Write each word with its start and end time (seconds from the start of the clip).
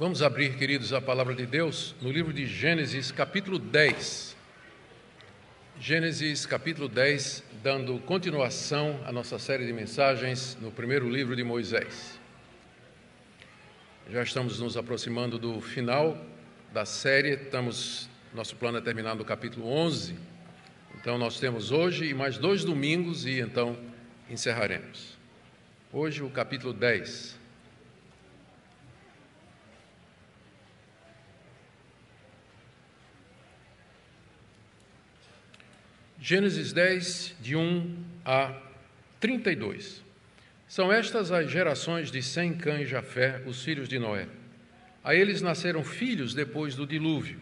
Vamos 0.00 0.22
abrir, 0.22 0.56
queridos, 0.56 0.94
a 0.94 1.00
palavra 1.02 1.34
de 1.34 1.44
Deus 1.44 1.94
no 2.00 2.10
livro 2.10 2.32
de 2.32 2.46
Gênesis, 2.46 3.12
capítulo 3.12 3.58
10. 3.58 4.34
Gênesis, 5.78 6.46
capítulo 6.46 6.88
10, 6.88 7.44
dando 7.62 7.98
continuação 7.98 8.98
à 9.04 9.12
nossa 9.12 9.38
série 9.38 9.66
de 9.66 9.74
mensagens 9.74 10.56
no 10.58 10.70
primeiro 10.70 11.06
livro 11.06 11.36
de 11.36 11.44
Moisés. 11.44 12.18
Já 14.10 14.22
estamos 14.22 14.58
nos 14.58 14.74
aproximando 14.74 15.38
do 15.38 15.60
final 15.60 16.16
da 16.72 16.86
série, 16.86 17.34
estamos, 17.34 18.08
nosso 18.32 18.56
plano 18.56 18.78
é 18.78 18.80
terminar 18.80 19.14
no 19.14 19.24
capítulo 19.26 19.70
11. 19.70 20.16
Então, 20.98 21.18
nós 21.18 21.38
temos 21.38 21.70
hoje 21.70 22.06
e 22.06 22.14
mais 22.14 22.38
dois 22.38 22.64
domingos 22.64 23.26
e 23.26 23.38
então 23.38 23.78
encerraremos. 24.30 25.18
Hoje, 25.92 26.22
o 26.22 26.30
capítulo 26.30 26.72
10. 26.72 27.38
Gênesis 36.22 36.74
10, 36.74 37.36
de 37.40 37.56
1 37.56 37.96
a 38.26 38.54
32. 39.18 40.04
São 40.68 40.92
estas 40.92 41.32
as 41.32 41.50
gerações 41.50 42.10
de 42.10 42.22
Sem, 42.22 42.52
Cã 42.52 42.78
e 42.78 42.84
Jafé, 42.84 43.42
os 43.46 43.64
filhos 43.64 43.88
de 43.88 43.98
Noé. 43.98 44.28
A 45.02 45.14
eles 45.14 45.40
nasceram 45.40 45.82
filhos 45.82 46.34
depois 46.34 46.74
do 46.74 46.86
dilúvio. 46.86 47.40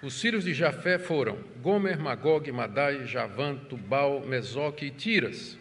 Os 0.00 0.20
filhos 0.20 0.44
de 0.44 0.54
Jafé 0.54 0.96
foram 0.96 1.36
Gomer, 1.60 1.98
Magog, 1.98 2.50
Madai, 2.52 3.04
Javã, 3.04 3.56
Tubal, 3.56 4.24
Mesoque 4.24 4.86
e 4.86 4.90
Tiras. 4.92 5.58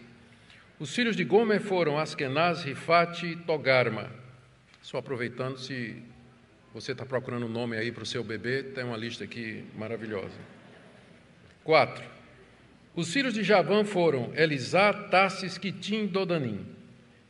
Os 0.79 0.93
filhos 0.93 1.15
de 1.15 1.23
Gomer 1.23 1.59
foram 1.59 1.97
Askenaz, 1.97 2.61
Rifate 2.61 3.25
e 3.25 3.35
Togarma. 3.35 4.11
Só 4.79 4.99
aproveitando, 4.99 5.57
se 5.57 5.95
você 6.71 6.91
está 6.91 7.03
procurando 7.03 7.47
um 7.47 7.49
nome 7.49 7.75
aí 7.77 7.91
para 7.91 8.03
o 8.03 8.05
seu 8.05 8.23
bebê, 8.23 8.61
tem 8.61 8.83
uma 8.83 8.97
lista 8.97 9.23
aqui 9.23 9.65
maravilhosa. 9.75 10.37
Quatro. 11.63 12.12
Os 12.95 13.11
filhos 13.11 13.33
de 13.33 13.43
Javã 13.43 13.83
foram 13.83 14.31
Elisá, 14.35 14.93
Tassis, 14.93 15.57
Quitim 15.57 16.03
e 16.03 16.07
Dodanim. 16.07 16.63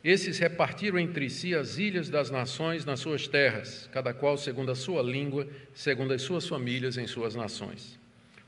Esses 0.04 0.38
repartiram 0.38 0.98
entre 0.98 1.30
si 1.30 1.54
as 1.54 1.78
ilhas 1.78 2.10
das 2.10 2.30
nações 2.30 2.84
nas 2.84 3.00
suas 3.00 3.26
terras, 3.26 3.88
cada 3.90 4.12
qual 4.12 4.36
segundo 4.36 4.70
a 4.70 4.74
sua 4.74 5.02
língua, 5.02 5.48
segundo 5.72 6.12
as 6.12 6.20
suas 6.20 6.46
famílias 6.46 6.98
em 6.98 7.06
suas 7.06 7.34
nações. 7.34 7.98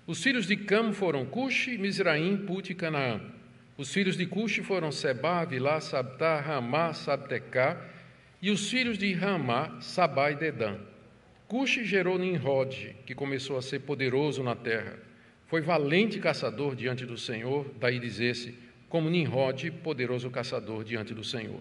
Os 0.06 0.22
filhos 0.22 0.46
de 0.46 0.58
Cam 0.58 0.92
foram 0.92 1.24
Cuxi, 1.24 1.78
Misraim, 1.78 2.36
Put 2.36 2.70
e 2.70 2.74
Canaã. 2.74 3.18
Os 3.78 3.90
filhos 3.90 4.14
de 4.18 4.26
Cuxi 4.26 4.62
foram 4.62 4.92
Seba, 4.92 5.46
Vilá, 5.46 5.80
Sabtá, 5.80 6.38
Ramá, 6.38 6.92
Sabtecá. 6.92 7.80
E 8.42 8.50
os 8.50 8.68
filhos 8.68 8.98
de 8.98 9.14
Ramá, 9.14 9.80
Sabá 9.80 10.32
e 10.32 10.36
Dedã. 10.36 10.76
Cuxi 11.48 11.82
gerou 11.82 12.18
Nimrod, 12.18 12.94
que 13.06 13.14
começou 13.14 13.56
a 13.56 13.62
ser 13.62 13.80
poderoso 13.80 14.42
na 14.42 14.54
terra. 14.54 15.05
Foi 15.46 15.60
valente 15.60 16.18
caçador 16.18 16.74
diante 16.74 17.06
do 17.06 17.16
Senhor, 17.16 17.70
daí 17.78 17.98
dizer-se, 17.98 18.54
como 18.88 19.08
Nimrod, 19.08 19.70
poderoso 19.82 20.28
caçador 20.30 20.82
diante 20.82 21.14
do 21.14 21.22
Senhor. 21.22 21.60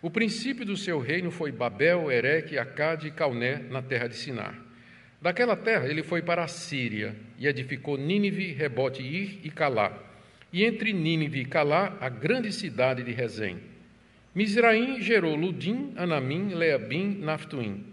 O 0.00 0.10
princípio 0.10 0.64
do 0.64 0.76
seu 0.76 0.98
reino 0.98 1.30
foi 1.30 1.52
Babel, 1.52 2.10
Ereque, 2.10 2.58
Acade 2.58 3.08
e 3.08 3.10
Calné, 3.10 3.58
na 3.70 3.82
terra 3.82 4.08
de 4.08 4.16
Sinar. 4.16 4.58
Daquela 5.20 5.54
terra 5.54 5.86
ele 5.86 6.02
foi 6.02 6.22
para 6.22 6.42
a 6.42 6.48
Síria 6.48 7.14
e 7.38 7.46
edificou 7.46 7.96
Nínive, 7.96 8.52
Rebote, 8.52 9.02
Ir 9.02 9.38
e 9.44 9.50
Calá. 9.50 9.96
E 10.52 10.64
entre 10.64 10.92
Nínive 10.92 11.40
e 11.40 11.44
Calá, 11.44 11.96
a 12.00 12.08
grande 12.08 12.50
cidade 12.50 13.04
de 13.04 13.12
Rezém. 13.12 13.58
Misraim 14.34 15.00
gerou 15.00 15.36
Ludim, 15.36 15.92
Anamim, 15.96 16.54
Leabim, 16.54 17.18
Naftuim. 17.20 17.84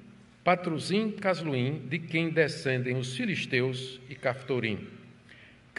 Patruzim, 0.44 1.11
Casluim, 1.11 1.83
de 1.88 1.99
quem 1.99 2.30
descendem 2.30 2.95
os 2.95 3.16
filisteus 3.16 3.99
e 4.10 4.16
Caftorim. 4.16 4.98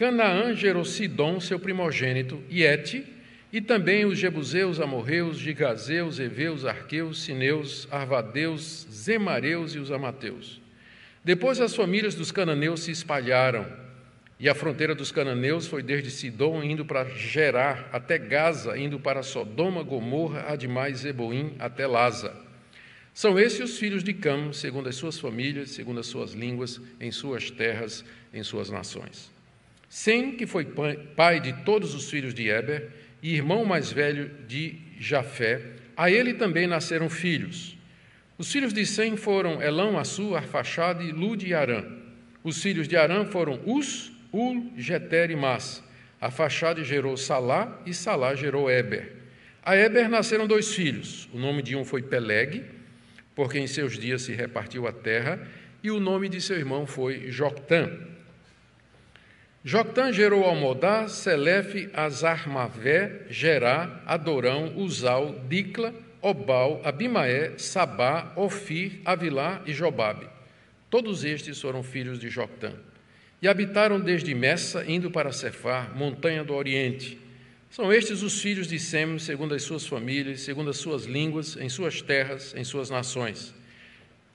Canaã 0.01 0.55
gerou 0.55 0.83
Sidom, 0.83 1.39
seu 1.39 1.59
primogênito, 1.59 2.41
e 2.49 2.63
Ete, 2.63 3.05
e 3.53 3.61
também 3.61 4.03
os 4.03 4.17
Jebuseus, 4.17 4.79
Amorreus, 4.79 5.37
Gigazeus, 5.37 6.19
Eveus, 6.19 6.65
Arqueus, 6.65 7.21
Sineus, 7.21 7.87
Arvadeus, 7.91 8.87
Zemareus 8.91 9.75
e 9.75 9.77
os 9.77 9.91
Amateus. 9.91 10.59
Depois 11.23 11.61
as 11.61 11.75
famílias 11.75 12.15
dos 12.15 12.31
cananeus 12.31 12.81
se 12.81 12.89
espalharam, 12.89 13.63
e 14.39 14.49
a 14.49 14.55
fronteira 14.55 14.95
dos 14.95 15.11
cananeus 15.11 15.67
foi 15.67 15.83
desde 15.83 16.09
Sidom, 16.09 16.63
indo 16.63 16.83
para 16.83 17.07
Gerar, 17.11 17.87
até 17.93 18.17
Gaza, 18.17 18.75
indo 18.75 18.99
para 18.99 19.21
Sodoma, 19.21 19.83
Gomorra, 19.83 20.47
Admais, 20.47 21.01
Zeboim, 21.01 21.53
até 21.59 21.85
Laza. 21.85 22.33
São 23.13 23.39
esses 23.39 23.59
os 23.59 23.77
filhos 23.77 24.03
de 24.03 24.15
Cam, 24.15 24.51
segundo 24.51 24.89
as 24.89 24.95
suas 24.95 25.19
famílias, 25.19 25.69
segundo 25.69 25.99
as 25.99 26.07
suas 26.07 26.31
línguas, 26.31 26.81
em 26.99 27.11
suas 27.11 27.51
terras, 27.51 28.03
em 28.33 28.41
suas 28.41 28.71
nações. 28.71 29.30
Sem, 29.91 30.37
que 30.37 30.47
foi 30.47 30.63
pai 31.17 31.41
de 31.41 31.51
todos 31.65 31.93
os 31.93 32.09
filhos 32.09 32.33
de 32.33 32.47
Eber 32.47 32.91
e 33.21 33.35
irmão 33.35 33.65
mais 33.65 33.91
velho 33.91 34.31
de 34.47 34.79
Jafé, 34.97 35.61
a 35.97 36.09
ele 36.09 36.33
também 36.33 36.65
nasceram 36.65 37.09
filhos. 37.09 37.77
Os 38.37 38.49
filhos 38.49 38.71
de 38.71 38.85
Sem 38.85 39.17
foram 39.17 39.61
Elão, 39.61 39.99
Assu, 39.99 40.33
Arfaxade, 40.33 41.11
Lud 41.11 41.45
e 41.45 41.53
Arã. 41.53 41.83
Os 42.41 42.63
filhos 42.63 42.87
de 42.87 42.95
Arã 42.95 43.25
foram 43.25 43.59
Us, 43.65 44.13
Ul, 44.31 44.71
Jeter 44.77 45.29
e 45.29 45.35
Mas. 45.35 45.83
Arfaxade 46.21 46.85
gerou 46.85 47.17
Salá 47.17 47.81
e 47.85 47.93
Salá 47.93 48.33
gerou 48.33 48.71
Eber. 48.71 49.11
A 49.61 49.75
Eber 49.75 50.07
nasceram 50.07 50.47
dois 50.47 50.73
filhos. 50.73 51.27
O 51.33 51.37
nome 51.37 51.61
de 51.61 51.75
um 51.75 51.83
foi 51.83 52.01
Peleg, 52.01 52.63
porque 53.35 53.59
em 53.59 53.67
seus 53.67 53.99
dias 53.99 54.21
se 54.21 54.31
repartiu 54.31 54.87
a 54.87 54.93
terra, 54.93 55.45
e 55.83 55.91
o 55.91 55.99
nome 55.99 56.29
de 56.29 56.39
seu 56.39 56.57
irmão 56.57 56.87
foi 56.87 57.29
Joctã. 57.29 58.09
Joctã 59.63 60.11
gerou 60.11 60.43
Almodá, 60.43 61.07
Selefe, 61.07 61.87
Azarmavé, 61.93 63.27
Gerá, 63.29 64.01
Adorão, 64.07 64.75
Uzal, 64.75 65.35
Dicla, 65.47 65.93
Obal, 66.19 66.81
Abimaé, 66.83 67.53
Sabá, 67.59 68.33
Ofir, 68.35 69.01
Avilá 69.05 69.61
e 69.67 69.71
Jobabe. 69.71 70.27
Todos 70.89 71.23
estes 71.23 71.61
foram 71.61 71.83
filhos 71.83 72.19
de 72.19 72.27
Joctã. 72.27 72.73
E 73.39 73.47
habitaram 73.47 73.99
desde 73.99 74.33
Messa, 74.33 74.83
indo 74.87 75.11
para 75.11 75.31
Cefar, 75.31 75.95
montanha 75.95 76.43
do 76.43 76.55
Oriente. 76.55 77.19
São 77.69 77.93
estes 77.93 78.23
os 78.23 78.41
filhos 78.41 78.67
de 78.67 78.79
Sem, 78.79 79.19
segundo 79.19 79.53
as 79.53 79.61
suas 79.61 79.85
famílias, 79.85 80.41
segundo 80.41 80.71
as 80.71 80.77
suas 80.77 81.05
línguas, 81.05 81.55
em 81.55 81.69
suas 81.69 82.01
terras, 82.01 82.53
em 82.55 82.63
suas 82.63 82.89
nações. 82.89 83.53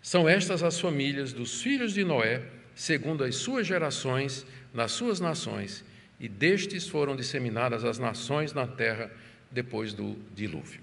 São 0.00 0.28
estas 0.28 0.62
as 0.62 0.78
famílias 0.78 1.32
dos 1.32 1.60
filhos 1.62 1.94
de 1.94 2.04
Noé, 2.04 2.42
segundo 2.76 3.25
as 3.25 3.36
suas 3.36 3.66
gerações, 3.66 4.47
nas 4.76 4.92
suas 4.92 5.19
nações, 5.19 5.82
e 6.20 6.28
destes 6.28 6.87
foram 6.87 7.16
disseminadas 7.16 7.82
as 7.82 7.98
nações 7.98 8.53
na 8.53 8.66
terra 8.66 9.10
depois 9.50 9.94
do 9.94 10.16
dilúvio. 10.34 10.81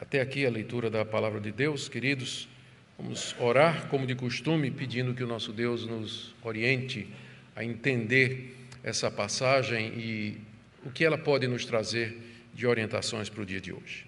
Até 0.00 0.20
aqui 0.20 0.44
a 0.44 0.50
leitura 0.50 0.90
da 0.90 1.04
palavra 1.04 1.40
de 1.40 1.52
Deus, 1.52 1.88
queridos. 1.88 2.48
Vamos 2.98 3.36
orar, 3.38 3.86
como 3.86 4.04
de 4.04 4.16
costume, 4.16 4.70
pedindo 4.70 5.14
que 5.14 5.22
o 5.22 5.26
nosso 5.28 5.52
Deus 5.52 5.86
nos 5.86 6.34
oriente 6.42 7.08
a 7.54 7.64
entender 7.64 8.56
essa 8.82 9.10
passagem 9.10 9.92
e 9.96 10.40
o 10.84 10.90
que 10.90 11.04
ela 11.04 11.16
pode 11.16 11.46
nos 11.46 11.64
trazer 11.64 12.18
de 12.52 12.66
orientações 12.66 13.28
para 13.28 13.42
o 13.42 13.46
dia 13.46 13.60
de 13.60 13.72
hoje. 13.72 14.06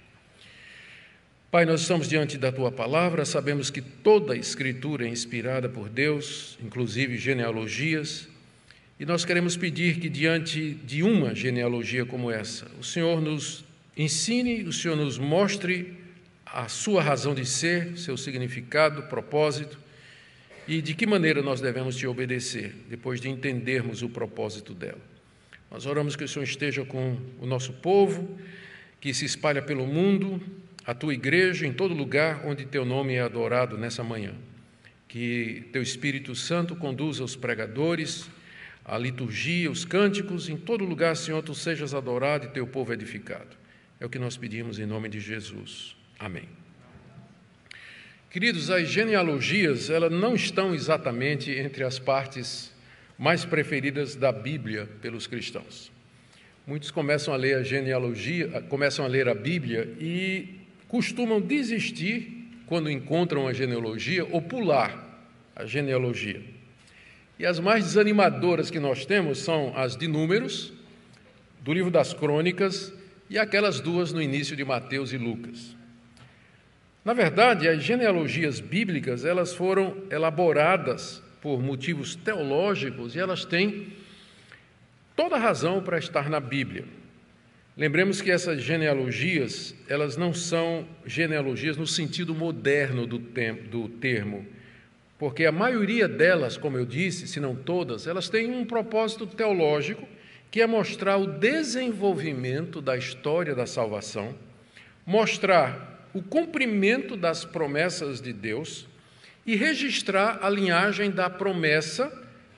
Pai, 1.50 1.64
nós 1.64 1.82
estamos 1.82 2.08
diante 2.08 2.38
da 2.38 2.50
tua 2.50 2.70
palavra, 2.72 3.24
sabemos 3.24 3.70
que 3.70 3.82
toda 3.82 4.32
a 4.34 4.36
escritura 4.36 5.04
é 5.04 5.08
inspirada 5.08 5.68
por 5.68 5.88
Deus, 5.88 6.58
inclusive 6.62 7.18
genealogias, 7.18 8.29
e 9.00 9.06
nós 9.06 9.24
queremos 9.24 9.56
pedir 9.56 9.98
que, 9.98 10.10
diante 10.10 10.74
de 10.74 11.02
uma 11.02 11.34
genealogia 11.34 12.04
como 12.04 12.30
essa, 12.30 12.70
o 12.78 12.84
Senhor 12.84 13.18
nos 13.18 13.64
ensine, 13.96 14.64
o 14.64 14.72
Senhor 14.74 14.94
nos 14.94 15.16
mostre 15.16 15.96
a 16.44 16.68
sua 16.68 17.02
razão 17.02 17.34
de 17.34 17.46
ser, 17.46 17.96
seu 17.96 18.14
significado, 18.18 19.04
propósito 19.04 19.78
e 20.68 20.82
de 20.82 20.92
que 20.92 21.06
maneira 21.06 21.40
nós 21.40 21.62
devemos 21.62 21.96
te 21.96 22.06
obedecer, 22.06 22.74
depois 22.90 23.22
de 23.22 23.30
entendermos 23.30 24.02
o 24.02 24.08
propósito 24.10 24.74
dela. 24.74 25.00
Nós 25.70 25.86
oramos 25.86 26.14
que 26.14 26.24
o 26.24 26.28
Senhor 26.28 26.44
esteja 26.44 26.84
com 26.84 27.16
o 27.40 27.46
nosso 27.46 27.72
povo, 27.72 28.38
que 29.00 29.14
se 29.14 29.24
espalha 29.24 29.62
pelo 29.62 29.86
mundo, 29.86 30.42
a 30.84 30.92
tua 30.92 31.14
igreja, 31.14 31.66
em 31.66 31.72
todo 31.72 31.94
lugar 31.94 32.42
onde 32.44 32.66
teu 32.66 32.84
nome 32.84 33.14
é 33.14 33.22
adorado 33.22 33.78
nessa 33.78 34.04
manhã. 34.04 34.34
Que 35.08 35.64
teu 35.72 35.80
Espírito 35.80 36.34
Santo 36.34 36.76
conduza 36.76 37.24
os 37.24 37.34
pregadores, 37.34 38.28
a 38.84 38.98
liturgia, 38.98 39.70
os 39.70 39.84
cânticos, 39.84 40.48
em 40.48 40.56
todo 40.56 40.84
lugar, 40.84 41.16
Senhor, 41.16 41.42
tu 41.42 41.54
sejas 41.54 41.94
adorado 41.94 42.46
e 42.46 42.48
teu 42.50 42.66
povo 42.66 42.92
edificado. 42.92 43.56
É 43.98 44.06
o 44.06 44.08
que 44.08 44.18
nós 44.18 44.36
pedimos 44.36 44.78
em 44.78 44.86
nome 44.86 45.08
de 45.08 45.20
Jesus. 45.20 45.96
Amém. 46.18 46.48
Queridos, 48.30 48.70
as 48.70 48.88
genealogias, 48.88 49.90
elas 49.90 50.12
não 50.12 50.34
estão 50.34 50.74
exatamente 50.74 51.50
entre 51.50 51.82
as 51.82 51.98
partes 51.98 52.72
mais 53.18 53.44
preferidas 53.44 54.14
da 54.14 54.32
Bíblia 54.32 54.88
pelos 55.02 55.26
cristãos. 55.26 55.90
Muitos 56.66 56.90
começam 56.90 57.34
a 57.34 57.36
ler 57.36 57.56
a 57.56 57.62
genealogia, 57.62 58.62
começam 58.68 59.04
a 59.04 59.08
ler 59.08 59.28
a 59.28 59.34
Bíblia 59.34 59.92
e 60.00 60.60
costumam 60.86 61.40
desistir 61.40 62.48
quando 62.66 62.88
encontram 62.88 63.48
a 63.48 63.52
genealogia, 63.52 64.24
ou 64.24 64.40
pular 64.40 65.28
a 65.56 65.66
genealogia. 65.66 66.40
E 67.40 67.46
as 67.46 67.58
mais 67.58 67.84
desanimadoras 67.84 68.70
que 68.70 68.78
nós 68.78 69.06
temos 69.06 69.38
são 69.38 69.72
as 69.74 69.96
de 69.96 70.06
Números, 70.06 70.74
do 71.62 71.72
livro 71.72 71.90
das 71.90 72.12
Crônicas 72.12 72.92
e 73.30 73.38
aquelas 73.38 73.80
duas 73.80 74.12
no 74.12 74.20
início 74.20 74.54
de 74.54 74.62
Mateus 74.62 75.10
e 75.10 75.16
Lucas. 75.16 75.74
Na 77.02 77.14
verdade, 77.14 77.66
as 77.66 77.82
genealogias 77.82 78.60
bíblicas, 78.60 79.24
elas 79.24 79.54
foram 79.54 79.96
elaboradas 80.10 81.22
por 81.40 81.62
motivos 81.62 82.14
teológicos 82.14 83.16
e 83.16 83.18
elas 83.18 83.46
têm 83.46 83.86
toda 85.16 85.38
razão 85.38 85.82
para 85.82 85.96
estar 85.96 86.28
na 86.28 86.40
Bíblia. 86.40 86.84
Lembremos 87.74 88.20
que 88.20 88.30
essas 88.30 88.60
genealogias, 88.60 89.74
elas 89.88 90.14
não 90.14 90.34
são 90.34 90.86
genealogias 91.06 91.78
no 91.78 91.86
sentido 91.86 92.34
moderno 92.34 93.06
do, 93.06 93.16
do 93.16 93.88
termo, 93.88 94.46
porque 95.20 95.44
a 95.44 95.52
maioria 95.52 96.08
delas, 96.08 96.56
como 96.56 96.78
eu 96.78 96.86
disse, 96.86 97.28
se 97.28 97.38
não 97.38 97.54
todas, 97.54 98.06
elas 98.06 98.30
têm 98.30 98.50
um 98.50 98.64
propósito 98.64 99.26
teológico, 99.26 100.08
que 100.50 100.62
é 100.62 100.66
mostrar 100.66 101.18
o 101.18 101.26
desenvolvimento 101.26 102.80
da 102.80 102.96
história 102.96 103.54
da 103.54 103.66
salvação, 103.66 104.34
mostrar 105.04 106.08
o 106.14 106.22
cumprimento 106.22 107.18
das 107.18 107.44
promessas 107.44 108.18
de 108.18 108.32
Deus 108.32 108.88
e 109.44 109.56
registrar 109.56 110.38
a 110.40 110.48
linhagem 110.48 111.10
da 111.10 111.28
promessa, 111.28 112.10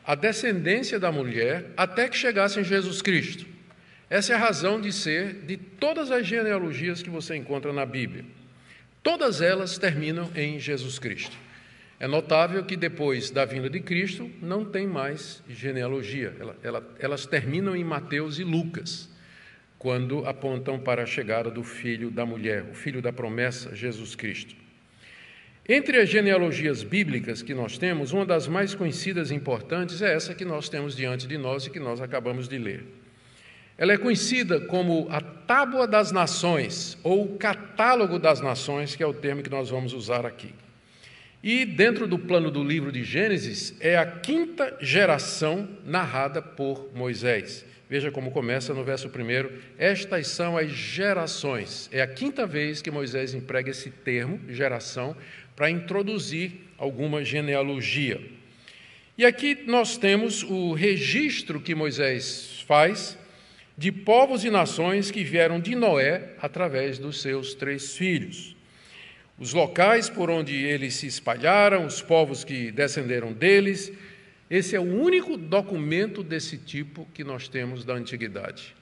a 0.07 0.15
descendência 0.15 1.01
da 1.01 1.11
mulher, 1.11 1.73
até 1.77 2.09
que 2.09 2.17
chegasse 2.17 2.61
em 2.61 2.65
Jesus 2.65 3.03
Cristo. 3.03 3.45
Essa 4.09 4.35
é 4.35 4.37
a 4.37 4.39
razão 4.39 4.81
de 4.81 4.93
ser 4.93 5.35
de 5.47 5.57
todas 5.57 6.13
as 6.13 6.25
genealogias 6.25 7.03
que 7.03 7.11
você 7.11 7.35
encontra 7.35 7.73
na 7.73 7.85
Bíblia. 7.85 8.25
Todas 9.03 9.41
elas 9.41 9.79
terminam 9.79 10.31
em 10.37 10.61
Jesus 10.61 11.01
Cristo. 11.01 11.37
É 12.03 12.09
notável 12.09 12.65
que 12.65 12.77
depois 12.77 13.31
da 13.31 13.45
vinda 13.45 13.71
de 13.71 13.79
Cristo 13.79 14.29
não 14.43 14.65
tem 14.65 14.89
mais 14.89 15.41
genealogia, 15.49 16.35
ela, 16.41 16.57
ela, 16.61 16.95
elas 16.99 17.27
terminam 17.27 17.77
em 17.77 17.85
Mateus 17.85 18.41
e 18.41 18.43
Lucas, 18.43 19.09
quando 19.79 20.27
apontam 20.27 20.81
para 20.81 21.05
a 21.05 21.07
chegada 21.07 21.49
do 21.49 21.63
filho 21.63 22.11
da 22.11 22.27
mulher, 22.27 22.65
o 22.69 22.75
filho 22.75 23.01
da 23.01 23.13
promessa, 23.13 23.77
Jesus 23.77 24.17
Cristo. 24.17 24.57
Entre 25.69 25.97
as 26.01 26.09
genealogias 26.09 26.83
bíblicas 26.83 27.41
que 27.41 27.55
nós 27.55 27.79
temos, 27.79 28.13
uma 28.13 28.27
das 28.27 28.49
mais 28.49 28.75
conhecidas 28.75 29.31
e 29.31 29.37
importantes 29.37 30.03
é 30.03 30.13
essa 30.13 30.35
que 30.35 30.45
nós 30.45 30.69
temos 30.69 30.97
diante 30.97 31.29
de 31.29 31.39
nós 31.39 31.67
e 31.67 31.71
que 31.71 31.79
nós 31.79 32.01
acabamos 32.01 32.49
de 32.49 32.59
ler. 32.59 32.85
Ela 33.79 33.93
é 33.93 33.97
conhecida 33.97 34.61
como 34.63 35.07
a 35.09 35.21
Tábua 35.21 35.87
das 35.87 36.11
Nações, 36.11 36.99
ou 37.05 37.37
Catálogo 37.37 38.19
das 38.19 38.41
Nações, 38.41 38.97
que 38.97 39.05
é 39.05 39.07
o 39.07 39.15
termo 39.15 39.41
que 39.41 39.51
nós 39.51 39.71
vamos 39.71 39.93
usar 39.93 40.27
aqui. 40.27 40.53
E 41.43 41.65
dentro 41.65 42.07
do 42.07 42.17
plano 42.17 42.53
do 42.53 42.63
livro 42.63 42.93
de 42.93 43.03
Gênesis, 43.03 43.75
é 43.81 43.97
a 43.97 44.07
quinta 44.07 44.77
geração 44.81 45.69
narrada 45.85 46.41
por 46.41 46.91
Moisés. 46.95 47.65
Veja 47.91 48.13
como 48.13 48.31
começa 48.31 48.73
no 48.73 48.85
verso 48.85 49.09
1. 49.09 49.59
Estas 49.77 50.29
são 50.29 50.57
as 50.57 50.71
gerações. 50.71 51.91
É 51.93 52.01
a 52.01 52.07
quinta 52.07 52.47
vez 52.47 52.81
que 52.81 52.93
Moisés 52.93 53.35
emprega 53.35 53.71
esse 53.71 53.91
termo, 53.91 54.41
geração, 54.49 55.17
para 55.57 55.69
introduzir 55.69 56.53
alguma 56.79 57.25
genealogia. 57.25 58.21
E 59.19 59.27
aqui 59.27 59.65
nós 59.67 59.99
temos 59.99 60.45
o 60.45 60.73
registro 60.73 61.61
que 61.61 61.75
Moisés 61.75 62.65
faz 62.69 63.19
de 63.77 63.91
povos 63.91 64.45
e 64.45 64.51
nações 64.51 65.11
que 65.11 65.25
vieram 65.25 65.61
de 65.61 65.75
Noé 65.75 66.35
através 66.41 67.01
dos 67.01 67.21
seus 67.21 67.53
três 67.53 67.97
filhos. 67.97 68.57
Os 69.39 69.53
locais 69.53 70.09
por 70.09 70.31
onde 70.31 70.55
eles 70.55 70.95
se 70.95 71.07
espalharam, 71.07 71.87
os 71.87 72.01
povos 72.01 72.45
que 72.45 72.71
descenderam 72.71 73.33
deles. 73.33 73.93
Esse 74.51 74.77
é 74.77 74.81
o 74.81 74.83
único 74.83 75.37
documento 75.37 76.23
desse 76.23 76.59
tipo 76.59 77.09
que 77.15 77.25
nós 77.25 77.49
temos 77.49 77.85
da 77.85 77.95
antiguidade. 77.95 78.75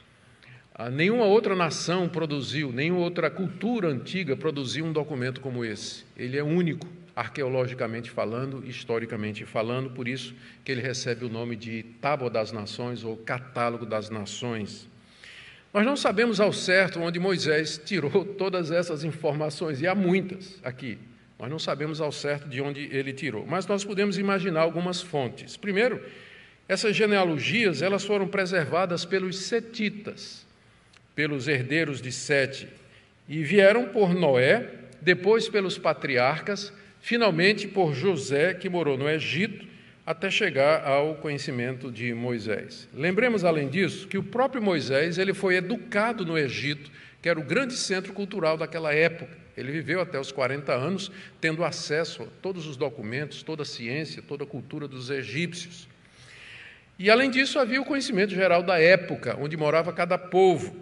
Ah, 0.74 0.90
nenhuma 0.90 1.24
outra 1.26 1.54
nação 1.54 2.08
produziu, 2.08 2.72
nenhuma 2.72 3.02
outra 3.02 3.30
cultura 3.30 3.88
antiga 3.88 4.36
produziu 4.36 4.84
um 4.84 4.92
documento 4.92 5.40
como 5.40 5.64
esse. 5.64 6.04
Ele 6.16 6.38
é 6.38 6.42
único, 6.42 6.86
arqueologicamente 7.14 8.10
falando, 8.10 8.64
historicamente 8.66 9.44
falando, 9.44 9.90
por 9.90 10.08
isso 10.08 10.34
que 10.64 10.72
ele 10.72 10.80
recebe 10.80 11.24
o 11.24 11.28
nome 11.28 11.54
de 11.54 11.82
Tábua 12.00 12.30
das 12.30 12.50
Nações 12.50 13.04
ou 13.04 13.16
Catálogo 13.16 13.84
das 13.84 14.08
Nações. 14.08 14.88
Nós 15.72 15.86
não 15.86 15.96
sabemos 15.96 16.40
ao 16.40 16.52
certo 16.52 17.00
onde 17.00 17.20
Moisés 17.20 17.80
tirou 17.84 18.24
todas 18.36 18.70
essas 18.70 19.04
informações, 19.04 19.80
e 19.80 19.86
há 19.86 19.94
muitas 19.94 20.58
aqui. 20.64 20.98
Nós 21.38 21.48
não 21.48 21.58
sabemos 21.58 22.00
ao 22.00 22.12
certo 22.12 22.48
de 22.48 22.60
onde 22.60 22.88
ele 22.92 23.12
tirou, 23.12 23.46
mas 23.46 23.66
nós 23.66 23.84
podemos 23.84 24.18
imaginar 24.18 24.60
algumas 24.60 25.00
fontes. 25.00 25.56
Primeiro, 25.56 26.02
essas 26.68 26.94
genealogias 26.94 27.82
elas 27.82 28.04
foram 28.04 28.28
preservadas 28.28 29.04
pelos 29.04 29.38
setitas, 29.38 30.46
pelos 31.14 31.48
herdeiros 31.48 32.02
de 32.02 32.12
Sete, 32.12 32.68
e 33.28 33.42
vieram 33.42 33.86
por 33.86 34.12
Noé, 34.12 34.68
depois 35.00 35.48
pelos 35.48 35.78
patriarcas, 35.78 36.72
finalmente 37.00 37.66
por 37.66 37.94
José, 37.94 38.52
que 38.52 38.68
morou 38.68 38.98
no 38.98 39.08
Egito, 39.08 39.66
até 40.10 40.28
chegar 40.28 40.84
ao 40.84 41.14
conhecimento 41.14 41.88
de 41.88 42.12
Moisés. 42.12 42.88
Lembremos, 42.92 43.44
além 43.44 43.68
disso, 43.68 44.08
que 44.08 44.18
o 44.18 44.24
próprio 44.24 44.60
Moisés 44.60 45.18
ele 45.18 45.32
foi 45.32 45.54
educado 45.54 46.26
no 46.26 46.36
Egito, 46.36 46.90
que 47.22 47.28
era 47.28 47.38
o 47.38 47.44
grande 47.44 47.74
centro 47.74 48.12
cultural 48.12 48.56
daquela 48.56 48.92
época. 48.92 49.38
Ele 49.56 49.70
viveu 49.70 50.00
até 50.00 50.18
os 50.18 50.32
40 50.32 50.72
anos 50.72 51.12
tendo 51.40 51.62
acesso 51.62 52.24
a 52.24 52.26
todos 52.42 52.66
os 52.66 52.76
documentos, 52.76 53.44
toda 53.44 53.62
a 53.62 53.64
ciência, 53.64 54.20
toda 54.20 54.42
a 54.42 54.46
cultura 54.46 54.88
dos 54.88 55.10
egípcios. 55.10 55.86
E, 56.98 57.08
além 57.08 57.30
disso, 57.30 57.60
havia 57.60 57.80
o 57.80 57.84
conhecimento 57.84 58.34
geral 58.34 58.64
da 58.64 58.80
época, 58.80 59.36
onde 59.40 59.56
morava 59.56 59.92
cada 59.92 60.18
povo. 60.18 60.76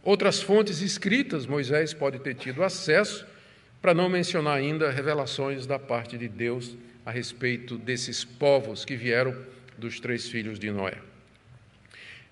Outras 0.00 0.40
fontes 0.40 0.80
escritas 0.80 1.44
Moisés 1.44 1.92
pode 1.92 2.20
ter 2.20 2.34
tido 2.34 2.62
acesso, 2.62 3.26
para 3.82 3.92
não 3.92 4.08
mencionar 4.08 4.58
ainda 4.58 4.92
revelações 4.92 5.66
da 5.66 5.78
parte 5.78 6.16
de 6.16 6.28
Deus 6.28 6.76
a 7.04 7.10
respeito 7.10 7.78
desses 7.78 8.24
povos 8.24 8.84
que 8.84 8.96
vieram 8.96 9.36
dos 9.78 9.98
três 10.00 10.28
filhos 10.28 10.58
de 10.58 10.70
Noé. 10.70 10.98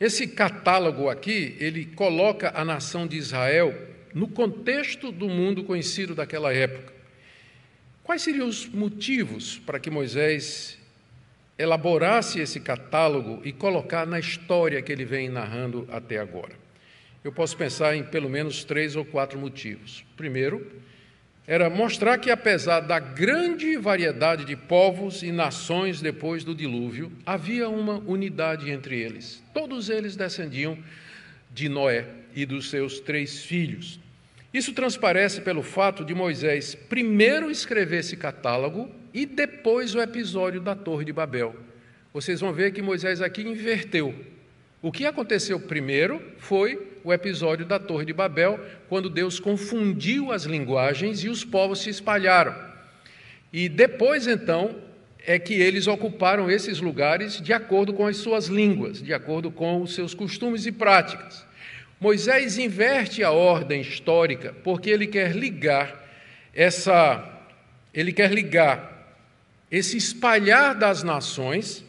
Esse 0.01 0.29
catálogo 0.29 1.09
aqui, 1.09 1.57
ele 1.59 1.87
coloca 1.87 2.53
a 2.55 2.65
nação 2.65 3.07
de 3.07 3.17
Israel 3.17 3.75
no 4.15 4.29
contexto 4.29 5.11
do 5.11 5.29
mundo 5.29 5.65
conhecido 5.65 6.15
daquela 6.15 6.53
época. 6.53 6.93
Quais 8.05 8.23
seriam 8.23 8.47
os 8.47 8.67
motivos 8.69 9.59
para 9.59 9.81
que 9.81 9.91
Moisés 9.91 10.79
elaborasse 11.59 12.41
esse 12.41 12.61
catálogo 12.61 13.41
e 13.45 13.53
colocar 13.53 14.07
na 14.07 14.21
história 14.21 14.81
que 14.81 14.93
ele 14.93 15.05
vem 15.05 15.29
narrando 15.29 15.87
até 15.91 16.19
agora? 16.19 16.55
Eu 17.25 17.33
posso 17.33 17.57
pensar 17.57 17.97
em 17.97 18.05
pelo 18.05 18.31
menos 18.31 18.65
três 18.65 18.95
ou 18.95 19.05
quatro 19.05 19.39
motivos. 19.39 20.05
Primeiro, 20.17 20.65
era 21.49 21.71
mostrar 21.71 22.19
que, 22.19 22.31
apesar 22.31 22.81
da 22.81 22.99
grande 22.99 23.75
variedade 23.79 24.45
de 24.45 24.55
povos 24.55 25.23
e 25.23 25.33
nações 25.33 25.99
depois 25.99 26.45
do 26.45 26.55
dilúvio, 26.55 27.11
havia 27.25 27.71
uma 27.71 28.01
unidade 28.01 28.71
entre 28.71 29.01
eles. 29.01 29.43
Todos 29.55 29.89
eles 29.89 30.15
descendiam 30.15 30.77
de 31.51 31.67
Noé 31.71 32.05
e 32.37 32.45
dos 32.45 32.69
seus 32.69 33.01
três 33.01 33.43
filhos. 33.43 33.99
Isso 34.53 34.75
transparece 34.75 35.41
pelo 35.41 35.63
fato 35.63 36.05
de 36.05 36.15
Moisés 36.15 36.75
primeiro 36.75 37.51
escrever 37.51 38.01
esse 38.01 38.19
catálogo 38.19 38.91
e 39.15 39.25
depois 39.25 39.95
o 39.95 40.03
episódio 40.03 40.61
da 40.61 40.75
Torre 40.75 41.07
de 41.07 41.15
Babel. 41.15 41.57
Vocês 42.13 42.41
vão 42.41 42.53
ver 42.53 42.75
que 42.75 42.83
Moisés 42.83 43.23
aqui 43.23 43.41
inverteu. 43.41 44.15
O 44.83 44.93
que 44.93 45.07
aconteceu 45.07 45.59
primeiro 45.59 46.23
foi 46.37 46.98
o 47.09 47.13
episódio 47.13 47.65
da 47.65 47.79
Torre 47.79 48.05
de 48.05 48.13
Babel, 48.13 48.61
quando 48.87 49.09
Deus 49.09 49.41
confundiu 49.41 50.31
as 50.31 50.45
linguagens 50.45 51.25
e 51.25 51.29
os 51.31 51.43
povos 51.43 51.81
se 51.81 51.89
espalharam. 51.89 52.55
E 53.51 53.67
depois, 53.67 54.27
então, 54.27 54.77
é 55.27 55.39
que 55.39 55.55
eles 55.55 55.87
ocuparam 55.87 56.51
esses 56.51 56.83
lugares 56.83 57.41
de 57.41 57.51
acordo 57.51 57.95
com 57.95 58.07
as 58.07 58.19
suas 58.19 58.49
línguas, 58.49 59.03
de 59.03 59.15
acordo 59.15 59.51
com 59.51 59.81
os 59.81 59.95
seus 59.95 60.13
costumes 60.13 60.67
e 60.67 60.73
práticas. 60.73 61.47
Moisés 61.99 62.59
inverte 62.59 63.25
a 63.25 63.31
ordem 63.31 63.81
histórica 63.81 64.55
porque 64.63 64.91
ele 64.91 65.07
quer 65.07 65.35
ligar 65.35 66.07
essa 66.55 67.27
ele 67.95 68.13
quer 68.13 68.31
ligar 68.33 69.17
esse 69.71 69.97
espalhar 69.97 70.75
das 70.75 71.03
nações 71.03 71.83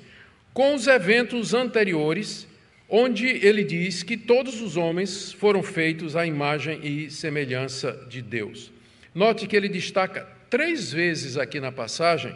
com 0.53 0.75
os 0.75 0.87
eventos 0.87 1.53
anteriores 1.53 2.47
onde 2.89 3.27
ele 3.45 3.63
diz 3.63 4.01
que 4.01 4.17
todos 4.17 4.61
os 4.61 4.75
homens 4.75 5.31
foram 5.31 5.61
feitos 5.61 6.15
à 6.15 6.25
imagem 6.25 6.79
e 6.83 7.11
semelhança 7.11 7.91
de 8.09 8.21
Deus. 8.21 8.71
Note 9.13 9.47
que 9.47 9.55
ele 9.55 9.69
destaca 9.69 10.27
três 10.49 10.91
vezes 10.91 11.37
aqui 11.37 11.59
na 11.59 11.71
passagem 11.71 12.35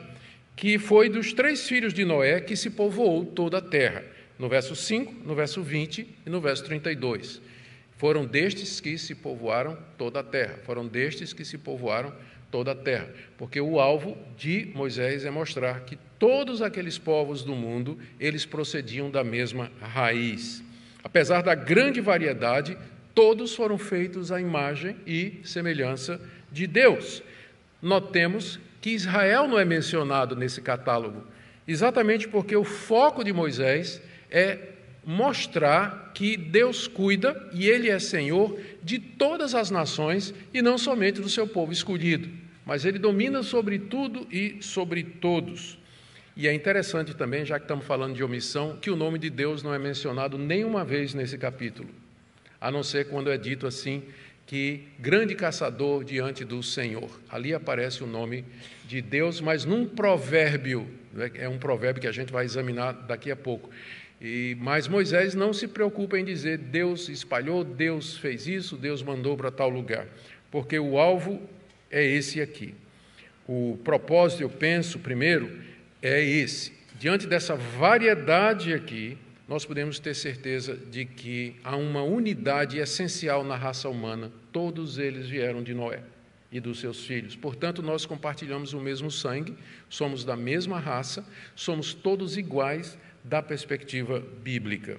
que 0.56 0.78
foi 0.78 1.10
dos 1.10 1.34
três 1.34 1.68
filhos 1.68 1.94
de 1.94 2.06
Noé 2.06 2.40
que 2.40 2.56
se 2.56 2.70
povoou 2.70 3.26
toda 3.26 3.58
a 3.58 3.62
terra. 3.62 4.04
No 4.38 4.48
verso 4.48 4.76
5, 4.76 5.26
no 5.26 5.34
verso 5.34 5.64
20 5.64 6.08
e 6.26 6.30
no 6.30 6.40
verso 6.40 6.64
32. 6.66 7.42
Foram 7.98 8.26
destes 8.26 8.80
que 8.80 8.98
se 8.98 9.16
povoaram 9.16 9.78
toda 9.98 10.20
a 10.20 10.24
terra, 10.24 10.60
foram 10.64 10.88
destes 10.88 11.34
que 11.34 11.46
se 11.46 11.58
povoaram 11.58 12.14
toda 12.52 12.72
a 12.72 12.76
terra, 12.76 13.10
porque 13.38 13.60
o 13.60 13.80
alvo 13.80 14.16
de 14.38 14.72
Moisés 14.76 15.26
é 15.26 15.32
mostrar 15.32 15.82
que 15.82 15.98
todos 16.24 16.62
aqueles 16.62 16.98
povos 16.98 17.44
do 17.44 17.54
mundo, 17.54 18.00
eles 18.18 18.46
procediam 18.46 19.12
da 19.12 19.26
mesma 19.26 19.70
raiz. 19.82 20.64
Apesar 21.04 21.44
da 21.44 21.54
grande 21.54 22.00
variedade, 22.00 22.78
todos 23.14 23.54
foram 23.54 23.78
feitos 23.78 24.32
à 24.32 24.40
imagem 24.40 24.96
e 25.06 25.42
semelhança 25.44 26.22
de 26.50 26.66
Deus. 26.66 27.22
Notemos 27.82 28.58
que 28.80 28.92
Israel 28.92 29.50
não 29.50 29.60
é 29.60 29.66
mencionado 29.66 30.34
nesse 30.34 30.62
catálogo, 30.62 31.28
exatamente 31.68 32.26
porque 32.26 32.56
o 32.56 32.64
foco 32.64 33.22
de 33.22 33.34
Moisés 33.34 34.02
é 34.32 34.60
mostrar 35.06 36.14
que 36.16 36.38
Deus 36.38 36.88
cuida 36.88 37.50
e 37.54 37.68
Ele 37.68 37.90
é 37.90 38.00
Senhor 38.00 38.58
de 38.82 38.98
todas 38.98 39.54
as 39.54 39.70
nações 39.70 40.34
e 40.54 40.62
não 40.62 40.78
somente 40.78 41.20
do 41.20 41.28
seu 41.28 41.46
povo 41.46 41.74
escolhido, 41.74 42.30
mas 42.66 42.86
Ele 42.86 42.98
domina 42.98 43.44
sobre 43.44 43.78
tudo 43.78 44.26
e 44.32 44.56
sobre 44.62 45.04
todos. 45.04 45.83
E 46.36 46.48
é 46.48 46.54
interessante 46.54 47.14
também, 47.14 47.46
já 47.46 47.60
que 47.60 47.66
estamos 47.66 47.86
falando 47.86 48.16
de 48.16 48.24
omissão, 48.24 48.78
que 48.78 48.90
o 48.90 48.96
nome 48.96 49.20
de 49.20 49.30
Deus 49.30 49.62
não 49.62 49.74
é 49.74 49.78
mencionado 49.78 50.38
nenhuma 50.38 50.84
vez 50.84 51.14
nesse 51.14 51.38
capítulo, 51.38 51.90
a 52.60 52.72
não 52.72 52.82
ser 52.82 53.08
quando 53.08 53.32
é 53.32 53.38
dito 53.38 53.68
assim 53.68 54.02
que 54.46 54.84
grande 55.00 55.36
caçador 55.36 56.04
diante 56.04 56.44
do 56.44 56.62
Senhor. 56.62 57.10
Ali 57.30 57.54
aparece 57.54 58.04
o 58.04 58.08
nome 58.08 58.44
de 58.86 59.02
Deus, 59.02 59.40
mas 59.40 59.64
num 59.64 59.86
provérbio, 59.86 60.88
né, 61.14 61.32
é 61.36 61.48
um 61.48 61.58
provérbio 61.58 62.02
que 62.02 62.08
a 62.08 62.12
gente 62.12 62.32
vai 62.32 62.46
examinar 62.46 62.94
daqui 62.94 63.32
a 63.32 63.36
pouco. 63.36 63.70
E, 64.22 64.58
mas 64.60 64.88
Moisés 64.88 65.36
não 65.36 65.54
se 65.54 65.68
preocupa 65.68 66.18
em 66.18 66.26
dizer 66.26 66.58
Deus 66.58 67.10
espalhou, 67.10 67.64
Deus 67.64 68.18
fez 68.18 68.48
isso, 68.48 68.76
Deus 68.76 69.02
mandou 69.02 69.38
para 69.38 69.52
tal 69.52 69.70
lugar, 69.70 70.08
porque 70.52 70.78
o 70.80 70.98
alvo 70.98 71.42
é 71.92 72.04
esse 72.04 72.42
aqui. 72.42 72.74
O 73.48 73.78
propósito, 73.84 74.42
eu 74.42 74.50
penso, 74.50 75.00
primeiro, 75.00 75.52
é 76.04 76.22
esse. 76.22 76.74
Diante 77.00 77.26
dessa 77.26 77.56
variedade 77.56 78.74
aqui, 78.74 79.18
nós 79.48 79.66
podemos 79.66 80.00
ter 80.00 80.14
certeza 80.14 80.76
de 80.76 81.06
que 81.06 81.56
há 81.64 81.78
uma 81.78 82.04
unidade 82.04 82.78
essencial 82.78 83.44
na 83.44 83.56
raça 83.56 83.88
humana. 83.88 84.30
Todos 84.52 84.98
eles 84.98 85.28
vieram 85.30 85.64
de 85.64 85.74
Noé 85.74 86.02
e 86.52 86.60
dos 86.60 86.80
seus 86.80 87.06
filhos. 87.06 87.36
Portanto, 87.36 87.82
nós 87.82 88.06
compartilhamos 88.06 88.74
o 88.74 88.80
mesmo 88.80 89.10
sangue, 89.10 89.56
somos 89.90 90.26
da 90.26 90.36
mesma 90.36 90.78
raça, 90.78 91.26
somos 91.56 91.94
todos 91.94 92.38
iguais 92.38 92.98
da 93.24 93.42
perspectiva 93.42 94.20
bíblica. 94.44 94.98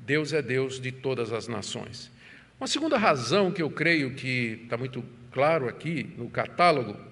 Deus 0.00 0.32
é 0.32 0.42
Deus 0.42 0.80
de 0.80 0.90
todas 0.90 1.32
as 1.32 1.46
nações. 1.46 2.10
Uma 2.60 2.66
segunda 2.66 2.98
razão 2.98 3.52
que 3.52 3.62
eu 3.62 3.70
creio 3.70 4.14
que 4.14 4.60
está 4.64 4.76
muito 4.76 5.04
claro 5.30 5.68
aqui 5.68 6.12
no 6.18 6.28
catálogo 6.28 7.09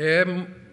é 0.00 0.24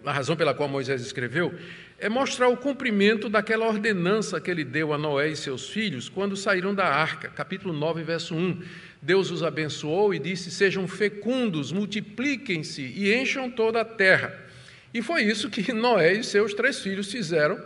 a 0.04 0.12
razão 0.12 0.36
pela 0.36 0.54
qual 0.54 0.68
Moisés 0.68 1.02
escreveu 1.02 1.54
é 1.98 2.08
mostrar 2.08 2.48
o 2.48 2.56
cumprimento 2.56 3.28
daquela 3.28 3.66
ordenança 3.66 4.40
que 4.40 4.50
ele 4.50 4.64
deu 4.64 4.92
a 4.92 4.98
Noé 4.98 5.28
e 5.28 5.36
seus 5.36 5.68
filhos 5.68 6.08
quando 6.08 6.36
saíram 6.36 6.72
da 6.72 6.86
arca. 6.86 7.28
Capítulo 7.28 7.74
9, 7.74 8.04
verso 8.04 8.34
1. 8.36 8.62
Deus 9.02 9.30
os 9.30 9.42
abençoou 9.42 10.14
e 10.14 10.18
disse: 10.18 10.50
Sejam 10.50 10.86
fecundos, 10.86 11.72
multipliquem-se 11.72 12.82
e 12.82 13.12
encham 13.14 13.50
toda 13.50 13.80
a 13.80 13.84
terra. 13.84 14.32
E 14.94 15.02
foi 15.02 15.22
isso 15.22 15.50
que 15.50 15.72
Noé 15.72 16.14
e 16.14 16.24
seus 16.24 16.54
três 16.54 16.80
filhos 16.80 17.10
fizeram 17.10 17.56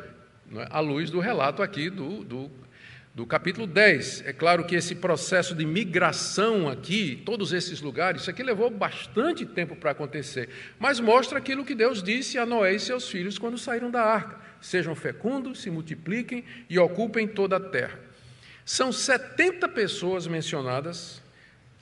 é? 0.56 0.66
à 0.70 0.80
luz 0.80 1.10
do 1.10 1.20
relato 1.20 1.62
aqui 1.62 1.90
do, 1.90 2.24
do, 2.24 2.50
do 3.14 3.26
capítulo 3.26 3.66
10. 3.66 4.24
É 4.26 4.32
claro 4.32 4.64
que 4.64 4.74
esse 4.74 4.94
processo 4.94 5.54
de 5.54 5.66
migração 5.66 6.68
aqui, 6.68 7.22
todos 7.24 7.52
esses 7.52 7.80
lugares, 7.80 8.22
isso 8.22 8.30
aqui 8.30 8.42
levou 8.42 8.70
bastante 8.70 9.44
tempo 9.44 9.76
para 9.76 9.90
acontecer, 9.90 10.48
mas 10.78 10.98
mostra 10.98 11.38
aquilo 11.38 11.64
que 11.64 11.74
Deus 11.74 12.02
disse 12.02 12.38
a 12.38 12.46
Noé 12.46 12.74
e 12.74 12.80
seus 12.80 13.08
filhos 13.08 13.38
quando 13.38 13.58
saíram 13.58 13.90
da 13.90 14.02
arca: 14.02 14.40
sejam 14.60 14.94
fecundos, 14.94 15.60
se 15.60 15.70
multipliquem 15.70 16.44
e 16.68 16.78
ocupem 16.78 17.28
toda 17.28 17.56
a 17.56 17.60
terra. 17.60 18.00
São 18.64 18.92
70 18.92 19.68
pessoas 19.68 20.26
mencionadas, 20.26 21.20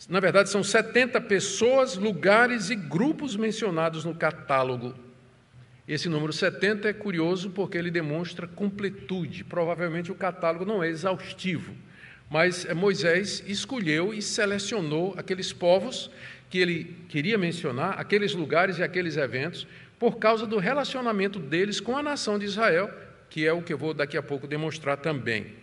na 0.09 0.19
verdade, 0.19 0.49
são 0.49 0.65
70 0.65 1.21
pessoas, 1.21 1.97
lugares 1.97 2.71
e 2.71 2.75
grupos 2.75 3.37
mencionados 3.37 4.05
no 4.05 4.15
catálogo 4.15 4.95
esse 5.93 6.09
número 6.09 6.33
70 6.33 6.89
é 6.89 6.93
curioso 6.93 7.51
porque 7.51 7.77
ele 7.77 7.91
demonstra 7.91 8.47
completude. 8.47 9.43
Provavelmente 9.43 10.13
o 10.13 10.15
catálogo 10.15 10.65
não 10.65 10.85
é 10.85 10.89
exaustivo, 10.89 11.75
mas 12.31 12.65
Moisés 12.73 13.43
escolheu 13.45 14.15
e 14.15 14.23
selecionou 14.23 15.15
aqueles 15.19 15.53
povos 15.53 16.09
que 16.49 16.59
ele 16.59 16.97
queria 17.09 17.37
mencionar, 17.37 17.99
aqueles 17.99 18.35
lugares 18.35 18.79
e 18.79 18.85
aqueles 18.85 19.17
eventos, 19.17 19.67
por 19.99 20.19
causa 20.19 20.47
do 20.47 20.59
relacionamento 20.59 21.41
deles 21.41 21.81
com 21.81 21.97
a 21.97 22.03
nação 22.05 22.39
de 22.39 22.45
Israel, 22.45 22.89
que 23.29 23.45
é 23.45 23.53
o 23.53 23.61
que 23.61 23.73
eu 23.73 23.79
vou 23.79 23.93
daqui 23.93 24.17
a 24.17 24.23
pouco 24.23 24.47
demonstrar 24.47 24.99
também. 24.99 25.55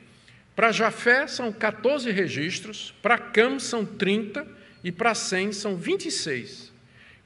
Para 0.53 0.73
Jafé 0.73 1.25
são 1.27 1.53
14 1.53 2.11
registros, 2.11 2.93
para 3.01 3.17
Cam 3.17 3.59
são 3.59 3.85
30 3.85 4.45
e 4.83 4.91
para 4.91 5.15
Sem 5.15 5.53
são 5.53 5.77
26. 5.77 6.75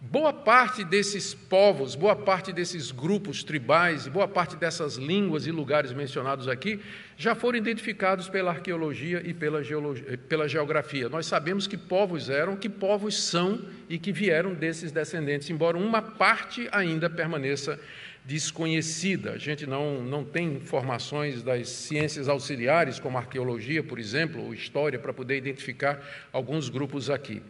Boa 0.03 0.33
parte 0.33 0.83
desses 0.83 1.31
povos, 1.31 1.93
boa 1.93 2.15
parte 2.15 2.51
desses 2.51 2.89
grupos 2.89 3.43
tribais, 3.43 4.07
boa 4.07 4.27
parte 4.27 4.55
dessas 4.55 4.95
línguas 4.95 5.45
e 5.45 5.51
lugares 5.51 5.93
mencionados 5.93 6.47
aqui 6.47 6.79
já 7.15 7.35
foram 7.35 7.59
identificados 7.59 8.27
pela 8.27 8.49
arqueologia 8.49 9.21
e 9.23 9.31
pela, 9.31 9.63
geologia, 9.63 10.17
pela 10.27 10.49
geografia. 10.49 11.07
Nós 11.07 11.27
sabemos 11.27 11.67
que 11.67 11.77
povos 11.77 12.31
eram, 12.31 12.55
que 12.55 12.67
povos 12.67 13.15
são 13.21 13.63
e 13.87 13.99
que 13.99 14.11
vieram 14.11 14.55
desses 14.55 14.91
descendentes, 14.91 15.51
embora 15.51 15.77
uma 15.77 16.01
parte 16.01 16.67
ainda 16.71 17.07
permaneça 17.07 17.79
desconhecida. 18.25 19.33
A 19.33 19.37
gente 19.37 19.67
não, 19.67 20.01
não 20.01 20.25
tem 20.25 20.55
informações 20.55 21.43
das 21.43 21.69
ciências 21.69 22.27
auxiliares, 22.27 22.99
como 22.99 23.19
arqueologia, 23.19 23.83
por 23.83 23.99
exemplo, 23.99 24.43
ou 24.43 24.51
história, 24.51 24.97
para 24.97 25.13
poder 25.13 25.37
identificar 25.37 26.03
alguns 26.33 26.69
grupos 26.69 27.07
aqui. 27.07 27.43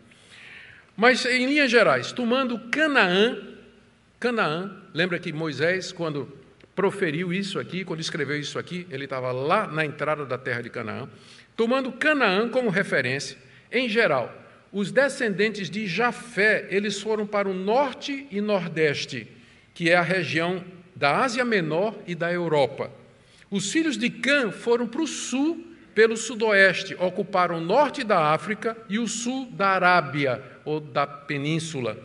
Mas, 1.01 1.25
em 1.25 1.47
linhas 1.47 1.71
gerais, 1.71 2.11
tomando 2.11 2.59
Canaã, 2.69 3.35
Canaã, 4.19 4.69
lembra 4.93 5.17
que 5.17 5.33
Moisés, 5.33 5.91
quando 5.91 6.31
proferiu 6.75 7.33
isso 7.33 7.57
aqui, 7.57 7.83
quando 7.83 8.01
escreveu 8.01 8.39
isso 8.39 8.59
aqui, 8.59 8.85
ele 8.87 9.05
estava 9.05 9.31
lá 9.31 9.65
na 9.65 9.83
entrada 9.83 10.27
da 10.27 10.37
terra 10.37 10.61
de 10.61 10.69
Canaã, 10.69 11.09
tomando 11.57 11.91
Canaã 11.91 12.47
como 12.49 12.69
referência, 12.69 13.35
em 13.71 13.89
geral, 13.89 14.31
os 14.71 14.91
descendentes 14.91 15.71
de 15.71 15.87
Jafé, 15.87 16.67
eles 16.69 17.01
foram 17.01 17.25
para 17.25 17.49
o 17.49 17.53
norte 17.55 18.27
e 18.29 18.39
nordeste, 18.39 19.27
que 19.73 19.89
é 19.89 19.95
a 19.95 20.03
região 20.03 20.63
da 20.95 21.17
Ásia 21.23 21.43
Menor 21.43 21.95
e 22.05 22.13
da 22.13 22.31
Europa. 22.31 22.91
Os 23.49 23.71
filhos 23.71 23.97
de 23.97 24.11
Cã 24.11 24.51
foram 24.51 24.85
para 24.85 25.01
o 25.01 25.07
sul, 25.07 25.65
pelo 25.95 26.15
sudoeste, 26.15 26.95
ocuparam 26.99 27.57
o 27.57 27.59
norte 27.59 28.03
da 28.03 28.31
África 28.31 28.77
e 28.87 28.99
o 28.99 29.07
sul 29.07 29.47
da 29.47 29.69
Arábia, 29.69 30.50
ou 30.65 30.79
da 30.79 31.05
península. 31.05 31.97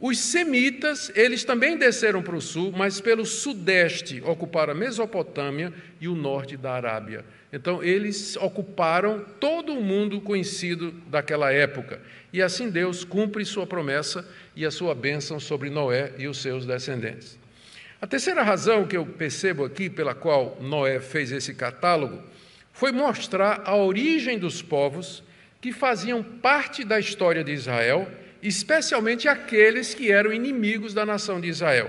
Os 0.00 0.18
semitas, 0.18 1.12
eles 1.14 1.44
também 1.44 1.76
desceram 1.76 2.22
para 2.22 2.34
o 2.34 2.40
sul, 2.40 2.72
mas 2.76 3.00
pelo 3.00 3.24
sudeste 3.24 4.20
ocuparam 4.26 4.72
a 4.72 4.76
Mesopotâmia 4.76 5.72
e 6.00 6.08
o 6.08 6.16
norte 6.16 6.56
da 6.56 6.72
Arábia. 6.72 7.24
Então, 7.52 7.84
eles 7.84 8.34
ocuparam 8.36 9.24
todo 9.38 9.72
o 9.72 9.80
mundo 9.80 10.20
conhecido 10.20 10.90
daquela 11.06 11.52
época. 11.52 12.00
E 12.32 12.42
assim 12.42 12.68
Deus 12.68 13.04
cumpre 13.04 13.44
sua 13.44 13.64
promessa 13.64 14.28
e 14.56 14.66
a 14.66 14.72
sua 14.72 14.92
bênção 14.92 15.38
sobre 15.38 15.70
Noé 15.70 16.12
e 16.18 16.26
os 16.26 16.38
seus 16.38 16.66
descendentes. 16.66 17.38
A 18.00 18.06
terceira 18.06 18.42
razão 18.42 18.84
que 18.84 18.96
eu 18.96 19.06
percebo 19.06 19.64
aqui 19.64 19.88
pela 19.88 20.16
qual 20.16 20.58
Noé 20.60 20.98
fez 20.98 21.30
esse 21.30 21.54
catálogo 21.54 22.20
foi 22.72 22.90
mostrar 22.90 23.62
a 23.64 23.76
origem 23.76 24.36
dos 24.36 24.60
povos 24.60 25.22
que 25.62 25.72
faziam 25.72 26.24
parte 26.24 26.84
da 26.84 26.98
história 26.98 27.44
de 27.44 27.52
Israel, 27.52 28.10
especialmente 28.42 29.28
aqueles 29.28 29.94
que 29.94 30.10
eram 30.10 30.32
inimigos 30.32 30.92
da 30.92 31.06
nação 31.06 31.40
de 31.40 31.46
Israel. 31.46 31.88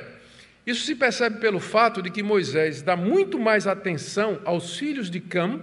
Isso 0.63 0.85
se 0.85 0.93
percebe 0.93 1.39
pelo 1.39 1.59
fato 1.59 1.99
de 1.99 2.11
que 2.11 2.21
Moisés 2.21 2.83
dá 2.83 2.95
muito 2.95 3.39
mais 3.39 3.65
atenção 3.65 4.39
aos 4.45 4.77
filhos 4.77 5.09
de 5.09 5.19
Cam 5.19 5.59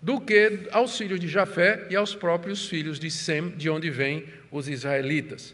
do 0.00 0.20
que 0.20 0.68
aos 0.70 0.96
filhos 0.96 1.18
de 1.18 1.26
Jafé 1.26 1.84
e 1.90 1.96
aos 1.96 2.14
próprios 2.14 2.68
filhos 2.68 2.98
de 2.98 3.10
Sem, 3.10 3.50
de 3.50 3.68
onde 3.68 3.90
vêm 3.90 4.24
os 4.50 4.68
israelitas. 4.68 5.52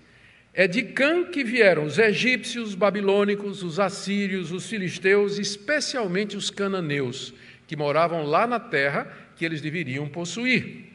É 0.52 0.68
de 0.68 0.82
Cã 0.82 1.24
que 1.24 1.42
vieram 1.42 1.86
os 1.86 1.98
egípcios, 1.98 2.70
os 2.70 2.74
babilônicos, 2.74 3.62
os 3.62 3.80
assírios, 3.80 4.52
os 4.52 4.66
filisteus, 4.66 5.38
especialmente 5.38 6.36
os 6.36 6.50
cananeus, 6.50 7.32
que 7.66 7.76
moravam 7.76 8.24
lá 8.24 8.46
na 8.46 8.60
terra 8.60 9.10
que 9.36 9.44
eles 9.44 9.62
deveriam 9.62 10.06
possuir. 10.06 10.87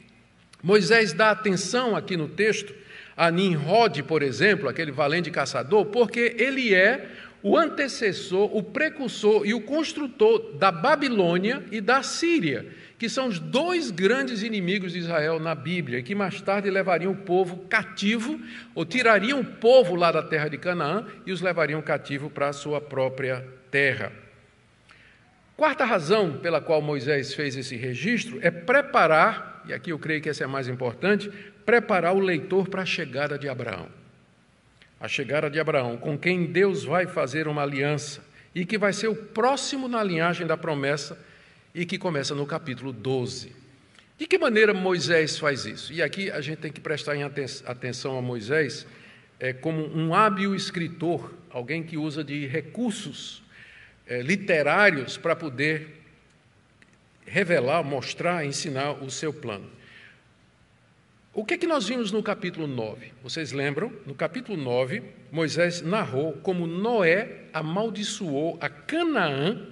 Moisés 0.63 1.11
dá 1.11 1.29
atenção 1.31 1.93
aqui 1.93 2.15
no 2.15 2.29
texto 2.29 2.73
a 3.15 3.29
Nimrod, 3.29 4.01
por 4.03 4.23
exemplo, 4.23 4.69
aquele 4.69 4.91
valente 4.91 5.29
caçador, 5.29 5.85
porque 5.87 6.35
ele 6.39 6.73
é 6.73 7.09
o 7.43 7.57
antecessor, 7.57 8.55
o 8.55 8.63
precursor 8.63 9.45
e 9.45 9.53
o 9.53 9.59
construtor 9.59 10.53
da 10.53 10.71
Babilônia 10.71 11.61
e 11.69 11.81
da 11.81 12.01
Síria, 12.01 12.65
que 12.97 13.09
são 13.09 13.27
os 13.27 13.37
dois 13.37 13.91
grandes 13.91 14.41
inimigos 14.41 14.93
de 14.93 14.99
Israel 14.99 15.37
na 15.37 15.53
Bíblia, 15.53 16.01
que 16.01 16.15
mais 16.15 16.39
tarde 16.39 16.69
levariam 16.69 17.11
o 17.11 17.17
povo 17.17 17.57
cativo, 17.69 18.39
ou 18.73 18.85
tirariam 18.85 19.41
o 19.41 19.45
povo 19.45 19.93
lá 19.93 20.09
da 20.09 20.23
terra 20.23 20.47
de 20.47 20.57
Canaã 20.57 21.05
e 21.25 21.33
os 21.33 21.41
levariam 21.41 21.81
cativo 21.81 22.29
para 22.29 22.47
a 22.47 22.53
sua 22.53 22.79
própria 22.79 23.45
terra. 23.69 24.13
Quarta 25.57 25.83
razão 25.83 26.37
pela 26.37 26.61
qual 26.61 26.81
Moisés 26.81 27.33
fez 27.33 27.57
esse 27.57 27.75
registro 27.75 28.39
é 28.41 28.49
preparar, 28.49 29.52
e 29.65 29.73
aqui 29.73 29.91
eu 29.91 29.99
creio 29.99 30.21
que 30.21 30.29
essa 30.29 30.43
é 30.43 30.45
a 30.45 30.49
mais 30.49 30.67
importante, 30.67 31.29
preparar 31.65 32.15
o 32.15 32.19
leitor 32.19 32.67
para 32.67 32.81
a 32.81 32.85
chegada 32.85 33.37
de 33.37 33.47
Abraão. 33.47 33.87
A 34.99 35.07
chegada 35.07 35.49
de 35.49 35.59
Abraão, 35.59 35.97
com 35.97 36.17
quem 36.17 36.45
Deus 36.45 36.83
vai 36.83 37.07
fazer 37.07 37.47
uma 37.47 37.63
aliança 37.63 38.23
e 38.55 38.65
que 38.65 38.77
vai 38.77 38.93
ser 38.93 39.07
o 39.07 39.15
próximo 39.15 39.87
na 39.87 40.03
linhagem 40.03 40.45
da 40.45 40.55
promessa 40.55 41.17
e 41.73 41.85
que 41.85 41.97
começa 41.97 42.35
no 42.35 42.45
capítulo 42.45 42.93
12. 42.93 43.51
De 44.17 44.27
que 44.27 44.37
maneira 44.37 44.73
Moisés 44.73 45.37
faz 45.37 45.65
isso? 45.65 45.91
E 45.91 46.01
aqui 46.01 46.29
a 46.29 46.39
gente 46.39 46.59
tem 46.59 46.71
que 46.71 46.79
prestar 46.79 47.15
atenção 47.65 48.17
a 48.17 48.21
Moisés 48.21 48.85
é, 49.39 49.51
como 49.51 49.85
um 49.93 50.13
hábil 50.13 50.55
escritor, 50.55 51.33
alguém 51.49 51.83
que 51.83 51.97
usa 51.97 52.23
de 52.23 52.45
recursos 52.45 53.43
é, 54.07 54.21
literários 54.21 55.17
para 55.17 55.35
poder 55.35 56.02
revelar, 57.25 57.83
mostrar, 57.83 58.45
ensinar 58.45 59.03
o 59.03 59.09
seu 59.09 59.33
plano. 59.33 59.69
O 61.33 61.43
que 61.43 61.55
é 61.55 61.57
que 61.57 61.65
nós 61.65 61.87
vimos 61.87 62.11
no 62.11 62.21
capítulo 62.21 62.67
9? 62.67 63.11
Vocês 63.23 63.51
lembram? 63.51 63.91
No 64.05 64.13
capítulo 64.13 64.55
9, 64.55 65.01
Moisés 65.31 65.81
narrou 65.81 66.33
como 66.33 66.67
Noé 66.67 67.45
amaldiçoou 67.51 68.57
a 68.61 68.69
Canaã 68.69 69.67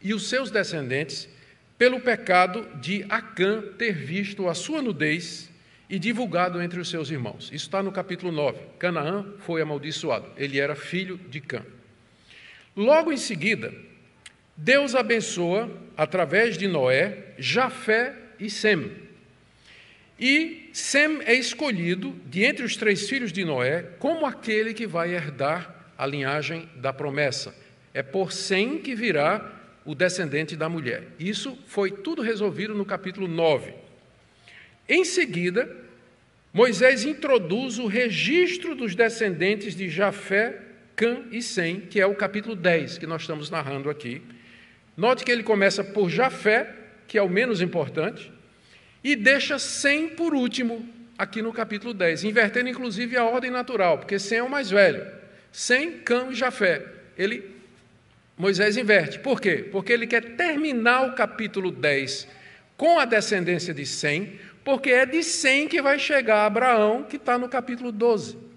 e 0.00 0.14
os 0.14 0.28
seus 0.28 0.50
descendentes 0.50 1.28
pelo 1.76 2.00
pecado 2.00 2.66
de 2.80 3.04
Acã 3.10 3.62
ter 3.76 3.92
visto 3.92 4.48
a 4.48 4.54
sua 4.54 4.80
nudez 4.80 5.50
e 5.90 5.98
divulgado 5.98 6.62
entre 6.62 6.80
os 6.80 6.88
seus 6.88 7.10
irmãos. 7.10 7.46
Isso 7.52 7.66
está 7.66 7.82
no 7.82 7.92
capítulo 7.92 8.32
9. 8.32 8.58
Canaã 8.78 9.26
foi 9.40 9.60
amaldiçoado. 9.60 10.30
Ele 10.38 10.58
era 10.58 10.74
filho 10.74 11.20
de 11.28 11.42
Cã. 11.42 11.62
Logo 12.74 13.12
em 13.12 13.18
seguida, 13.18 13.74
Deus 14.56 14.94
abençoa, 14.94 15.70
através 15.96 16.56
de 16.56 16.68
Noé, 16.68 17.34
Jafé 17.38 18.14
e 18.38 18.50
Sem. 18.50 18.90
E 20.18 20.70
Sem 20.72 21.20
é 21.24 21.34
escolhido, 21.34 22.14
de 22.26 22.44
entre 22.44 22.64
os 22.64 22.76
três 22.76 23.08
filhos 23.08 23.32
de 23.32 23.44
Noé, 23.44 23.82
como 23.98 24.26
aquele 24.26 24.74
que 24.74 24.86
vai 24.86 25.14
herdar 25.14 25.92
a 25.96 26.06
linhagem 26.06 26.68
da 26.76 26.92
promessa. 26.92 27.54
É 27.94 28.02
por 28.02 28.32
Sem 28.32 28.78
que 28.78 28.94
virá 28.94 29.60
o 29.84 29.94
descendente 29.94 30.56
da 30.56 30.68
mulher. 30.68 31.08
Isso 31.18 31.58
foi 31.66 31.90
tudo 31.90 32.22
resolvido 32.22 32.74
no 32.74 32.84
capítulo 32.84 33.26
9. 33.26 33.72
Em 34.88 35.04
seguida, 35.04 35.68
Moisés 36.52 37.04
introduz 37.04 37.78
o 37.78 37.86
registro 37.86 38.74
dos 38.74 38.94
descendentes 38.94 39.74
de 39.74 39.88
Jafé, 39.88 40.60
Cã 40.94 41.22
e 41.30 41.40
Sem, 41.40 41.80
que 41.80 42.00
é 42.00 42.06
o 42.06 42.14
capítulo 42.14 42.54
10 42.54 42.98
que 42.98 43.06
nós 43.06 43.22
estamos 43.22 43.50
narrando 43.50 43.88
aqui. 43.88 44.22
Note 44.96 45.24
que 45.24 45.32
ele 45.32 45.42
começa 45.42 45.82
por 45.82 46.10
Jafé, 46.10 46.68
que 47.08 47.16
é 47.16 47.22
o 47.22 47.28
menos 47.28 47.60
importante, 47.60 48.32
e 49.02 49.16
deixa 49.16 49.58
Sem 49.58 50.08
por 50.08 50.34
último, 50.34 50.86
aqui 51.16 51.40
no 51.40 51.52
capítulo 51.52 51.94
10, 51.94 52.24
invertendo 52.24 52.68
inclusive 52.68 53.16
a 53.16 53.24
ordem 53.24 53.50
natural, 53.50 53.98
porque 53.98 54.18
Sem 54.18 54.38
é 54.38 54.42
o 54.42 54.50
mais 54.50 54.70
velho. 54.70 55.06
Sem, 55.50 55.98
Cã 55.98 56.28
e 56.30 56.34
Jafé. 56.34 56.84
Ele, 57.16 57.50
Moisés 58.36 58.76
inverte. 58.76 59.18
Por 59.18 59.40
quê? 59.40 59.68
Porque 59.70 59.92
ele 59.92 60.06
quer 60.06 60.36
terminar 60.36 61.06
o 61.06 61.14
capítulo 61.14 61.70
10 61.70 62.26
com 62.76 62.98
a 62.98 63.04
descendência 63.04 63.72
de 63.72 63.86
Sem, 63.86 64.38
porque 64.64 64.90
é 64.90 65.06
de 65.06 65.22
Sem 65.22 65.68
que 65.68 65.82
vai 65.82 65.98
chegar 65.98 66.46
Abraão, 66.46 67.02
que 67.04 67.16
está 67.16 67.38
no 67.38 67.48
capítulo 67.48 67.92
12. 67.92 68.51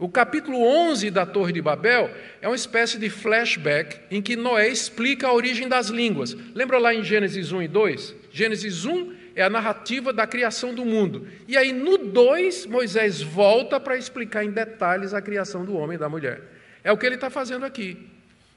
O 0.00 0.08
capítulo 0.08 0.62
11 0.62 1.10
da 1.10 1.26
Torre 1.26 1.52
de 1.52 1.60
Babel 1.60 2.10
é 2.40 2.48
uma 2.48 2.56
espécie 2.56 2.98
de 2.98 3.10
flashback 3.10 4.00
em 4.10 4.22
que 4.22 4.34
Noé 4.34 4.66
explica 4.68 5.26
a 5.26 5.32
origem 5.34 5.68
das 5.68 5.88
línguas. 5.88 6.34
Lembra 6.54 6.78
lá 6.78 6.94
em 6.94 7.04
Gênesis 7.04 7.52
1 7.52 7.64
e 7.64 7.68
2? 7.68 8.14
Gênesis 8.32 8.86
1 8.86 9.14
é 9.36 9.42
a 9.42 9.50
narrativa 9.50 10.10
da 10.10 10.26
criação 10.26 10.74
do 10.74 10.86
mundo. 10.86 11.28
E 11.46 11.54
aí, 11.54 11.70
no 11.70 11.98
2, 11.98 12.64
Moisés 12.64 13.20
volta 13.20 13.78
para 13.78 13.98
explicar 13.98 14.42
em 14.42 14.50
detalhes 14.50 15.12
a 15.12 15.20
criação 15.20 15.66
do 15.66 15.76
homem 15.76 15.96
e 15.96 16.00
da 16.00 16.08
mulher. 16.08 16.44
É 16.82 16.90
o 16.90 16.96
que 16.96 17.04
ele 17.04 17.16
está 17.16 17.28
fazendo 17.28 17.66
aqui. 17.66 17.98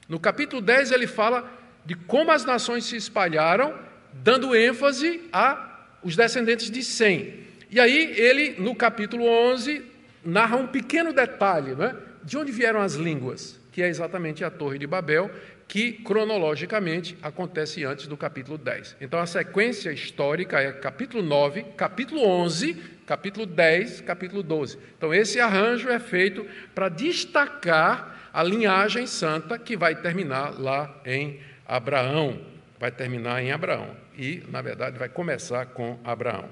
No 0.08 0.18
capítulo 0.18 0.62
10, 0.62 0.92
ele 0.92 1.06
fala 1.06 1.46
de 1.84 1.94
como 1.94 2.32
as 2.32 2.46
nações 2.46 2.86
se 2.86 2.96
espalharam, 2.96 3.74
dando 4.14 4.56
ênfase 4.56 5.20
a 5.30 5.88
os 6.02 6.16
descendentes 6.16 6.70
de 6.70 6.82
Sem. 6.82 7.44
E 7.70 7.78
aí, 7.78 8.14
ele, 8.16 8.54
no 8.58 8.74
capítulo 8.74 9.26
11, 9.26 9.92
narra 10.24 10.56
um 10.56 10.66
pequeno 10.66 11.12
detalhe 11.12 11.74
né, 11.74 11.94
de 12.22 12.36
onde 12.36 12.50
vieram 12.50 12.80
as 12.80 12.94
línguas, 12.94 13.60
que 13.70 13.82
é 13.82 13.88
exatamente 13.88 14.44
a 14.44 14.50
Torre 14.50 14.78
de 14.78 14.86
Babel, 14.86 15.30
que 15.66 15.92
cronologicamente 15.92 17.16
acontece 17.22 17.84
antes 17.84 18.06
do 18.06 18.16
capítulo 18.16 18.58
10. 18.58 18.96
Então 19.00 19.18
a 19.18 19.26
sequência 19.26 19.90
histórica 19.90 20.60
é 20.60 20.72
capítulo 20.72 21.22
9, 21.22 21.62
capítulo 21.76 22.22
11, 22.22 22.74
capítulo 23.06 23.46
10, 23.46 24.02
capítulo 24.02 24.42
12. 24.42 24.78
Então 24.96 25.12
esse 25.12 25.40
arranjo 25.40 25.88
é 25.88 25.98
feito 25.98 26.46
para 26.74 26.88
destacar 26.88 28.30
a 28.32 28.42
linhagem 28.42 29.06
santa 29.06 29.58
que 29.58 29.76
vai 29.76 29.94
terminar 29.94 30.60
lá 30.60 31.00
em 31.04 31.40
Abraão. 31.66 32.38
Vai 32.78 32.90
terminar 32.90 33.42
em 33.42 33.52
Abraão 33.52 33.96
e, 34.16 34.42
na 34.50 34.60
verdade, 34.60 34.98
vai 34.98 35.08
começar 35.08 35.66
com 35.66 35.98
Abraão. 36.04 36.48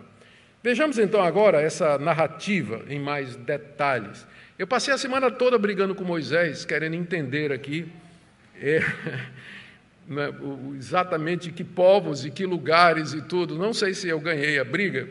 Vejamos 0.62 0.96
então 0.96 1.20
agora 1.20 1.61
essa 1.61 1.98
narrativa 1.98 2.85
em 2.88 3.01
mais 3.01 3.35
detalhes. 3.35 4.25
Eu 4.57 4.66
passei 4.66 4.94
a 4.94 4.98
semana 4.98 5.29
toda 5.29 5.59
brigando 5.59 5.92
com 5.92 6.05
Moisés, 6.05 6.64
querendo 6.64 6.94
entender 6.94 7.51
aqui 7.51 7.90
é, 8.62 8.81
né, 10.07 10.33
exatamente 10.77 11.51
que 11.51 11.64
povos 11.64 12.25
e 12.25 12.31
que 12.31 12.46
lugares 12.46 13.12
e 13.12 13.22
tudo. 13.22 13.59
Não 13.59 13.75
sei 13.75 13.92
se 13.92 14.09
eu 14.09 14.20
ganhei 14.20 14.61
a 14.61 14.64
briga, 14.64 15.09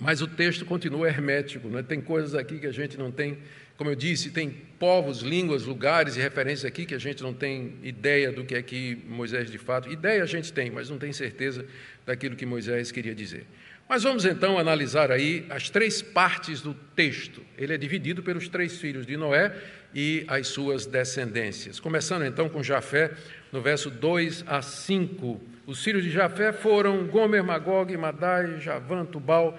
mas 0.00 0.22
o 0.22 0.26
texto 0.26 0.64
continua 0.64 1.08
hermético. 1.08 1.68
Né? 1.68 1.82
Tem 1.82 2.00
coisas 2.00 2.34
aqui 2.34 2.58
que 2.58 2.66
a 2.66 2.72
gente 2.72 2.96
não 2.96 3.10
tem, 3.10 3.36
como 3.76 3.90
eu 3.90 3.94
disse, 3.94 4.30
tem 4.30 4.48
povos, 4.78 5.20
línguas, 5.20 5.64
lugares 5.64 6.16
e 6.16 6.20
referências 6.20 6.64
aqui 6.64 6.86
que 6.86 6.94
a 6.94 6.98
gente 6.98 7.22
não 7.22 7.34
tem 7.34 7.74
ideia 7.82 8.32
do 8.32 8.46
que 8.46 8.54
é 8.54 8.62
que 8.62 8.96
Moisés 9.06 9.50
de 9.50 9.58
fato. 9.58 9.92
Ideia 9.92 10.22
a 10.22 10.26
gente 10.26 10.50
tem, 10.54 10.70
mas 10.70 10.88
não 10.88 10.96
tem 10.96 11.12
certeza 11.12 11.66
daquilo 12.06 12.34
que 12.34 12.46
Moisés 12.46 12.90
queria 12.90 13.14
dizer. 13.14 13.44
Mas 13.88 14.02
vamos 14.02 14.24
então 14.24 14.58
analisar 14.58 15.12
aí 15.12 15.44
as 15.50 15.68
três 15.68 16.00
partes 16.00 16.62
do 16.62 16.72
texto. 16.96 17.42
Ele 17.56 17.74
é 17.74 17.76
dividido 17.76 18.22
pelos 18.22 18.48
três 18.48 18.78
filhos 18.78 19.06
de 19.06 19.16
Noé 19.16 19.54
e 19.94 20.24
as 20.26 20.48
suas 20.48 20.86
descendências. 20.86 21.78
Começando 21.78 22.24
então 22.24 22.48
com 22.48 22.62
Jafé, 22.62 23.12
no 23.52 23.60
verso 23.60 23.90
2 23.90 24.44
a 24.46 24.62
5. 24.62 25.40
Os 25.66 25.84
filhos 25.84 26.02
de 26.02 26.10
Jafé 26.10 26.52
foram 26.52 27.06
Gomer, 27.06 27.44
Magog, 27.44 27.94
Madai, 27.96 28.58
Javã, 28.58 29.04
Tubal. 29.04 29.58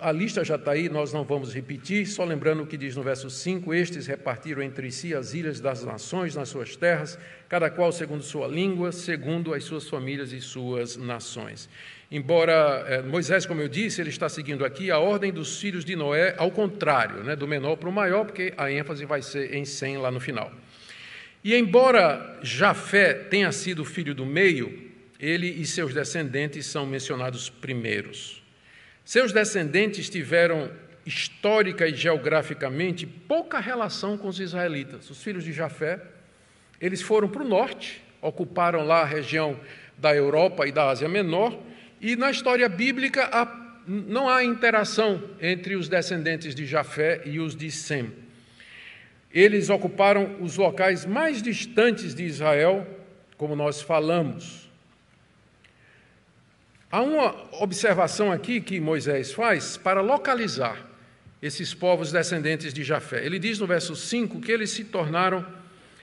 A 0.00 0.12
lista 0.12 0.44
já 0.44 0.54
está 0.54 0.72
aí, 0.72 0.88
nós 0.88 1.12
não 1.12 1.24
vamos 1.24 1.52
repetir, 1.52 2.06
só 2.06 2.22
lembrando 2.22 2.62
o 2.62 2.66
que 2.66 2.76
diz 2.76 2.94
no 2.94 3.02
verso 3.02 3.28
5: 3.28 3.74
Estes 3.74 4.06
repartiram 4.06 4.62
entre 4.62 4.92
si 4.92 5.12
as 5.12 5.34
ilhas 5.34 5.58
das 5.58 5.82
nações 5.82 6.36
nas 6.36 6.50
suas 6.50 6.76
terras, 6.76 7.18
cada 7.48 7.68
qual 7.68 7.90
segundo 7.90 8.22
sua 8.22 8.46
língua, 8.46 8.92
segundo 8.92 9.52
as 9.52 9.64
suas 9.64 9.88
famílias 9.88 10.32
e 10.32 10.40
suas 10.40 10.96
nações. 10.96 11.68
Embora 12.10 12.84
é, 12.86 13.02
Moisés, 13.02 13.44
como 13.46 13.60
eu 13.60 13.68
disse, 13.68 14.00
ele 14.00 14.10
está 14.10 14.28
seguindo 14.28 14.64
aqui 14.64 14.90
a 14.90 14.98
ordem 14.98 15.32
dos 15.32 15.60
filhos 15.60 15.84
de 15.84 15.96
Noé, 15.96 16.34
ao 16.38 16.50
contrário, 16.50 17.24
né, 17.24 17.34
do 17.34 17.48
menor 17.48 17.76
para 17.76 17.88
o 17.88 17.92
maior, 17.92 18.24
porque 18.24 18.54
a 18.56 18.70
ênfase 18.70 19.04
vai 19.04 19.22
ser 19.22 19.54
em 19.54 19.64
100 19.64 19.98
lá 19.98 20.10
no 20.10 20.20
final. 20.20 20.52
E 21.42 21.54
embora 21.54 22.38
Jafé 22.42 23.14
tenha 23.14 23.50
sido 23.50 23.84
filho 23.84 24.14
do 24.14 24.24
meio, 24.24 24.90
ele 25.18 25.48
e 25.48 25.66
seus 25.66 25.92
descendentes 25.92 26.66
são 26.66 26.86
mencionados 26.86 27.48
primeiros. 27.48 28.42
Seus 29.04 29.32
descendentes 29.32 30.08
tiveram 30.08 30.70
histórica 31.04 31.86
e 31.86 31.94
geograficamente 31.94 33.06
pouca 33.06 33.60
relação 33.60 34.18
com 34.18 34.28
os 34.28 34.40
israelitas. 34.40 35.08
Os 35.08 35.22
filhos 35.22 35.44
de 35.44 35.52
Jafé, 35.52 36.00
eles 36.80 37.00
foram 37.00 37.28
para 37.28 37.42
o 37.42 37.48
norte, 37.48 38.02
ocuparam 38.20 38.84
lá 38.84 39.02
a 39.02 39.06
região 39.06 39.58
da 39.96 40.14
Europa 40.14 40.66
e 40.66 40.72
da 40.72 40.88
Ásia 40.88 41.08
Menor, 41.08 41.56
e 42.00 42.16
na 42.16 42.30
história 42.30 42.68
bíblica 42.68 43.30
não 43.86 44.28
há 44.28 44.44
interação 44.44 45.22
entre 45.40 45.76
os 45.76 45.88
descendentes 45.88 46.54
de 46.54 46.66
Jafé 46.66 47.22
e 47.24 47.38
os 47.38 47.54
de 47.54 47.70
Sem. 47.70 48.12
Eles 49.32 49.70
ocuparam 49.70 50.36
os 50.40 50.56
locais 50.56 51.04
mais 51.04 51.42
distantes 51.42 52.14
de 52.14 52.24
Israel, 52.24 52.86
como 53.36 53.54
nós 53.54 53.80
falamos. 53.80 54.70
Há 56.90 57.02
uma 57.02 57.34
observação 57.62 58.32
aqui 58.32 58.60
que 58.60 58.80
Moisés 58.80 59.32
faz 59.32 59.76
para 59.76 60.00
localizar 60.00 60.86
esses 61.42 61.74
povos 61.74 62.10
descendentes 62.10 62.72
de 62.72 62.82
Jafé. 62.82 63.24
Ele 63.24 63.38
diz 63.38 63.58
no 63.58 63.66
verso 63.66 63.94
5 63.94 64.40
que 64.40 64.50
eles 64.50 64.70
se 64.70 64.84
tornaram 64.84 65.44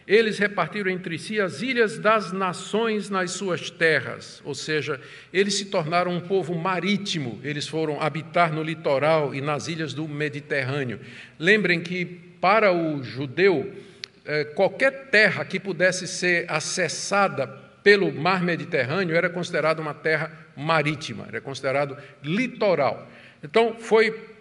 eles 0.07 0.37
repartiram 0.37 0.91
entre 0.91 1.17
si 1.17 1.39
as 1.39 1.61
ilhas 1.61 1.97
das 1.97 2.31
nações 2.31 3.09
nas 3.09 3.31
suas 3.31 3.69
terras, 3.69 4.41
ou 4.43 4.53
seja, 4.53 4.99
eles 5.31 5.57
se 5.57 5.65
tornaram 5.65 6.11
um 6.11 6.19
povo 6.19 6.53
marítimo, 6.55 7.39
eles 7.43 7.67
foram 7.67 8.01
habitar 8.01 8.51
no 8.51 8.61
litoral 8.61 9.33
e 9.33 9.41
nas 9.41 9.67
ilhas 9.67 9.93
do 9.93 10.07
Mediterrâneo. 10.07 10.99
Lembrem 11.39 11.81
que, 11.81 12.05
para 12.05 12.73
o 12.73 13.01
judeu, 13.01 13.73
eh, 14.25 14.43
qualquer 14.55 15.09
terra 15.09 15.45
que 15.45 15.59
pudesse 15.59 16.07
ser 16.07 16.45
acessada 16.49 17.47
pelo 17.81 18.11
mar 18.11 18.43
Mediterrâneo 18.43 19.15
era 19.15 19.29
considerada 19.29 19.81
uma 19.81 19.93
terra 19.93 20.31
marítima, 20.55 21.25
era 21.27 21.41
considerado 21.41 21.97
litoral. 22.23 23.09
Então, 23.43 23.75
foi 23.79 24.33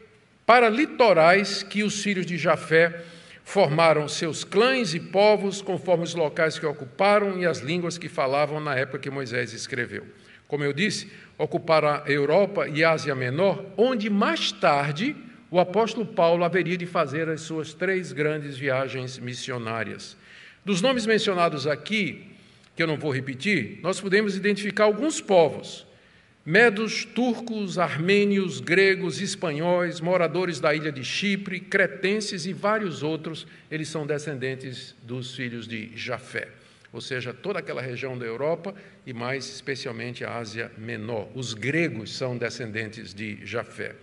para 0.46 0.68
litorais 0.68 1.62
que 1.62 1.83
os 1.83 2.03
filhos 2.03 2.27
de 2.27 2.37
Jafé 2.37 3.03
formaram 3.44 4.09
seus 4.09 4.44
clãs 4.44 4.94
e 4.94 5.00
povos 5.00 5.61
conforme 5.61 6.05
os 6.05 6.14
locais 6.14 6.59
que 6.59 6.66
ocuparam 6.66 7.38
e 7.38 7.46
as 7.46 7.59
línguas 7.59 7.98
que 7.98 8.09
falavam 8.09 8.61
na 8.61 8.74
época 8.76 8.98
que 8.98 9.11
Moisés 9.11 9.52
escreveu. 9.52 10.07
Como 10.46 10.64
eu 10.64 10.72
disse, 10.72 11.11
ocuparam 11.38 11.88
a 11.88 12.02
Europa 12.07 12.68
e 12.68 12.85
a 12.85 12.92
Ásia 12.92 13.14
Menor, 13.14 13.64
onde 13.76 14.09
mais 14.11 14.52
tarde 14.52 15.16
o 15.50 15.59
apóstolo 15.59 16.07
Paulo 16.07 16.44
haveria 16.44 16.76
de 16.76 16.87
fazer 16.87 17.28
as 17.28 17.42
suas 17.42 17.74
três 17.74 18.12
grandes 18.12 18.57
viagens 18.57 19.18
missionárias. 19.18 20.16
Dos 20.64 20.81
nomes 20.81 21.05
mencionados 21.05 21.66
aqui, 21.66 22.31
que 22.76 22.83
eu 22.83 22.87
não 22.87 22.96
vou 22.96 23.12
repetir, 23.12 23.81
nós 23.83 24.00
podemos 24.00 24.37
identificar 24.37 24.85
alguns 24.85 25.20
povos 25.20 25.87
Medos, 26.44 27.05
turcos, 27.05 27.78
armênios, 27.78 28.59
gregos, 28.59 29.20
espanhóis, 29.20 30.00
moradores 30.00 30.59
da 30.59 30.74
ilha 30.74 30.90
de 30.90 31.05
Chipre, 31.05 31.61
cretenses 31.61 32.46
e 32.46 32.52
vários 32.52 33.05
outros, 33.05 33.46
eles 33.70 33.88
são 33.88 34.05
descendentes 34.05 34.92
dos 35.05 35.37
filhos 35.37 35.68
de 35.68 35.96
Jafé, 35.96 36.48
ou 36.92 37.00
seja, 37.00 37.33
toda 37.33 37.61
aquela 37.61 37.81
região 37.81 38.18
da 38.18 38.26
Europa 38.26 38.74
e 39.07 39.12
mais 39.12 39.48
especialmente 39.48 40.24
a 40.24 40.37
Ásia 40.37 40.72
Menor. 40.76 41.28
Os 41.33 41.55
gregos 41.55 42.16
são 42.16 42.37
descendentes 42.37 43.14
de 43.14 43.38
Jafé. 43.46 43.94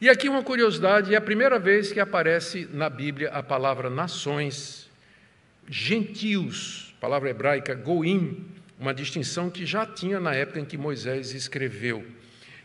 E 0.00 0.08
aqui 0.08 0.28
uma 0.28 0.42
curiosidade: 0.42 1.14
é 1.14 1.16
a 1.16 1.20
primeira 1.20 1.60
vez 1.60 1.92
que 1.92 2.00
aparece 2.00 2.68
na 2.72 2.90
Bíblia 2.90 3.30
a 3.30 3.40
palavra 3.40 3.88
nações, 3.88 4.90
gentios, 5.68 6.92
palavra 7.00 7.30
hebraica 7.30 7.72
goim, 7.72 8.44
uma 8.82 8.92
distinção 8.92 9.48
que 9.48 9.64
já 9.64 9.86
tinha 9.86 10.18
na 10.18 10.34
época 10.34 10.58
em 10.58 10.64
que 10.64 10.76
Moisés 10.76 11.32
escreveu. 11.34 12.04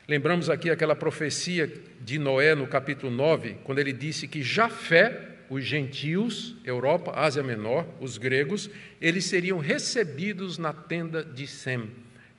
Lembramos 0.08 0.50
aqui 0.50 0.72
aquela 0.72 0.96
profecia 0.96 1.72
de 2.02 2.18
Noé 2.18 2.56
no 2.56 2.66
capítulo 2.66 3.12
9, 3.12 3.58
quando 3.64 3.78
ele 3.78 3.94
disse 3.94 4.28
que 4.28 4.42
Jafé, 4.42 5.36
os 5.48 5.64
gentios, 5.64 6.56
Europa, 6.66 7.12
Ásia 7.16 7.44
Menor, 7.44 7.88
os 8.02 8.18
gregos, 8.18 8.68
eles 9.00 9.26
seriam 9.26 9.60
recebidos 9.60 10.58
na 10.58 10.74
tenda 10.74 11.24
de 11.24 11.46
Sem, 11.46 11.88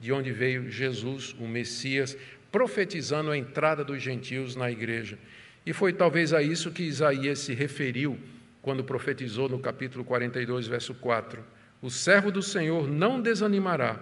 de 0.00 0.12
onde 0.12 0.32
veio 0.32 0.68
Jesus, 0.68 1.36
o 1.38 1.46
Messias, 1.46 2.16
profetizando 2.50 3.30
a 3.30 3.38
entrada 3.38 3.84
dos 3.84 4.02
gentios 4.02 4.56
na 4.56 4.68
igreja. 4.72 5.16
E 5.64 5.72
foi 5.72 5.92
talvez 5.92 6.32
a 6.32 6.42
isso 6.42 6.72
que 6.72 6.82
Isaías 6.82 7.38
se 7.38 7.54
referiu 7.54 8.18
quando 8.60 8.82
profetizou 8.82 9.48
no 9.48 9.60
capítulo 9.60 10.04
42, 10.04 10.66
verso 10.66 10.94
4. 10.94 11.57
O 11.80 11.90
servo 11.90 12.30
do 12.30 12.42
Senhor 12.42 12.88
não 12.88 13.20
desanimará, 13.20 14.00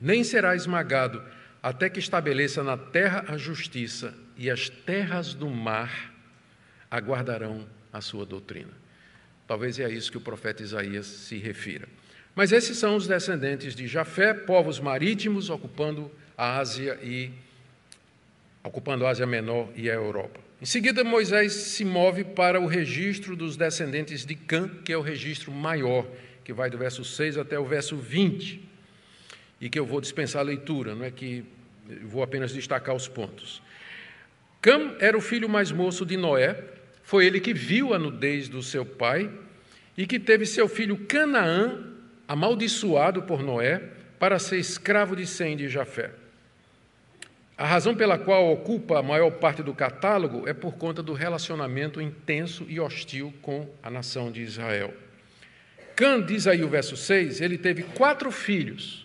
nem 0.00 0.24
será 0.24 0.56
esmagado, 0.56 1.22
até 1.62 1.90
que 1.90 1.98
estabeleça 1.98 2.62
na 2.62 2.76
terra 2.76 3.24
a 3.28 3.36
justiça, 3.36 4.14
e 4.36 4.48
as 4.48 4.68
terras 4.68 5.34
do 5.34 5.50
mar 5.50 6.14
aguardarão 6.88 7.66
a 7.92 8.00
sua 8.00 8.24
doutrina. 8.24 8.70
Talvez 9.46 9.78
é 9.78 9.84
a 9.84 9.88
isso 9.88 10.10
que 10.10 10.16
o 10.16 10.20
profeta 10.20 10.62
Isaías 10.62 11.06
se 11.06 11.36
refira. 11.38 11.88
Mas 12.34 12.52
esses 12.52 12.78
são 12.78 12.94
os 12.94 13.06
descendentes 13.08 13.74
de 13.74 13.88
Jafé, 13.88 14.32
povos 14.32 14.78
marítimos 14.78 15.50
ocupando 15.50 16.10
a 16.36 16.58
Ásia 16.58 16.96
e 17.02 17.32
ocupando 18.62 19.04
a 19.04 19.10
Ásia 19.10 19.26
Menor 19.26 19.68
e 19.74 19.90
a 19.90 19.94
Europa. 19.94 20.38
Em 20.62 20.66
seguida, 20.66 21.02
Moisés 21.02 21.52
se 21.52 21.84
move 21.84 22.22
para 22.22 22.60
o 22.60 22.66
registro 22.66 23.34
dos 23.34 23.56
descendentes 23.56 24.24
de 24.24 24.34
Cã, 24.36 24.68
que 24.84 24.92
é 24.92 24.96
o 24.96 25.02
registro 25.02 25.50
maior 25.50 26.06
que 26.48 26.52
vai 26.54 26.70
do 26.70 26.78
verso 26.78 27.04
6 27.04 27.36
até 27.36 27.58
o 27.58 27.64
verso 27.66 27.94
20, 27.94 28.58
e 29.60 29.68
que 29.68 29.78
eu 29.78 29.84
vou 29.84 30.00
dispensar 30.00 30.40
a 30.40 30.44
leitura, 30.46 30.94
não 30.94 31.04
é 31.04 31.10
que 31.10 31.44
vou 32.06 32.22
apenas 32.22 32.54
destacar 32.54 32.94
os 32.94 33.06
pontos. 33.06 33.60
Cam 34.62 34.96
era 34.98 35.14
o 35.14 35.20
filho 35.20 35.46
mais 35.46 35.70
moço 35.70 36.06
de 36.06 36.16
Noé, 36.16 36.58
foi 37.02 37.26
ele 37.26 37.38
que 37.38 37.52
viu 37.52 37.92
a 37.92 37.98
nudez 37.98 38.48
do 38.48 38.62
seu 38.62 38.86
pai 38.86 39.30
e 39.94 40.06
que 40.06 40.18
teve 40.18 40.46
seu 40.46 40.66
filho 40.70 40.96
Canaã 41.04 41.84
amaldiçoado 42.26 43.24
por 43.24 43.42
Noé 43.42 43.82
para 44.18 44.38
ser 44.38 44.56
escravo 44.56 45.14
de 45.14 45.26
Sem 45.26 45.54
de 45.54 45.68
Jafé. 45.68 46.12
A 47.58 47.66
razão 47.66 47.94
pela 47.94 48.16
qual 48.16 48.50
ocupa 48.50 49.00
a 49.00 49.02
maior 49.02 49.32
parte 49.32 49.62
do 49.62 49.74
catálogo 49.74 50.48
é 50.48 50.54
por 50.54 50.76
conta 50.76 51.02
do 51.02 51.12
relacionamento 51.12 52.00
intenso 52.00 52.64
e 52.70 52.80
hostil 52.80 53.34
com 53.42 53.68
a 53.82 53.90
nação 53.90 54.32
de 54.32 54.40
Israel. 54.40 54.94
Cã, 55.98 56.22
diz 56.22 56.46
aí 56.46 56.62
o 56.62 56.68
verso 56.68 56.96
6, 56.96 57.40
ele 57.40 57.58
teve 57.58 57.82
quatro 57.82 58.30
filhos. 58.30 59.04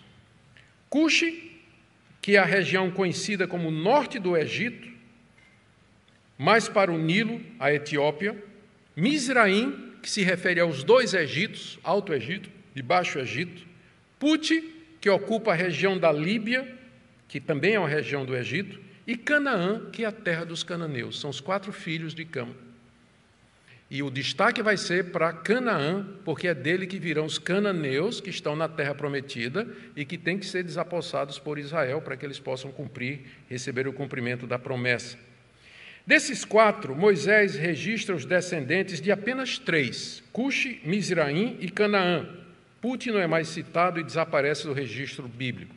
Cuxi, 0.88 1.50
que 2.22 2.36
é 2.36 2.38
a 2.38 2.44
região 2.44 2.88
conhecida 2.88 3.48
como 3.48 3.68
norte 3.68 4.20
do 4.20 4.36
Egito, 4.36 4.88
mais 6.38 6.68
para 6.68 6.92
o 6.92 6.96
Nilo, 6.96 7.40
a 7.58 7.72
Etiópia. 7.72 8.40
Misraim, 8.94 9.92
que 10.00 10.08
se 10.08 10.22
refere 10.22 10.60
aos 10.60 10.84
dois 10.84 11.14
Egitos, 11.14 11.80
Alto 11.82 12.14
Egito 12.14 12.48
e 12.76 12.80
Baixo 12.80 13.18
Egito. 13.18 13.66
Puti, 14.16 14.62
que 15.00 15.10
ocupa 15.10 15.50
a 15.50 15.56
região 15.56 15.98
da 15.98 16.12
Líbia, 16.12 16.78
que 17.26 17.40
também 17.40 17.74
é 17.74 17.80
uma 17.80 17.88
região 17.88 18.24
do 18.24 18.36
Egito. 18.36 18.78
E 19.04 19.16
Canaã, 19.16 19.90
que 19.90 20.04
é 20.04 20.06
a 20.06 20.12
terra 20.12 20.44
dos 20.44 20.62
cananeus. 20.62 21.18
São 21.18 21.30
os 21.30 21.40
quatro 21.40 21.72
filhos 21.72 22.14
de 22.14 22.24
Cam. 22.24 22.50
E 23.94 24.02
o 24.02 24.10
destaque 24.10 24.60
vai 24.60 24.76
ser 24.76 25.12
para 25.12 25.32
Canaã, 25.32 26.04
porque 26.24 26.48
é 26.48 26.54
dele 26.54 26.84
que 26.84 26.98
virão 26.98 27.26
os 27.26 27.38
cananeus 27.38 28.20
que 28.20 28.28
estão 28.28 28.56
na 28.56 28.68
terra 28.68 28.92
prometida 28.92 29.68
e 29.94 30.04
que 30.04 30.18
têm 30.18 30.36
que 30.36 30.46
ser 30.46 30.64
desapossados 30.64 31.38
por 31.38 31.60
Israel 31.60 32.02
para 32.02 32.16
que 32.16 32.26
eles 32.26 32.40
possam 32.40 32.72
cumprir, 32.72 33.20
receber 33.48 33.86
o 33.86 33.92
cumprimento 33.92 34.48
da 34.48 34.58
promessa. 34.58 35.16
Desses 36.04 36.44
quatro, 36.44 36.96
Moisés 36.96 37.54
registra 37.54 38.16
os 38.16 38.24
descendentes 38.24 39.00
de 39.00 39.12
apenas 39.12 39.58
três: 39.60 40.24
Cuxi, 40.32 40.80
Mizraim 40.82 41.56
e 41.60 41.70
Canaã. 41.70 42.28
Put 42.80 43.12
não 43.12 43.20
é 43.20 43.28
mais 43.28 43.46
citado 43.46 44.00
e 44.00 44.02
desaparece 44.02 44.64
do 44.64 44.72
registro 44.72 45.28
bíblico. 45.28 45.72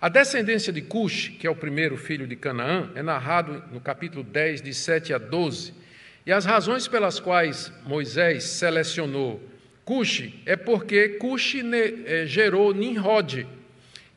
A 0.00 0.08
descendência 0.08 0.72
de 0.72 0.80
Cuxi, 0.80 1.32
que 1.32 1.46
é 1.46 1.50
o 1.50 1.54
primeiro 1.54 1.98
filho 1.98 2.26
de 2.26 2.36
Canaã, 2.36 2.90
é 2.94 3.02
narrado 3.02 3.62
no 3.70 3.82
capítulo 3.82 4.24
10, 4.24 4.62
de 4.62 4.72
7 4.72 5.12
a 5.12 5.18
12 5.18 5.83
e 6.26 6.32
as 6.32 6.44
razões 6.44 6.88
pelas 6.88 7.20
quais 7.20 7.72
Moisés 7.86 8.44
selecionou 8.44 9.40
Cuxi 9.84 10.40
é 10.46 10.56
porque 10.56 11.10
Cuxi 11.10 11.60
eh, 11.60 12.24
gerou 12.26 12.72
Nimrod, 12.72 13.46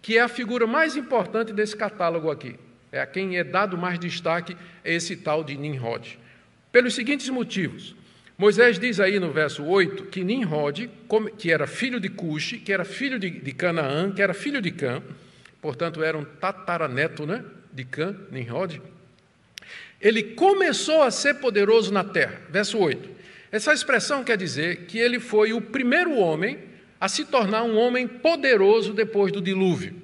que 0.01 0.17
é 0.17 0.21
a 0.21 0.29
figura 0.29 0.65
mais 0.65 0.95
importante 0.95 1.51
desse 1.51 1.75
catálogo 1.75 2.31
aqui. 2.31 2.55
É 2.89 3.01
a 3.01 3.05
quem 3.05 3.37
é 3.37 3.43
dado 3.43 3.77
mais 3.77 3.99
destaque 3.99 4.55
é 4.83 4.93
esse 4.93 5.17
tal 5.17 5.43
de 5.43 5.57
Nimrod. 5.57 6.17
Pelos 6.71 6.95
seguintes 6.95 7.27
motivos. 7.29 7.93
Moisés 8.37 8.79
diz 8.79 8.99
aí 8.99 9.19
no 9.19 9.31
verso 9.31 9.65
8 9.65 10.05
que 10.05 10.23
Nimrod, 10.23 10.89
que 11.37 11.51
era 11.51 11.67
filho 11.67 11.99
de 11.99 12.07
Cuxi, 12.07 12.59
que 12.59 12.71
era 12.71 12.85
filho 12.85 13.19
de, 13.19 13.51
Canaã, 13.51 14.11
que 14.11 14.21
era 14.21 14.33
filho 14.33 14.61
de 14.61 14.71
Cã, 14.71 15.01
portanto 15.61 16.01
era 16.01 16.17
um 16.17 16.23
tataraneto 16.23 17.25
né, 17.25 17.43
de 17.73 17.83
Cã, 17.83 18.15
Nimrod, 18.31 18.79
ele 20.01 20.23
começou 20.23 21.03
a 21.03 21.11
ser 21.11 21.35
poderoso 21.35 21.91
na 21.91 22.03
terra. 22.03 22.41
Verso 22.49 22.77
8. 22.77 23.09
Essa 23.51 23.73
expressão 23.73 24.23
quer 24.23 24.37
dizer 24.37 24.85
que 24.85 24.99
ele 24.99 25.19
foi 25.19 25.53
o 25.53 25.61
primeiro 25.61 26.15
homem 26.15 26.59
a 26.99 27.07
se 27.07 27.25
tornar 27.25 27.63
um 27.63 27.77
homem 27.77 28.07
poderoso 28.07 28.93
depois 28.93 29.31
do 29.31 29.41
dilúvio. 29.41 29.95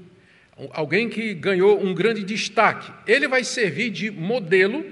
Alguém 0.71 1.09
que 1.09 1.33
ganhou 1.33 1.83
um 1.83 1.93
grande 1.93 2.23
destaque. 2.23 2.91
Ele 3.07 3.27
vai 3.27 3.43
servir 3.43 3.89
de 3.89 4.11
modelo 4.11 4.85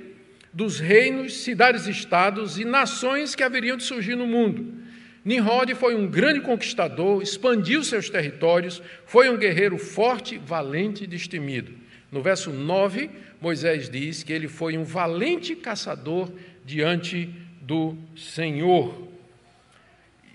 dos 0.52 0.80
reinos, 0.80 1.44
cidades-estados 1.44 2.60
e 2.60 2.66
nações 2.66 3.36
que 3.36 3.44
haveriam 3.44 3.78
de 3.78 3.84
surgir 3.84 4.16
no 4.16 4.28
mundo. 4.28 4.82
Nimrod 5.24 5.74
foi 5.76 5.96
um 5.96 6.08
grande 6.08 6.42
conquistador, 6.42 7.22
expandiu 7.22 7.84
seus 7.84 8.10
territórios, 8.10 8.82
foi 9.06 9.30
um 9.30 9.38
guerreiro 9.38 9.78
forte, 9.78 10.38
valente 10.38 11.04
e 11.04 11.08
destemido. 11.08 11.74
No 12.12 12.21
verso 12.21 12.52
9, 12.52 13.10
Moisés 13.39 13.89
diz 13.89 14.21
que 14.21 14.34
ele 14.34 14.47
foi 14.47 14.78
um 14.78 14.84
valente 14.84 15.56
caçador 15.56 16.30
diante 16.65 17.30
do 17.62 17.95
Senhor. 18.17 19.08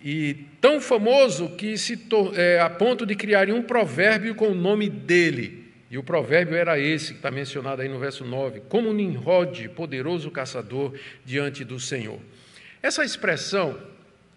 E 0.03 0.47
tão 0.61 0.81
famoso 0.81 1.51
que 1.51 1.77
se 1.77 1.99
é, 2.35 2.61
a 2.61 2.71
ponto 2.71 3.05
de 3.05 3.15
criarem 3.15 3.55
um 3.55 3.63
provérbio 3.63 4.35
com 4.35 4.49
o 4.49 4.55
nome 4.55 4.89
dele. 4.89 5.67
E 5.91 5.99
o 5.99 6.03
provérbio 6.03 6.57
era 6.57 6.79
esse, 6.79 7.13
que 7.13 7.19
está 7.19 7.31
mencionado 7.31 7.83
aí 7.83 7.89
no 7.89 7.99
verso 7.99 8.25
9: 8.25 8.63
como 8.69 8.93
Nimrod, 8.93 9.69
poderoso 9.71 10.31
caçador 10.31 10.93
diante 11.25 11.65
do 11.65 11.79
Senhor. 11.79 12.19
Essa 12.83 13.05
expressão 13.05 13.79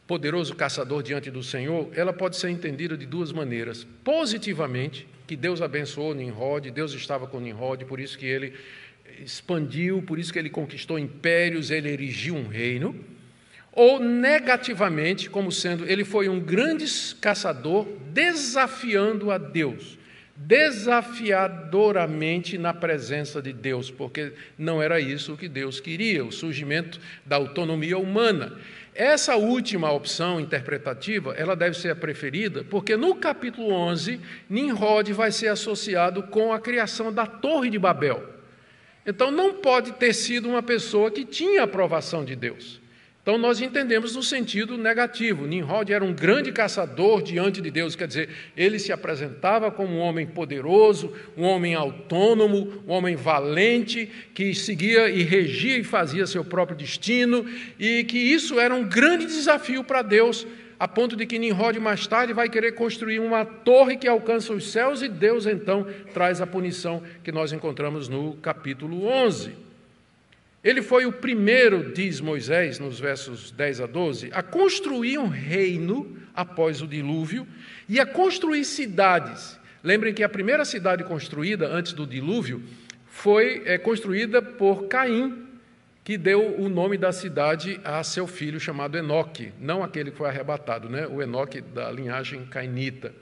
poderoso 0.07 0.55
caçador 0.55 1.03
diante 1.03 1.29
do 1.29 1.43
Senhor, 1.43 1.87
ela 1.95 2.11
pode 2.11 2.35
ser 2.35 2.49
entendida 2.49 2.97
de 2.97 3.05
duas 3.05 3.31
maneiras. 3.31 3.85
Positivamente, 4.03 5.07
que 5.29 5.35
Deus 5.35 5.61
abençoou 5.61 6.15
Nimrod, 6.15 6.71
Deus 6.71 6.91
estava 6.93 7.27
com 7.27 7.39
Nimrod, 7.39 7.85
por 7.85 7.99
isso 7.99 8.17
que 8.17 8.25
ele 8.25 8.55
expandiu, 9.23 10.01
por 10.01 10.17
isso 10.17 10.33
que 10.33 10.39
ele 10.39 10.49
conquistou 10.49 10.97
impérios, 10.97 11.69
ele 11.69 11.87
erigiu 11.87 12.35
um 12.35 12.47
reino. 12.47 12.95
Ou 13.71 13.99
negativamente, 13.99 15.29
como 15.29 15.51
sendo 15.51 15.87
ele 15.87 16.03
foi 16.03 16.27
um 16.27 16.39
grande 16.39 16.87
caçador 17.21 17.85
desafiando 18.11 19.29
a 19.29 19.37
Deus 19.37 19.99
desafiadoramente 20.41 22.57
na 22.57 22.73
presença 22.73 23.41
de 23.41 23.51
Deus, 23.51 23.91
porque 23.91 24.31
não 24.57 24.81
era 24.81 24.97
isso 24.99 25.35
que 25.35 25.49
Deus 25.49 25.81
queria, 25.81 26.23
o 26.23 26.31
surgimento 26.31 26.97
da 27.25 27.35
autonomia 27.35 27.97
humana. 27.97 28.57
Essa 28.93 29.35
última 29.35 29.91
opção 29.91 30.39
interpretativa, 30.39 31.33
ela 31.33 31.55
deve 31.55 31.77
ser 31.77 31.91
a 31.91 31.95
preferida, 31.95 32.63
porque 32.63 32.97
no 32.97 33.15
capítulo 33.15 33.71
11, 33.71 34.19
Nimrod 34.49 35.13
vai 35.13 35.31
ser 35.31 35.47
associado 35.47 36.23
com 36.23 36.51
a 36.51 36.59
criação 36.59 37.13
da 37.13 37.25
Torre 37.25 37.69
de 37.69 37.79
Babel. 37.79 38.23
Então 39.05 39.31
não 39.31 39.55
pode 39.55 39.93
ter 39.93 40.13
sido 40.13 40.49
uma 40.49 40.61
pessoa 40.61 41.09
que 41.09 41.23
tinha 41.23 41.63
aprovação 41.63 42.25
de 42.25 42.35
Deus. 42.35 42.81
Então 43.29 43.37
nós 43.37 43.61
entendemos 43.61 44.15
no 44.15 44.23
sentido 44.23 44.75
negativo. 44.75 45.45
Nimrod 45.45 45.93
era 45.93 46.03
um 46.03 46.11
grande 46.11 46.51
caçador 46.51 47.21
diante 47.21 47.61
de 47.61 47.69
Deus, 47.69 47.95
quer 47.95 48.07
dizer, 48.07 48.29
ele 48.57 48.79
se 48.79 48.91
apresentava 48.91 49.69
como 49.69 49.93
um 49.93 49.99
homem 49.99 50.25
poderoso, 50.25 51.13
um 51.37 51.43
homem 51.43 51.75
autônomo, 51.75 52.81
um 52.87 52.91
homem 52.91 53.15
valente, 53.15 54.09
que 54.33 54.55
seguia 54.55 55.11
e 55.11 55.21
regia 55.21 55.77
e 55.77 55.83
fazia 55.83 56.25
seu 56.25 56.43
próprio 56.43 56.75
destino, 56.75 57.45
e 57.77 58.03
que 58.03 58.17
isso 58.17 58.59
era 58.59 58.73
um 58.73 58.89
grande 58.89 59.27
desafio 59.27 59.83
para 59.83 60.01
Deus, 60.01 60.47
a 60.79 60.87
ponto 60.87 61.15
de 61.15 61.27
que 61.27 61.37
Nimrod 61.37 61.79
mais 61.79 62.07
tarde 62.07 62.33
vai 62.33 62.49
querer 62.49 62.71
construir 62.71 63.19
uma 63.19 63.45
torre 63.45 63.95
que 63.95 64.07
alcança 64.07 64.53
os 64.53 64.71
céus, 64.71 65.03
e 65.03 65.07
Deus 65.07 65.45
então 65.45 65.85
traz 66.15 66.41
a 66.41 66.47
punição 66.47 67.03
que 67.23 67.31
nós 67.31 67.53
encontramos 67.53 68.09
no 68.09 68.37
capítulo 68.37 69.05
11. 69.05 69.68
Ele 70.63 70.81
foi 70.81 71.05
o 71.05 71.11
primeiro, 71.11 71.93
diz 71.93 72.19
Moisés, 72.19 72.79
nos 72.79 72.99
versos 72.99 73.51
10 73.51 73.81
a 73.81 73.85
12, 73.85 74.29
a 74.33 74.43
construir 74.43 75.17
um 75.17 75.27
reino 75.27 76.17
após 76.35 76.81
o 76.81 76.87
dilúvio 76.87 77.47
e 77.87 77.99
a 77.99 78.05
construir 78.05 78.65
cidades. 78.65 79.57
Lembrem 79.81 80.13
que 80.13 80.23
a 80.23 80.29
primeira 80.29 80.65
cidade 80.65 81.03
construída 81.05 81.67
antes 81.67 81.93
do 81.93 82.05
dilúvio 82.05 82.61
foi 83.07 83.63
é, 83.65 83.77
construída 83.77 84.41
por 84.41 84.87
Caim, 84.87 85.47
que 86.03 86.17
deu 86.17 86.55
o 86.59 86.67
nome 86.67 86.97
da 86.97 87.11
cidade 87.11 87.79
a 87.83 88.03
seu 88.03 88.27
filho 88.27 88.59
chamado 88.59 88.97
Enoque, 88.97 89.53
não 89.59 89.83
aquele 89.83 90.11
que 90.11 90.17
foi 90.17 90.27
arrebatado, 90.27 90.89
né? 90.89 91.07
o 91.07 91.21
Enoque 91.21 91.61
da 91.61 91.89
linhagem 91.91 92.45
cainita. 92.45 93.13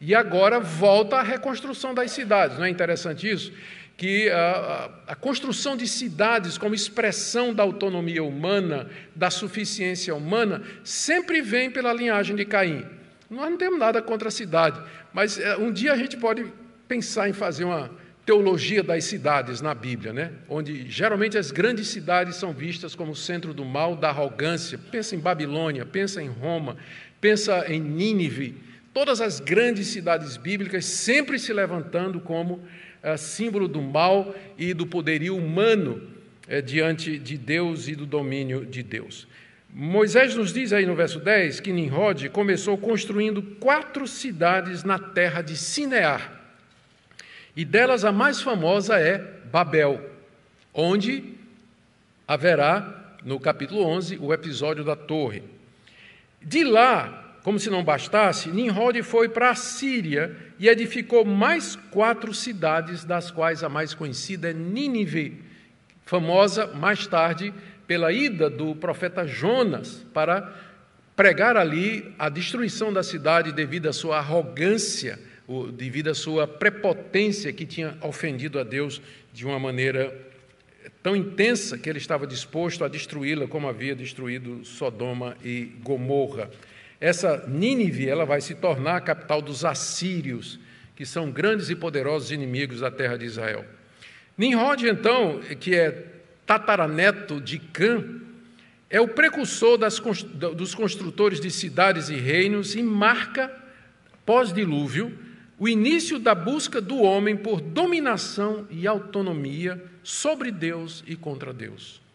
E 0.00 0.14
agora 0.14 0.60
volta 0.60 1.16
a 1.16 1.22
reconstrução 1.22 1.94
das 1.94 2.10
cidades, 2.10 2.56
não 2.56 2.64
é 2.64 2.70
interessante 2.70 3.28
isso? 3.28 3.52
Que 3.96 4.28
a, 4.28 4.90
a, 5.06 5.14
construção 5.14 5.76
de 5.76 5.88
cidades 5.88 6.58
como 6.58 6.74
expressão 6.74 7.54
da 7.54 7.62
autonomia 7.62 8.22
humana, 8.22 8.90
da 9.14 9.30
suficiência 9.30 10.14
humana, 10.14 10.62
sempre 10.84 11.40
vem 11.40 11.70
pela 11.70 11.92
linhagem 11.92 12.36
de 12.36 12.44
Caim. 12.44 12.84
Nós 13.30 13.50
não 13.50 13.56
temos 13.56 13.78
nada 13.78 14.02
contra 14.02 14.28
a 14.28 14.30
cidade, 14.30 14.80
mas 15.14 15.38
é, 15.38 15.56
um 15.56 15.72
dia 15.72 15.92
a 15.92 15.96
gente 15.96 16.16
pode 16.16 16.46
pensar 16.86 17.28
em 17.28 17.32
fazer 17.32 17.64
uma 17.64 17.90
teologia 18.26 18.82
das 18.82 19.04
cidades 19.04 19.60
na 19.60 19.72
Bíblia, 19.74 20.12
né? 20.12 20.32
onde 20.48 20.90
geralmente 20.90 21.38
as 21.38 21.50
grandes 21.50 21.88
cidades 21.88 22.36
são 22.36 22.52
vistas 22.52 22.94
como 22.94 23.14
centro 23.14 23.54
do 23.54 23.64
mal, 23.64 23.96
da 23.96 24.08
arrogância. 24.08 24.76
Pensa 24.76 25.14
em 25.14 25.20
Babilônia, 25.20 25.86
pensa 25.86 26.20
em 26.20 26.28
Roma, 26.28 26.76
pensa 27.20 27.64
em 27.68 27.80
Nínive. 27.80 28.60
Todas 28.92 29.20
as 29.20 29.40
grandes 29.40 29.86
cidades 29.88 30.36
bíblicas 30.36 30.84
sempre 30.84 31.38
se 31.38 31.52
levantando 31.52 32.20
como 32.20 32.62
símbolo 33.16 33.68
do 33.68 33.80
mal 33.80 34.34
e 34.56 34.72
do 34.72 34.86
poderio 34.86 35.36
humano 35.36 36.02
é, 36.48 36.60
diante 36.60 37.18
de 37.18 37.36
Deus 37.36 37.88
e 37.88 37.94
do 37.94 38.06
domínio 38.06 38.64
de 38.64 38.82
Deus. 38.82 39.26
Moisés 39.78 40.34
nos 40.34 40.52
diz 40.52 40.72
aí 40.72 40.86
no 40.86 40.94
verso 40.94 41.20
10 41.20 41.60
que 41.60 41.72
Nimrod 41.72 42.28
começou 42.30 42.78
construindo 42.78 43.42
quatro 43.42 44.06
cidades 44.06 44.84
na 44.84 44.98
terra 44.98 45.42
de 45.42 45.56
Sinear. 45.56 46.32
E 47.54 47.64
delas 47.64 48.04
a 48.04 48.12
mais 48.12 48.40
famosa 48.40 48.98
é 48.98 49.18
Babel, 49.52 50.00
onde 50.72 51.34
haverá, 52.26 53.16
no 53.24 53.40
capítulo 53.40 53.82
11, 53.82 54.18
o 54.18 54.32
episódio 54.32 54.84
da 54.84 54.96
torre. 54.96 55.42
De 56.40 56.64
lá, 56.64 57.25
como 57.46 57.60
se 57.60 57.70
não 57.70 57.84
bastasse, 57.84 58.48
Nimrod 58.48 59.00
foi 59.04 59.28
para 59.28 59.50
a 59.50 59.54
Síria 59.54 60.36
e 60.58 60.68
edificou 60.68 61.24
mais 61.24 61.76
quatro 61.92 62.34
cidades, 62.34 63.04
das 63.04 63.30
quais 63.30 63.62
a 63.62 63.68
mais 63.68 63.94
conhecida 63.94 64.50
é 64.50 64.52
Nínive, 64.52 65.44
famosa 66.04 66.66
mais 66.66 67.06
tarde 67.06 67.54
pela 67.86 68.10
ida 68.10 68.50
do 68.50 68.74
profeta 68.74 69.24
Jonas 69.24 70.04
para 70.12 70.52
pregar 71.14 71.56
ali 71.56 72.12
a 72.18 72.28
destruição 72.28 72.92
da 72.92 73.04
cidade 73.04 73.52
devido 73.52 73.86
à 73.86 73.92
sua 73.92 74.18
arrogância, 74.18 75.16
devido 75.72 76.08
à 76.08 76.16
sua 76.16 76.48
prepotência 76.48 77.52
que 77.52 77.64
tinha 77.64 77.96
ofendido 78.00 78.58
a 78.58 78.64
Deus 78.64 79.00
de 79.32 79.46
uma 79.46 79.60
maneira 79.60 80.12
tão 81.00 81.14
intensa 81.14 81.78
que 81.78 81.88
ele 81.88 81.98
estava 81.98 82.26
disposto 82.26 82.84
a 82.84 82.88
destruí-la 82.88 83.46
como 83.46 83.68
havia 83.68 83.94
destruído 83.94 84.64
Sodoma 84.64 85.36
e 85.44 85.76
Gomorra. 85.84 86.50
Essa 87.00 87.44
Nínive 87.46 88.08
ela 88.08 88.24
vai 88.24 88.40
se 88.40 88.54
tornar 88.54 88.96
a 88.96 89.00
capital 89.00 89.42
dos 89.42 89.64
assírios, 89.64 90.58
que 90.94 91.04
são 91.04 91.30
grandes 91.30 91.68
e 91.68 91.76
poderosos 91.76 92.30
inimigos 92.30 92.80
da 92.80 92.90
terra 92.90 93.16
de 93.16 93.26
Israel. 93.26 93.64
Nimrod, 94.36 94.86
então, 94.86 95.40
que 95.60 95.74
é 95.74 96.06
tataraneto 96.46 97.40
de 97.40 97.58
Cã, 97.58 98.04
é 98.88 99.00
o 99.00 99.08
precursor 99.08 99.76
das, 99.76 99.98
dos 99.98 100.74
construtores 100.74 101.40
de 101.40 101.50
cidades 101.50 102.08
e 102.08 102.14
reinos 102.14 102.74
e 102.74 102.82
marca, 102.82 103.50
pós-dilúvio, 104.24 105.18
o 105.58 105.68
início 105.68 106.18
da 106.18 106.34
busca 106.34 106.80
do 106.80 106.98
homem 107.02 107.36
por 107.36 107.60
dominação 107.60 108.66
e 108.70 108.86
autonomia 108.86 109.82
sobre 110.02 110.50
Deus 110.50 111.02
e 111.06 111.16
contra 111.16 111.52
Deus. 111.52 112.05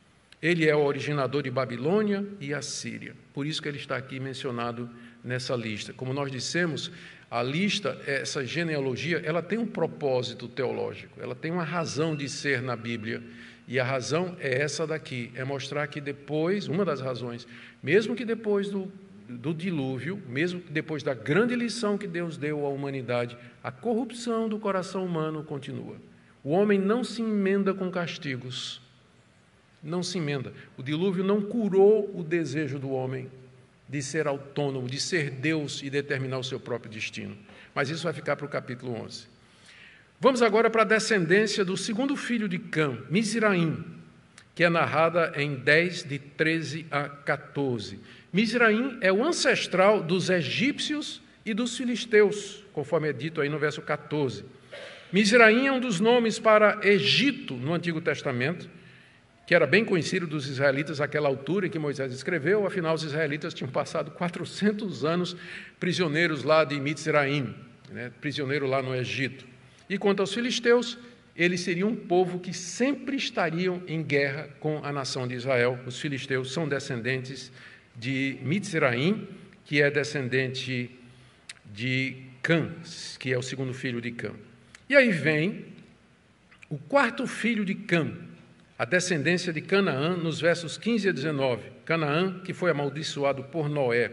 Ele 0.42 0.68
é 0.68 0.76
o 0.76 0.84
originador 0.84 1.44
de 1.44 1.52
Babilônia 1.52 2.26
e 2.40 2.54
Assíria. 2.54 3.16
Por 3.32 3.46
isso 3.46 3.62
que 3.62 3.68
ele 3.68 3.78
está 3.78 3.96
aqui 3.96 4.20
mencionado 4.20 4.90
nessa 5.24 5.56
lista. 5.56 5.94
Como 5.94 6.14
nós 6.14 6.32
dissemos, 6.32 6.92
a 7.30 7.44
lista, 7.44 8.02
essa 8.08 8.44
genealogia, 8.44 9.22
ela 9.24 9.42
tem 9.42 9.60
um 9.60 9.68
propósito 9.68 10.48
teológico, 10.48 11.22
ela 11.22 11.36
tem 11.36 11.52
uma 11.52 11.64
razão 11.64 12.16
de 12.16 12.28
ser 12.28 12.62
na 12.62 12.76
Bíblia. 12.76 13.22
E 13.68 13.80
a 13.80 13.84
razão 13.86 14.36
é 14.40 14.62
essa 14.62 14.86
daqui, 14.88 15.32
é 15.36 15.46
mostrar 15.46 15.88
que 15.88 16.02
depois, 16.02 16.68
uma 16.68 16.84
das 16.84 17.00
razões, 17.00 17.48
mesmo 17.82 18.16
que 18.16 18.26
depois 18.26 18.70
do, 18.70 18.92
do 19.30 19.54
dilúvio, 19.54 20.22
mesmo 20.28 20.60
que 20.60 20.72
depois 20.72 21.04
da 21.04 21.14
grande 21.14 21.56
lição 21.56 21.98
que 21.98 22.08
Deus 22.08 22.36
deu 22.36 22.66
à 22.66 22.70
humanidade, 22.70 23.38
a 23.64 23.72
corrupção 23.72 24.50
do 24.50 24.60
coração 24.60 25.06
humano 25.06 25.44
continua. 25.44 25.96
O 26.44 26.50
homem 26.50 26.80
não 26.80 27.04
se 27.04 27.22
emenda 27.22 27.74
com 27.74 27.92
castigos, 27.92 28.81
não 29.84 30.04
se 30.04 30.18
emenda. 30.18 30.54
O 30.78 30.84
dilúvio 30.84 31.24
não 31.24 31.42
curou 31.42 32.12
o 32.14 32.24
desejo 32.24 32.78
do 32.78 32.92
homem 32.92 33.30
de 33.90 34.02
ser 34.02 34.28
autônomo, 34.28 34.88
de 34.88 35.00
ser 35.00 35.30
Deus 35.30 35.82
e 35.84 35.90
determinar 35.90 36.38
o 36.38 36.44
seu 36.44 36.60
próprio 36.60 36.92
destino. 36.92 37.38
Mas 37.76 37.90
isso 37.90 38.04
vai 38.04 38.14
ficar 38.14 38.36
para 38.36 38.46
o 38.46 38.50
capítulo 38.50 38.94
11. 38.94 39.26
Vamos 40.20 40.42
agora 40.42 40.70
para 40.70 40.84
a 40.84 40.86
descendência 40.86 41.66
do 41.66 41.76
segundo 41.76 42.16
filho 42.16 42.48
de 42.48 42.60
Cã, 42.60 42.98
Misraim, 43.10 43.84
que 44.54 44.64
é 44.64 44.70
narrada 44.70 45.34
em 45.36 45.56
10, 45.56 46.04
de 46.04 46.20
13 46.20 46.86
a 46.92 47.10
14. 47.10 48.00
Misraim 48.32 48.98
é 49.02 49.12
o 49.12 49.24
ancestral 49.26 50.02
dos 50.02 50.30
egípcios 50.30 51.22
e 51.46 51.54
dos 51.54 51.76
filisteus, 51.76 52.64
conforme 52.72 53.10
é 53.10 53.14
dito 53.14 53.42
aí 53.42 53.50
no 53.50 53.58
verso 53.58 53.82
14. 53.82 54.46
Misraim 55.12 55.68
é 55.68 55.72
um 55.72 55.80
dos 55.80 56.00
nomes 56.00 56.40
para 56.40 56.80
Egito 56.84 57.56
no 57.56 57.74
Antigo 57.74 58.00
Testamento 58.00 58.70
que 59.52 59.56
era 59.56 59.68
bem 59.68 59.84
conhecido 59.84 60.26
dos 60.26 60.48
israelitas 60.48 61.02
àquela 61.02 61.28
altura 61.28 61.68
em 61.68 61.70
que 61.70 61.78
Moisés 61.78 62.14
escreveu, 62.14 62.66
afinal, 62.66 62.96
os 62.96 63.04
israelitas 63.04 63.54
tinham 63.54 63.70
passado 63.70 64.10
400 64.12 65.04
anos 65.04 65.36
prisioneiros 65.78 66.46
lá 66.46 66.64
de 66.64 66.80
Mitzraim, 66.80 67.54
né, 67.90 68.14
prisioneiro 68.22 68.66
lá 68.66 68.82
no 68.82 68.96
Egito. 68.96 69.46
E 69.90 69.98
quanto 69.98 70.22
aos 70.22 70.34
filisteus, 70.34 70.98
eles 71.36 71.60
seriam 71.60 71.90
um 71.90 71.96
povo 71.98 72.40
que 72.40 72.54
sempre 72.54 73.18
estariam 73.18 73.84
em 73.90 74.02
guerra 74.02 74.48
com 74.58 74.80
a 74.86 74.94
nação 74.94 75.28
de 75.28 75.36
Israel. 75.36 75.78
Os 75.86 76.00
filisteus 76.00 76.54
são 76.54 76.66
descendentes 76.66 77.52
de 77.94 78.38
Mitzraim, 78.44 79.28
que 79.66 79.82
é 79.82 79.92
descendente 79.92 80.98
de 81.66 82.16
Cã, 82.42 82.72
que 83.20 83.34
é 83.34 83.38
o 83.38 83.42
segundo 83.42 83.74
filho 83.74 84.00
de 84.00 84.12
Cã. 84.12 84.32
E 84.88 84.96
aí 84.96 85.12
vem 85.12 85.66
o 86.70 86.78
quarto 86.78 87.28
filho 87.28 87.66
de 87.66 87.76
Cã, 87.76 88.31
a 88.82 88.86
descendência 88.86 89.54
de 89.54 89.62
Canaã, 89.62 90.18
nos 90.18 90.42
versos 90.42 90.76
15 90.76 91.10
a 91.10 91.12
19. 91.12 91.62
Canaã, 91.86 92.40
que 92.44 92.52
foi 92.52 92.72
amaldiçoado 92.72 93.44
por 93.44 93.70
Noé. 93.70 94.10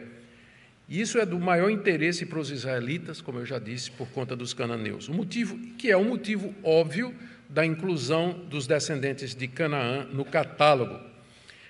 E 0.86 1.00
isso 1.00 1.16
é 1.16 1.24
do 1.24 1.40
maior 1.40 1.70
interesse 1.70 2.26
para 2.26 2.38
os 2.38 2.50
israelitas, 2.50 3.22
como 3.22 3.38
eu 3.38 3.46
já 3.46 3.58
disse, 3.58 3.90
por 3.90 4.06
conta 4.10 4.36
dos 4.36 4.52
cananeus. 4.52 5.08
O 5.08 5.14
motivo, 5.14 5.58
que 5.78 5.90
é 5.90 5.96
um 5.96 6.04
motivo 6.04 6.54
óbvio 6.62 7.14
da 7.48 7.64
inclusão 7.64 8.44
dos 8.50 8.66
descendentes 8.66 9.34
de 9.34 9.48
Canaã 9.48 10.06
no 10.12 10.22
catálogo. 10.22 11.00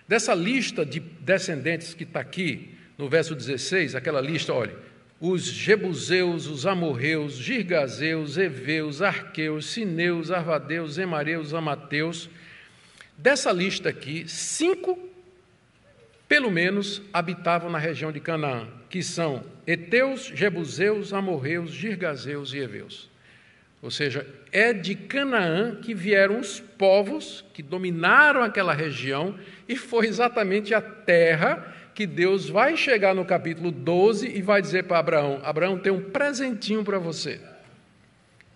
Dessa 0.08 0.34
lista 0.34 0.84
de 0.84 0.98
descendentes 0.98 1.94
que 1.94 2.02
está 2.02 2.18
aqui, 2.18 2.74
no 2.98 3.08
verso 3.08 3.32
16, 3.32 3.94
aquela 3.94 4.20
lista, 4.20 4.52
olha, 4.52 4.74
os 5.20 5.44
Jebuseus, 5.44 6.48
os 6.48 6.66
Amorreus, 6.66 7.34
Girgazeus, 7.34 8.36
Eveus, 8.36 9.00
Arqueus, 9.02 9.66
Sineus, 9.66 10.32
Arvadeus, 10.32 10.98
Emareus, 10.98 11.54
Amateus. 11.54 12.28
Dessa 13.18 13.50
lista 13.50 13.88
aqui, 13.88 14.28
cinco, 14.28 14.96
pelo 16.28 16.52
menos, 16.52 17.02
habitavam 17.12 17.68
na 17.68 17.76
região 17.76 18.12
de 18.12 18.20
Canaã, 18.20 18.68
que 18.88 19.02
são 19.02 19.42
Eteus, 19.66 20.26
Jebuseus, 20.32 21.12
Amorreus, 21.12 21.72
Girgazeus 21.72 22.54
e 22.54 22.58
Eveus. 22.58 23.10
Ou 23.82 23.90
seja, 23.90 24.24
é 24.52 24.72
de 24.72 24.94
Canaã 24.94 25.74
que 25.82 25.94
vieram 25.94 26.38
os 26.38 26.60
povos 26.60 27.44
que 27.52 27.60
dominaram 27.60 28.40
aquela 28.40 28.72
região 28.72 29.36
e 29.68 29.74
foi 29.74 30.06
exatamente 30.06 30.72
a 30.72 30.80
terra 30.80 31.74
que 31.96 32.06
Deus 32.06 32.48
vai 32.48 32.76
chegar 32.76 33.16
no 33.16 33.24
capítulo 33.24 33.72
12 33.72 34.28
e 34.28 34.40
vai 34.42 34.62
dizer 34.62 34.84
para 34.84 35.00
Abraão: 35.00 35.40
Abraão, 35.42 35.76
tem 35.76 35.92
um 35.92 36.10
presentinho 36.10 36.84
para 36.84 37.00
você. 37.00 37.40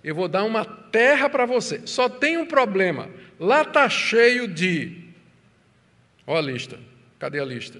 Eu 0.03 0.15
vou 0.15 0.29
dar 0.29 0.45
uma 0.45 0.65
terra 0.65 1.29
para 1.29 1.47
você. 1.47 1.83
Só 1.87 2.09
tem 2.09 2.37
um 2.37 2.47
problema. 2.47 3.09
Lá 3.39 3.63
está 3.63 3.89
cheio 3.89 4.49
de. 4.49 4.97
Olha 6.27 6.39
a 6.39 6.53
lista. 6.53 6.79
Cadê 7.19 7.39
a 7.39 7.45
lista? 7.45 7.79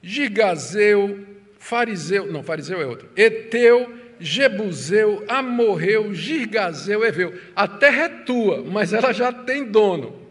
Gigazeu, 0.00 1.26
fariseu, 1.58 2.30
não, 2.30 2.42
fariseu 2.42 2.80
é 2.80 2.86
outro. 2.86 3.08
Eteu, 3.16 3.98
Jebuseu, 4.20 5.24
Amorreu, 5.28 6.14
Girgazeu, 6.14 7.04
Eveu. 7.04 7.38
A 7.54 7.66
terra 7.66 8.04
é 8.04 8.08
tua, 8.08 8.62
mas 8.62 8.92
ela 8.92 9.12
já 9.12 9.32
tem 9.32 9.64
dono. 9.64 10.28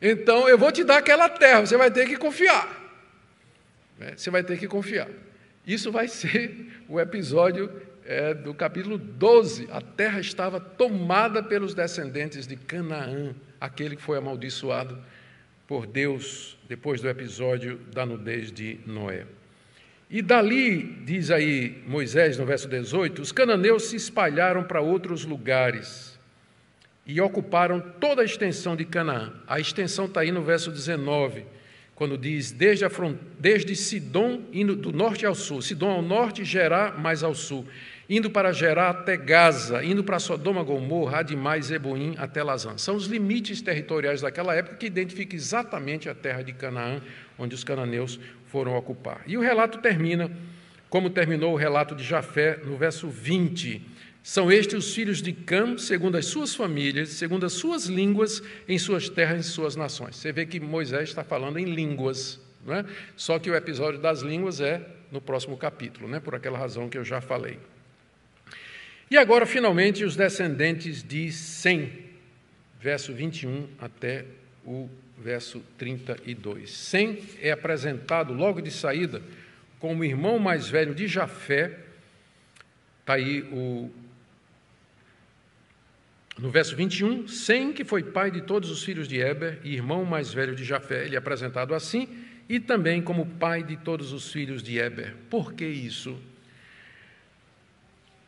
Então 0.00 0.48
eu 0.48 0.56
vou 0.56 0.70
te 0.70 0.84
dar 0.84 0.98
aquela 0.98 1.28
terra, 1.28 1.60
você 1.60 1.76
vai 1.76 1.90
ter 1.90 2.06
que 2.06 2.16
confiar. 2.16 2.78
Né? 3.98 4.12
Você 4.16 4.30
vai 4.30 4.42
ter 4.42 4.58
que 4.58 4.68
confiar. 4.68 5.08
Isso 5.66 5.90
vai 5.90 6.06
ser 6.08 6.54
o 6.88 7.00
episódio 7.00 7.70
é, 8.08 8.32
do 8.32 8.54
capítulo 8.54 8.96
12. 8.96 9.68
A 9.70 9.82
terra 9.82 10.18
estava 10.18 10.58
tomada 10.58 11.42
pelos 11.42 11.74
descendentes 11.74 12.46
de 12.46 12.56
Canaã, 12.56 13.34
aquele 13.60 13.96
que 13.96 14.02
foi 14.02 14.16
amaldiçoado 14.16 14.98
por 15.66 15.86
Deus 15.86 16.56
depois 16.66 17.02
do 17.02 17.08
episódio 17.08 17.78
da 17.92 18.06
nudez 18.06 18.50
de 18.50 18.80
Noé. 18.86 19.26
E 20.08 20.22
dali, 20.22 20.82
diz 21.04 21.30
aí 21.30 21.82
Moisés 21.86 22.38
no 22.38 22.46
verso 22.46 22.66
18, 22.66 23.20
os 23.20 23.30
cananeus 23.30 23.90
se 23.90 23.96
espalharam 23.96 24.64
para 24.64 24.80
outros 24.80 25.26
lugares 25.26 26.18
e 27.06 27.20
ocuparam 27.20 27.78
toda 28.00 28.22
a 28.22 28.24
extensão 28.24 28.74
de 28.74 28.86
Canaã. 28.86 29.34
A 29.46 29.60
extensão 29.60 30.06
está 30.06 30.20
aí 30.20 30.32
no 30.32 30.42
verso 30.42 30.70
19, 30.70 31.44
quando 31.94 32.16
diz 32.16 32.52
desde, 32.52 32.86
a 32.86 32.90
front... 32.90 33.18
desde 33.38 33.76
Sidom, 33.76 34.44
indo 34.50 34.74
do 34.74 34.92
norte 34.92 35.26
ao 35.26 35.34
sul, 35.34 35.60
Sidom 35.60 35.90
ao 35.90 36.02
norte, 36.02 36.42
Gerá 36.42 36.92
mais 36.92 37.22
ao 37.22 37.34
sul, 37.34 37.66
indo 38.08 38.30
para 38.30 38.52
Gerá 38.52 38.88
até 38.88 39.16
Gaza, 39.16 39.84
indo 39.84 40.02
para 40.02 40.18
Sodoma, 40.18 40.62
Gomorra, 40.62 41.18
Adimai, 41.18 41.60
Zeboim 41.60 42.14
até 42.16 42.42
Lazã. 42.42 42.78
São 42.78 42.96
os 42.96 43.06
limites 43.06 43.60
territoriais 43.60 44.22
daquela 44.22 44.54
época 44.54 44.76
que 44.76 44.86
identificam 44.86 45.36
exatamente 45.36 46.08
a 46.08 46.14
terra 46.14 46.42
de 46.42 46.52
Canaã, 46.54 47.02
onde 47.38 47.54
os 47.54 47.62
cananeus 47.62 48.18
foram 48.46 48.74
ocupar. 48.76 49.22
E 49.26 49.36
o 49.36 49.40
relato 49.40 49.78
termina 49.78 50.30
como 50.88 51.10
terminou 51.10 51.52
o 51.52 51.56
relato 51.56 51.94
de 51.94 52.02
Jafé 52.02 52.58
no 52.64 52.76
verso 52.76 53.08
20. 53.08 53.82
São 54.22 54.50
estes 54.50 54.86
os 54.86 54.94
filhos 54.94 55.20
de 55.20 55.32
Cam, 55.32 55.76
segundo 55.76 56.16
as 56.16 56.26
suas 56.26 56.54
famílias, 56.54 57.10
segundo 57.10 57.44
as 57.44 57.52
suas 57.52 57.86
línguas, 57.86 58.42
em 58.66 58.78
suas 58.78 59.08
terras 59.08 59.46
e 59.46 59.48
suas 59.48 59.76
nações. 59.76 60.16
Você 60.16 60.32
vê 60.32 60.46
que 60.46 60.58
Moisés 60.58 61.10
está 61.10 61.22
falando 61.22 61.58
em 61.58 61.64
línguas, 61.64 62.40
não 62.64 62.74
é? 62.74 62.84
só 63.16 63.38
que 63.38 63.50
o 63.50 63.54
episódio 63.54 64.00
das 64.00 64.22
línguas 64.22 64.60
é 64.60 64.80
no 65.10 65.20
próximo 65.20 65.56
capítulo, 65.56 66.08
né? 66.08 66.20
por 66.20 66.34
aquela 66.34 66.58
razão 66.58 66.88
que 66.88 66.96
eu 66.96 67.04
já 67.04 67.20
falei. 67.20 67.58
E 69.10 69.16
agora, 69.16 69.46
finalmente, 69.46 70.04
os 70.04 70.16
descendentes 70.16 71.02
de 71.02 71.32
Sem, 71.32 71.90
verso 72.80 73.12
21 73.14 73.66
até 73.80 74.26
o 74.66 74.88
verso 75.16 75.62
32. 75.78 76.70
Sem 76.70 77.18
é 77.40 77.50
apresentado 77.50 78.32
logo 78.32 78.60
de 78.60 78.70
saída 78.70 79.22
como 79.78 80.04
irmão 80.04 80.38
mais 80.38 80.68
velho 80.68 80.94
de 80.94 81.06
Jafé. 81.06 81.78
Está 83.00 83.14
aí 83.14 83.42
o. 83.52 83.90
No 86.38 86.50
verso 86.50 86.76
21, 86.76 87.26
Sem, 87.26 87.72
que 87.72 87.84
foi 87.84 88.02
pai 88.02 88.30
de 88.30 88.42
todos 88.42 88.70
os 88.70 88.84
filhos 88.84 89.08
de 89.08 89.18
Eber 89.18 89.58
e 89.64 89.74
irmão 89.74 90.04
mais 90.04 90.32
velho 90.32 90.54
de 90.54 90.62
Jafé, 90.62 91.04
ele 91.04 91.16
é 91.16 91.18
apresentado 91.18 91.74
assim, 91.74 92.06
e 92.48 92.60
também 92.60 93.02
como 93.02 93.26
pai 93.26 93.64
de 93.64 93.76
todos 93.76 94.12
os 94.12 94.30
filhos 94.30 94.62
de 94.62 94.78
Eber. 94.78 95.16
Por 95.28 95.52
que 95.52 95.66
isso? 95.66 96.16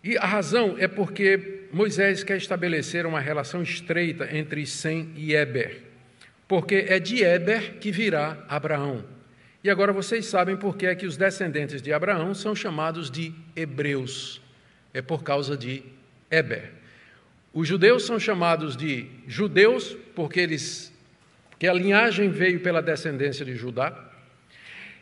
E 0.02 0.16
a 0.16 0.24
razão 0.24 0.76
é 0.78 0.88
porque 0.88 1.66
Moisés 1.72 2.24
quer 2.24 2.38
estabelecer 2.38 3.04
uma 3.04 3.20
relação 3.20 3.62
estreita 3.62 4.28
entre 4.34 4.66
Sem 4.66 5.12
e 5.14 5.34
Eber, 5.34 5.82
porque 6.48 6.86
é 6.88 6.98
de 6.98 7.22
Eber 7.22 7.74
que 7.78 7.92
virá 7.92 8.44
Abraão. 8.48 9.04
E 9.62 9.68
agora 9.68 9.92
vocês 9.92 10.24
sabem 10.26 10.56
por 10.56 10.76
que 10.76 10.86
é 10.86 10.94
que 10.94 11.04
os 11.04 11.18
descendentes 11.18 11.82
de 11.82 11.92
Abraão 11.92 12.34
são 12.34 12.54
chamados 12.54 13.10
de 13.10 13.34
hebreus. 13.54 14.40
É 14.94 15.02
por 15.02 15.22
causa 15.22 15.54
de 15.54 15.82
Eber. 16.30 16.72
Os 17.52 17.68
judeus 17.68 18.04
são 18.04 18.18
chamados 18.18 18.76
de 18.76 19.06
judeus 19.26 19.96
porque 20.14 20.40
eles 20.40 20.90
porque 21.50 21.68
a 21.68 21.74
linhagem 21.74 22.30
veio 22.30 22.60
pela 22.60 22.80
descendência 22.80 23.44
de 23.44 23.54
Judá. 23.54 23.94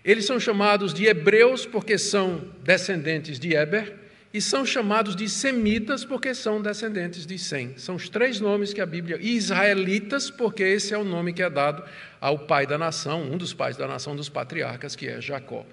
Eles 0.05 0.27
são 0.27 0.41
chamados 0.41 0.93
de 0.93 1.07
hebreus 1.07 1.65
porque 1.65 1.97
são 1.97 2.53
descendentes 2.65 3.39
de 3.39 3.55
Eber 3.55 3.95
e 4.33 4.41
são 4.43 4.67
chamados 4.67 5.17
de 5.17 5.29
semitas 5.29 6.05
porque 6.05 6.35
são 6.35 6.61
descendentes 6.61 7.25
de 7.27 7.39
Sem. 7.39 7.79
São 7.79 7.95
os 7.95 8.09
três 8.09 8.41
nomes 8.41 8.75
que 8.75 8.81
a 8.81 8.87
Bíblia. 8.87 9.19
E 9.21 9.35
israelitas, 9.35 10.31
porque 10.31 10.63
esse 10.63 10.93
é 10.93 10.99
o 10.99 11.05
nome 11.05 11.33
que 11.33 11.43
é 11.43 11.49
dado 11.49 11.83
ao 12.21 12.39
pai 12.41 12.67
da 12.67 12.77
nação, 12.77 13.23
um 13.23 13.39
dos 13.39 13.55
pais 13.55 13.77
da 13.77 13.89
nação 13.89 14.15
dos 14.15 14.29
patriarcas, 14.29 14.95
que 14.95 15.09
é 15.09 15.21
Jacó. 15.21 15.65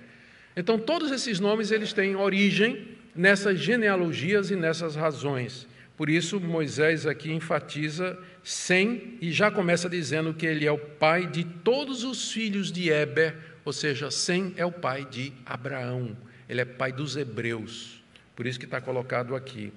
Então, 0.55 0.79
todos 0.79 1.11
esses 1.11 1.39
nomes 1.39 1.69
eles 1.69 1.91
têm 1.91 2.15
origem 2.15 2.87
nessas 3.13 3.59
genealogias 3.59 4.49
e 4.51 4.55
nessas 4.55 4.95
razões. 4.95 5.67
Por 5.97 6.09
isso, 6.09 6.39
Moisés 6.39 7.05
aqui 7.05 7.31
enfatiza 7.31 8.17
Sem 8.41 9.17
e 9.21 9.31
já 9.31 9.51
começa 9.51 9.89
dizendo 9.89 10.33
que 10.33 10.45
ele 10.45 10.65
é 10.65 10.71
o 10.71 10.77
pai 10.77 11.27
de 11.27 11.43
todos 11.43 12.03
os 12.03 12.31
filhos 12.31 12.71
de 12.71 12.89
Eber, 12.89 13.35
ou 13.65 13.73
seja, 13.73 14.09
Sem 14.09 14.53
é 14.55 14.65
o 14.65 14.71
pai 14.71 15.05
de 15.05 15.33
Abraão, 15.45 16.15
ele 16.47 16.61
é 16.61 16.65
pai 16.65 16.93
dos 16.93 17.17
hebreus. 17.17 17.94
Por 18.35 18.45
isso 18.45 18.59
que 18.59 18.65
está 18.65 18.81
colocado 18.81 19.35
aqui. 19.35 19.71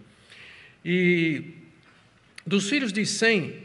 E 0.84 1.54
dos 2.46 2.68
filhos 2.68 2.92
de 2.92 3.04
Sem, 3.06 3.62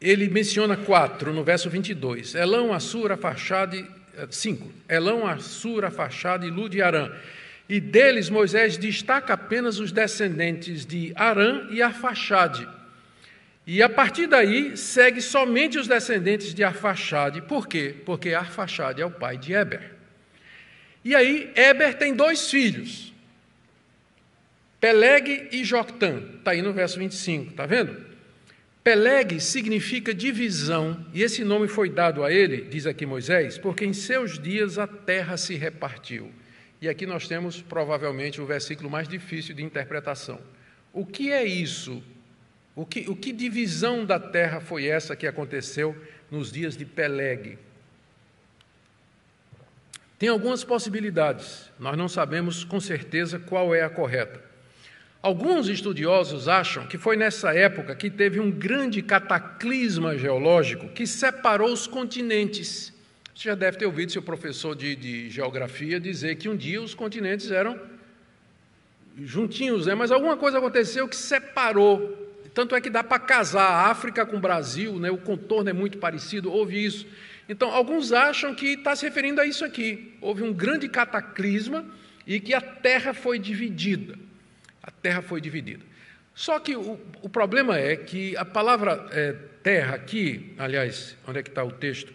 ele 0.00 0.28
menciona 0.28 0.76
quatro 0.76 1.32
no 1.32 1.44
verso 1.44 1.68
22. 1.68 2.34
Elão, 2.34 2.72
Assur, 2.72 3.12
Afaxade, 3.12 3.86
eh, 4.16 4.26
cinco. 4.30 4.72
Elão, 4.88 5.26
Assur, 5.26 5.84
Afaxade 5.84 6.48
Lud 6.48 6.76
e 6.76 6.82
Arã. 6.82 7.12
E 7.68 7.78
deles 7.78 8.28
Moisés 8.30 8.76
destaca 8.76 9.34
apenas 9.34 9.78
os 9.78 9.92
descendentes 9.92 10.84
de 10.84 11.12
Arã 11.14 11.68
e 11.70 11.80
Afaxade. 11.82 12.66
E 13.66 13.82
a 13.82 13.88
partir 13.88 14.26
daí 14.26 14.76
segue 14.76 15.20
somente 15.20 15.78
os 15.78 15.86
descendentes 15.86 16.52
de 16.54 16.64
Arfaxade. 16.64 17.42
Por 17.42 17.68
quê? 17.68 17.94
Porque 18.04 18.34
Arfaxade 18.34 19.00
é 19.00 19.06
o 19.06 19.10
pai 19.10 19.36
de 19.36 19.52
Eber. 19.52 19.92
E 21.04 21.14
aí, 21.14 21.52
Eber 21.54 21.94
tem 21.94 22.14
dois 22.14 22.50
filhos. 22.50 23.12
Peleg 24.80 25.48
e 25.52 25.62
Joctã, 25.62 26.22
está 26.38 26.52
aí 26.52 26.62
no 26.62 26.72
verso 26.72 26.98
25, 26.98 27.50
está 27.50 27.66
vendo? 27.66 28.10
Peleg 28.82 29.38
significa 29.38 30.14
divisão, 30.14 31.04
e 31.12 31.22
esse 31.22 31.44
nome 31.44 31.68
foi 31.68 31.90
dado 31.90 32.24
a 32.24 32.32
ele, 32.32 32.62
diz 32.62 32.86
aqui 32.86 33.04
Moisés, 33.04 33.58
porque 33.58 33.84
em 33.84 33.92
seus 33.92 34.38
dias 34.38 34.78
a 34.78 34.86
terra 34.86 35.36
se 35.36 35.54
repartiu. 35.54 36.32
E 36.80 36.88
aqui 36.88 37.04
nós 37.04 37.28
temos 37.28 37.60
provavelmente 37.60 38.40
o 38.40 38.46
versículo 38.46 38.88
mais 38.88 39.06
difícil 39.06 39.54
de 39.54 39.62
interpretação. 39.62 40.40
O 40.94 41.04
que 41.04 41.30
é 41.30 41.44
isso? 41.44 42.02
O 42.74 42.86
que, 42.86 43.00
o 43.10 43.14
que 43.14 43.32
divisão 43.32 44.06
da 44.06 44.18
terra 44.18 44.60
foi 44.60 44.86
essa 44.86 45.14
que 45.14 45.26
aconteceu 45.26 45.94
nos 46.30 46.50
dias 46.50 46.74
de 46.74 46.86
Peleg? 46.86 47.58
Tem 50.18 50.30
algumas 50.30 50.64
possibilidades, 50.64 51.70
nós 51.78 51.98
não 51.98 52.08
sabemos 52.08 52.64
com 52.64 52.80
certeza 52.80 53.38
qual 53.38 53.74
é 53.74 53.82
a 53.82 53.90
correta. 53.90 54.49
Alguns 55.22 55.68
estudiosos 55.68 56.48
acham 56.48 56.86
que 56.86 56.96
foi 56.96 57.14
nessa 57.14 57.52
época 57.52 57.94
que 57.94 58.08
teve 58.08 58.40
um 58.40 58.50
grande 58.50 59.02
cataclisma 59.02 60.16
geológico 60.16 60.88
que 60.88 61.06
separou 61.06 61.70
os 61.70 61.86
continentes. 61.86 62.90
Você 63.34 63.50
já 63.50 63.54
deve 63.54 63.76
ter 63.76 63.84
ouvido 63.84 64.12
seu 64.12 64.22
professor 64.22 64.74
de, 64.74 64.96
de 64.96 65.28
geografia 65.28 66.00
dizer 66.00 66.36
que 66.36 66.48
um 66.48 66.56
dia 66.56 66.80
os 66.80 66.94
continentes 66.94 67.50
eram 67.50 67.78
juntinhos, 69.18 69.84
né? 69.84 69.94
mas 69.94 70.10
alguma 70.10 70.38
coisa 70.38 70.56
aconteceu 70.56 71.06
que 71.06 71.16
separou. 71.16 72.16
Tanto 72.54 72.74
é 72.74 72.80
que 72.80 72.88
dá 72.88 73.04
para 73.04 73.18
casar 73.18 73.62
a 73.62 73.90
África 73.90 74.24
com 74.24 74.38
o 74.38 74.40
Brasil, 74.40 74.98
né? 74.98 75.10
o 75.10 75.18
contorno 75.18 75.68
é 75.68 75.72
muito 75.74 75.98
parecido, 75.98 76.50
houve 76.50 76.82
isso. 76.82 77.06
Então, 77.46 77.70
alguns 77.70 78.10
acham 78.10 78.54
que 78.54 78.68
está 78.68 78.96
se 78.96 79.04
referindo 79.04 79.38
a 79.38 79.44
isso 79.44 79.66
aqui. 79.66 80.14
Houve 80.22 80.42
um 80.42 80.52
grande 80.52 80.88
cataclisma 80.88 81.84
e 82.26 82.40
que 82.40 82.54
a 82.54 82.60
terra 82.60 83.12
foi 83.12 83.38
dividida. 83.38 84.29
A 84.82 84.90
terra 84.90 85.22
foi 85.22 85.40
dividida. 85.40 85.84
Só 86.34 86.58
que 86.58 86.76
o, 86.76 86.98
o 87.22 87.28
problema 87.28 87.78
é 87.78 87.96
que 87.96 88.36
a 88.36 88.44
palavra 88.44 89.06
é, 89.12 89.34
terra 89.62 89.94
aqui, 89.94 90.54
aliás, 90.58 91.16
onde 91.26 91.38
é 91.38 91.42
que 91.42 91.50
está 91.50 91.62
o 91.62 91.72
texto? 91.72 92.12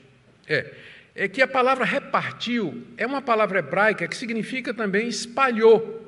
É, 0.48 0.74
é 1.14 1.28
que 1.28 1.42
a 1.42 1.48
palavra 1.48 1.86
repartiu 1.86 2.86
é 2.98 3.06
uma 3.06 3.22
palavra 3.22 3.60
hebraica 3.60 4.08
que 4.08 4.18
significa 4.18 4.74
também 4.74 5.08
espalhou. 5.08 6.04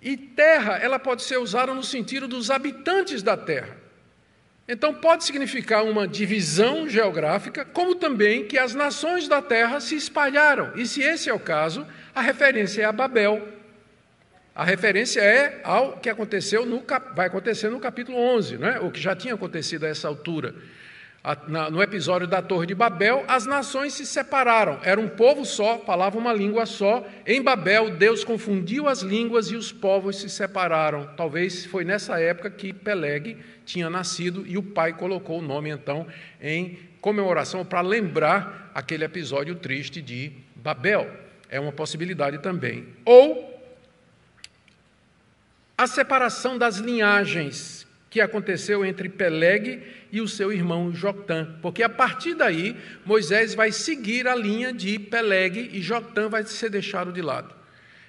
E 0.00 0.16
terra, 0.16 0.78
ela 0.78 0.98
pode 0.98 1.22
ser 1.22 1.38
usada 1.38 1.72
no 1.72 1.82
sentido 1.82 2.26
dos 2.26 2.50
habitantes 2.50 3.22
da 3.22 3.36
terra. 3.36 3.76
Então, 4.66 4.94
pode 4.94 5.24
significar 5.24 5.84
uma 5.84 6.06
divisão 6.06 6.88
geográfica, 6.88 7.64
como 7.64 7.96
também 7.96 8.46
que 8.46 8.56
as 8.56 8.74
nações 8.74 9.26
da 9.26 9.42
terra 9.42 9.80
se 9.80 9.96
espalharam. 9.96 10.72
E 10.76 10.86
se 10.86 11.02
esse 11.02 11.28
é 11.28 11.34
o 11.34 11.38
caso, 11.38 11.86
a 12.14 12.20
referência 12.20 12.82
é 12.82 12.84
a 12.84 12.92
Babel, 12.92 13.46
a 14.54 14.64
referência 14.64 15.20
é 15.20 15.60
ao 15.64 15.96
que 15.96 16.10
aconteceu 16.10 16.66
no, 16.66 16.84
vai 17.14 17.26
acontecer 17.26 17.70
no 17.70 17.80
capítulo 17.80 18.18
11, 18.18 18.58
né? 18.58 18.78
o 18.80 18.90
que 18.90 19.00
já 19.00 19.16
tinha 19.16 19.34
acontecido 19.34 19.84
a 19.84 19.88
essa 19.88 20.08
altura. 20.08 20.54
No 21.70 21.80
episódio 21.80 22.26
da 22.26 22.42
Torre 22.42 22.66
de 22.66 22.74
Babel, 22.74 23.24
as 23.28 23.46
nações 23.46 23.94
se 23.94 24.04
separaram, 24.04 24.80
era 24.82 25.00
um 25.00 25.08
povo 25.08 25.44
só, 25.44 25.78
falava 25.78 26.18
uma 26.18 26.32
língua 26.32 26.66
só. 26.66 27.06
Em 27.24 27.40
Babel, 27.40 27.90
Deus 27.90 28.24
confundiu 28.24 28.88
as 28.88 29.02
línguas 29.02 29.46
e 29.46 29.54
os 29.54 29.70
povos 29.70 30.16
se 30.16 30.28
separaram. 30.28 31.08
Talvez 31.16 31.64
foi 31.64 31.84
nessa 31.84 32.20
época 32.20 32.50
que 32.50 32.72
Peleg 32.72 33.38
tinha 33.64 33.88
nascido 33.88 34.44
e 34.46 34.58
o 34.58 34.62
pai 34.64 34.94
colocou 34.94 35.38
o 35.38 35.42
nome, 35.42 35.70
então, 35.70 36.08
em 36.42 36.76
comemoração 37.00 37.64
para 37.64 37.80
lembrar 37.80 38.72
aquele 38.74 39.04
episódio 39.04 39.54
triste 39.54 40.02
de 40.02 40.32
Babel. 40.56 41.08
É 41.48 41.60
uma 41.60 41.72
possibilidade 41.72 42.38
também. 42.38 42.88
Ou 43.04 43.51
a 45.82 45.86
separação 45.86 46.56
das 46.56 46.76
linhagens 46.76 47.86
que 48.08 48.20
aconteceu 48.20 48.84
entre 48.84 49.08
Peleg 49.08 49.82
e 50.12 50.20
o 50.20 50.28
seu 50.28 50.52
irmão 50.52 50.94
Jotã, 50.94 51.56
porque 51.60 51.82
a 51.82 51.88
partir 51.88 52.34
daí 52.34 52.76
Moisés 53.04 53.54
vai 53.54 53.72
seguir 53.72 54.28
a 54.28 54.34
linha 54.34 54.72
de 54.72 54.98
Peleg 54.98 55.70
e 55.72 55.80
Jotã 55.80 56.28
vai 56.28 56.44
ser 56.44 56.68
deixado 56.68 57.12
de 57.12 57.22
lado. 57.22 57.54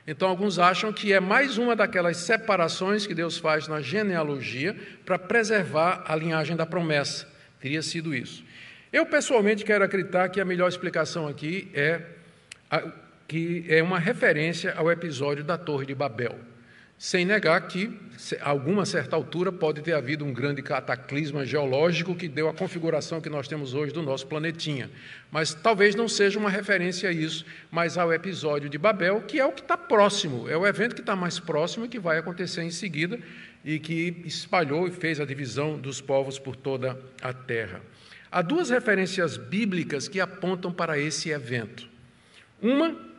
Então, 0.06 0.28
alguns 0.28 0.60
acham 0.60 0.92
que 0.92 1.14
é 1.14 1.20
mais 1.22 1.58
uma 1.58 1.76
daquelas 1.76 2.18
separações 2.18 3.08
que 3.08 3.16
Deus 3.16 3.38
faz 3.38 3.70
na 3.70 3.82
genealogia 3.82 4.76
para 5.06 5.18
preservar 5.18 6.04
a 6.06 6.14
linhagem 6.14 6.58
da 6.58 6.66
promessa. 6.66 7.26
Teria 7.62 7.82
sido 7.82 8.14
isso. 8.14 8.44
Eu, 8.92 9.06
pessoalmente, 9.06 9.64
quero 9.64 9.86
acreditar 9.86 10.28
que 10.28 10.42
a 10.42 10.46
melhor 10.46 10.68
explicação 10.68 11.26
aqui 11.26 11.72
é 11.74 12.02
a, 12.70 12.84
que 13.26 13.66
é 13.70 13.82
uma 13.82 13.98
referência 13.98 14.74
ao 14.76 14.92
episódio 14.92 15.42
da 15.42 15.58
Torre 15.58 15.86
de 15.86 15.96
Babel 15.96 16.53
sem 16.98 17.26
negar 17.26 17.60
que, 17.68 18.00
a 18.40 18.50
alguma 18.50 18.86
certa 18.86 19.16
altura, 19.16 19.52
pode 19.52 19.82
ter 19.82 19.94
havido 19.94 20.24
um 20.24 20.32
grande 20.32 20.62
cataclisma 20.62 21.46
geológico 21.46 22.16
que 22.16 22.30
deu 22.30 22.48
a 22.48 22.54
configuração 22.54 23.20
que 23.20 23.30
nós 23.30 23.48
temos 23.48 23.74
hoje 23.74 23.92
do 23.92 24.02
nosso 24.02 24.26
planetinha. 24.28 24.90
Mas 25.30 25.54
talvez 25.54 25.96
não 25.96 26.08
seja 26.08 26.40
uma 26.40 26.50
referência 26.50 27.10
a 27.10 27.12
isso, 27.12 27.46
mas 27.70 27.98
ao 27.98 28.14
episódio 28.14 28.70
de 28.70 28.78
Babel, 28.78 29.22
que 29.22 29.40
é 29.40 29.46
o 29.46 29.52
que 29.52 29.62
está 29.62 29.76
próximo, 29.76 30.48
é 30.48 30.56
o 30.56 30.66
evento 30.66 30.96
que 30.96 31.02
está 31.02 31.16
mais 31.16 31.40
próximo 31.40 31.86
e 31.86 31.90
que 31.90 32.00
vai 32.00 32.18
acontecer 32.18 32.64
em 32.64 32.72
seguida 32.72 33.20
e 33.66 33.80
que 33.80 34.22
espalhou 34.26 34.88
e 34.88 34.92
fez 34.92 35.20
a 35.20 35.26
divisão 35.26 35.78
dos 35.78 36.00
povos 36.00 36.40
por 36.40 36.56
toda 36.56 36.98
a 37.22 37.34
terra. 37.34 37.82
Há 38.32 38.42
duas 38.42 38.70
referências 38.70 39.38
bíblicas 39.38 40.08
que 40.08 40.20
apontam 40.20 40.72
para 40.72 40.98
esse 40.98 41.30
evento. 41.30 41.88
Uma 42.62 43.13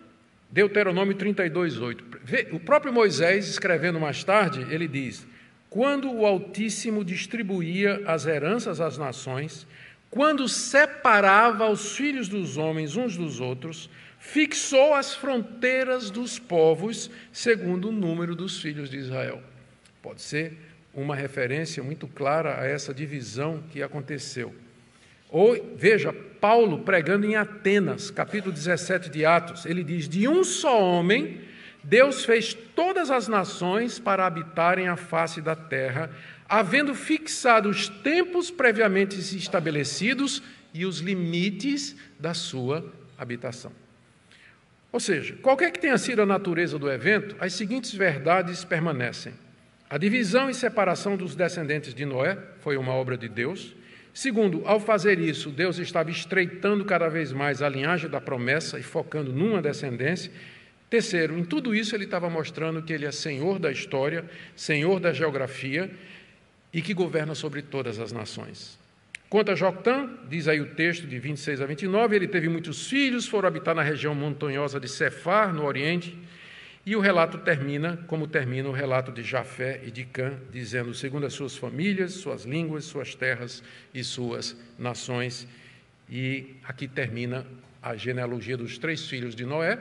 Deuteronômio 0.54 1.16
32, 1.16 1.80
8. 1.80 2.04
O 2.52 2.60
próprio 2.60 2.92
Moisés, 2.92 3.48
escrevendo 3.48 3.98
mais 3.98 4.22
tarde, 4.22 4.64
ele 4.72 4.86
diz: 4.86 5.26
Quando 5.68 6.08
o 6.08 6.24
Altíssimo 6.24 7.04
distribuía 7.04 8.00
as 8.06 8.24
heranças 8.24 8.80
às 8.80 8.96
nações, 8.96 9.66
quando 10.08 10.48
separava 10.48 11.68
os 11.68 11.96
filhos 11.96 12.28
dos 12.28 12.56
homens 12.56 12.94
uns 12.94 13.16
dos 13.16 13.40
outros, 13.40 13.90
fixou 14.20 14.94
as 14.94 15.12
fronteiras 15.12 16.08
dos 16.08 16.38
povos 16.38 17.10
segundo 17.32 17.88
o 17.88 17.92
número 17.92 18.36
dos 18.36 18.62
filhos 18.62 18.88
de 18.88 18.96
Israel. 18.96 19.42
Pode 20.00 20.22
ser 20.22 20.56
uma 20.94 21.16
referência 21.16 21.82
muito 21.82 22.06
clara 22.06 22.60
a 22.60 22.64
essa 22.64 22.94
divisão 22.94 23.60
que 23.72 23.82
aconteceu. 23.82 24.54
Ou, 25.34 25.74
veja, 25.76 26.12
Paulo 26.12 26.84
pregando 26.84 27.26
em 27.26 27.34
Atenas, 27.34 28.08
capítulo 28.08 28.52
17 28.52 29.10
de 29.10 29.26
Atos, 29.26 29.66
ele 29.66 29.82
diz: 29.82 30.08
De 30.08 30.28
um 30.28 30.44
só 30.44 30.80
homem, 30.80 31.40
Deus 31.82 32.24
fez 32.24 32.54
todas 32.54 33.10
as 33.10 33.26
nações 33.26 33.98
para 33.98 34.24
habitarem 34.24 34.86
a 34.86 34.94
face 34.94 35.40
da 35.40 35.56
terra, 35.56 36.08
havendo 36.48 36.94
fixado 36.94 37.68
os 37.68 37.88
tempos 37.88 38.48
previamente 38.48 39.18
estabelecidos 39.18 40.40
e 40.72 40.86
os 40.86 41.00
limites 41.00 41.96
da 42.16 42.32
sua 42.32 42.88
habitação. 43.18 43.72
Ou 44.92 45.00
seja, 45.00 45.34
qualquer 45.42 45.72
que 45.72 45.80
tenha 45.80 45.98
sido 45.98 46.22
a 46.22 46.26
natureza 46.26 46.78
do 46.78 46.88
evento, 46.88 47.34
as 47.40 47.54
seguintes 47.54 47.92
verdades 47.92 48.62
permanecem. 48.62 49.34
A 49.90 49.98
divisão 49.98 50.48
e 50.48 50.54
separação 50.54 51.16
dos 51.16 51.34
descendentes 51.34 51.92
de 51.92 52.04
Noé 52.04 52.38
foi 52.60 52.76
uma 52.76 52.92
obra 52.92 53.18
de 53.18 53.28
Deus. 53.28 53.74
Segundo, 54.14 54.62
ao 54.64 54.78
fazer 54.78 55.18
isso, 55.18 55.50
Deus 55.50 55.78
estava 55.78 56.08
estreitando 56.08 56.84
cada 56.84 57.08
vez 57.08 57.32
mais 57.32 57.60
a 57.60 57.68
linhagem 57.68 58.08
da 58.08 58.20
promessa 58.20 58.78
e 58.78 58.82
focando 58.82 59.32
numa 59.32 59.60
descendência. 59.60 60.30
Terceiro, 60.88 61.36
em 61.36 61.44
tudo 61.44 61.74
isso 61.74 61.96
ele 61.96 62.04
estava 62.04 62.30
mostrando 62.30 62.80
que 62.80 62.92
ele 62.92 63.04
é 63.04 63.10
senhor 63.10 63.58
da 63.58 63.72
história, 63.72 64.24
senhor 64.54 65.00
da 65.00 65.12
geografia 65.12 65.90
e 66.72 66.80
que 66.80 66.94
governa 66.94 67.34
sobre 67.34 67.60
todas 67.60 67.98
as 67.98 68.12
nações. 68.12 68.78
Quanto 69.28 69.50
a 69.50 69.56
Joctã, 69.56 70.08
diz 70.28 70.46
aí 70.46 70.60
o 70.60 70.74
texto 70.76 71.08
de 71.08 71.18
26 71.18 71.60
a 71.60 71.66
29, 71.66 72.14
ele 72.14 72.28
teve 72.28 72.48
muitos 72.48 72.86
filhos, 72.86 73.26
foram 73.26 73.48
habitar 73.48 73.74
na 73.74 73.82
região 73.82 74.14
montanhosa 74.14 74.78
de 74.78 74.88
Cefar, 74.88 75.52
no 75.52 75.64
Oriente, 75.64 76.16
e 76.86 76.94
o 76.94 77.00
relato 77.00 77.38
termina 77.38 77.96
como 78.06 78.26
termina 78.26 78.68
o 78.68 78.72
relato 78.72 79.10
de 79.10 79.22
Jafé 79.22 79.80
e 79.84 79.90
de 79.90 80.04
Cã, 80.04 80.38
dizendo: 80.52 80.92
segundo 80.92 81.24
as 81.24 81.32
suas 81.32 81.56
famílias, 81.56 82.12
suas 82.12 82.44
línguas, 82.44 82.84
suas 82.84 83.14
terras 83.14 83.62
e 83.94 84.04
suas 84.04 84.54
nações. 84.78 85.48
E 86.10 86.56
aqui 86.62 86.86
termina 86.86 87.46
a 87.82 87.96
genealogia 87.96 88.56
dos 88.56 88.76
três 88.76 89.06
filhos 89.08 89.34
de 89.34 89.46
Noé. 89.46 89.78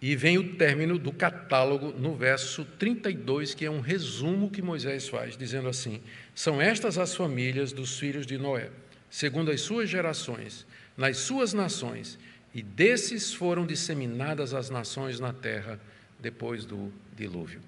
E 0.00 0.14
vem 0.14 0.38
o 0.38 0.54
término 0.54 0.96
do 0.96 1.10
catálogo 1.10 1.92
no 1.98 2.14
verso 2.14 2.64
32, 2.78 3.52
que 3.52 3.64
é 3.64 3.70
um 3.70 3.80
resumo 3.80 4.48
que 4.48 4.62
Moisés 4.62 5.08
faz, 5.08 5.36
dizendo 5.36 5.68
assim: 5.68 6.00
São 6.36 6.62
estas 6.62 6.96
as 6.98 7.16
famílias 7.16 7.72
dos 7.72 7.98
filhos 7.98 8.24
de 8.24 8.38
Noé, 8.38 8.70
segundo 9.10 9.50
as 9.50 9.60
suas 9.60 9.90
gerações, 9.90 10.64
nas 10.96 11.16
suas 11.16 11.52
nações 11.52 12.16
e 12.58 12.62
desses 12.62 13.32
foram 13.32 13.64
disseminadas 13.64 14.52
as 14.52 14.68
nações 14.68 15.20
na 15.20 15.32
terra 15.32 15.78
depois 16.18 16.64
do 16.64 16.92
dilúvio. 17.16 17.60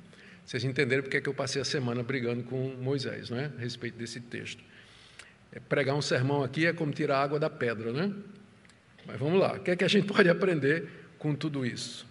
Vocês 0.44 0.64
entenderam 0.64 1.04
porque 1.04 1.18
é 1.18 1.20
que 1.20 1.28
eu 1.28 1.34
passei 1.34 1.62
a 1.62 1.64
semana 1.64 2.02
brigando 2.02 2.42
com 2.42 2.74
Moisés, 2.74 3.30
não 3.30 3.38
é? 3.38 3.52
A 3.56 3.60
respeito 3.60 3.96
desse 3.96 4.18
texto. 4.18 4.60
É, 5.52 5.60
pregar 5.60 5.94
um 5.94 6.02
sermão 6.02 6.42
aqui 6.42 6.66
é 6.66 6.72
como 6.72 6.90
tirar 6.90 7.22
água 7.22 7.38
da 7.38 7.48
pedra, 7.48 7.92
né? 7.92 8.12
Mas 9.06 9.16
vamos 9.16 9.38
lá, 9.38 9.52
o 9.52 9.60
que 9.60 9.70
é 9.70 9.76
que 9.76 9.84
a 9.84 9.88
gente 9.88 10.08
pode 10.12 10.28
aprender 10.28 10.88
com 11.20 11.36
tudo 11.36 11.64
isso? 11.64 12.04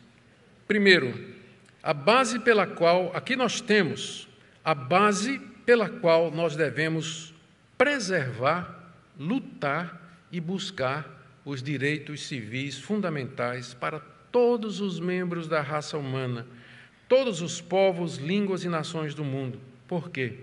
Primeiro, 0.65 1.35
a 1.83 1.93
base 1.93 2.39
pela 2.39 2.65
qual, 2.65 3.13
aqui 3.13 3.35
nós 3.35 3.59
temos 3.59 4.25
a 4.63 4.73
base 4.73 5.37
pela 5.65 5.89
qual 5.89 6.31
nós 6.31 6.55
devemos 6.55 7.33
preservar, 7.77 8.93
lutar 9.19 10.01
e 10.31 10.39
buscar 10.39 11.18
os 11.49 11.63
direitos 11.63 12.27
civis 12.27 12.77
fundamentais 12.77 13.73
para 13.73 13.99
todos 14.31 14.79
os 14.79 14.99
membros 14.99 15.47
da 15.47 15.61
raça 15.61 15.97
humana, 15.97 16.45
todos 17.07 17.41
os 17.41 17.59
povos, 17.59 18.17
línguas 18.17 18.63
e 18.63 18.69
nações 18.69 19.15
do 19.15 19.23
mundo. 19.23 19.59
Por 19.87 20.11
quê? 20.11 20.35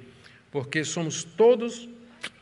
Porque 0.51 0.83
somos 0.83 1.23
todos 1.23 1.89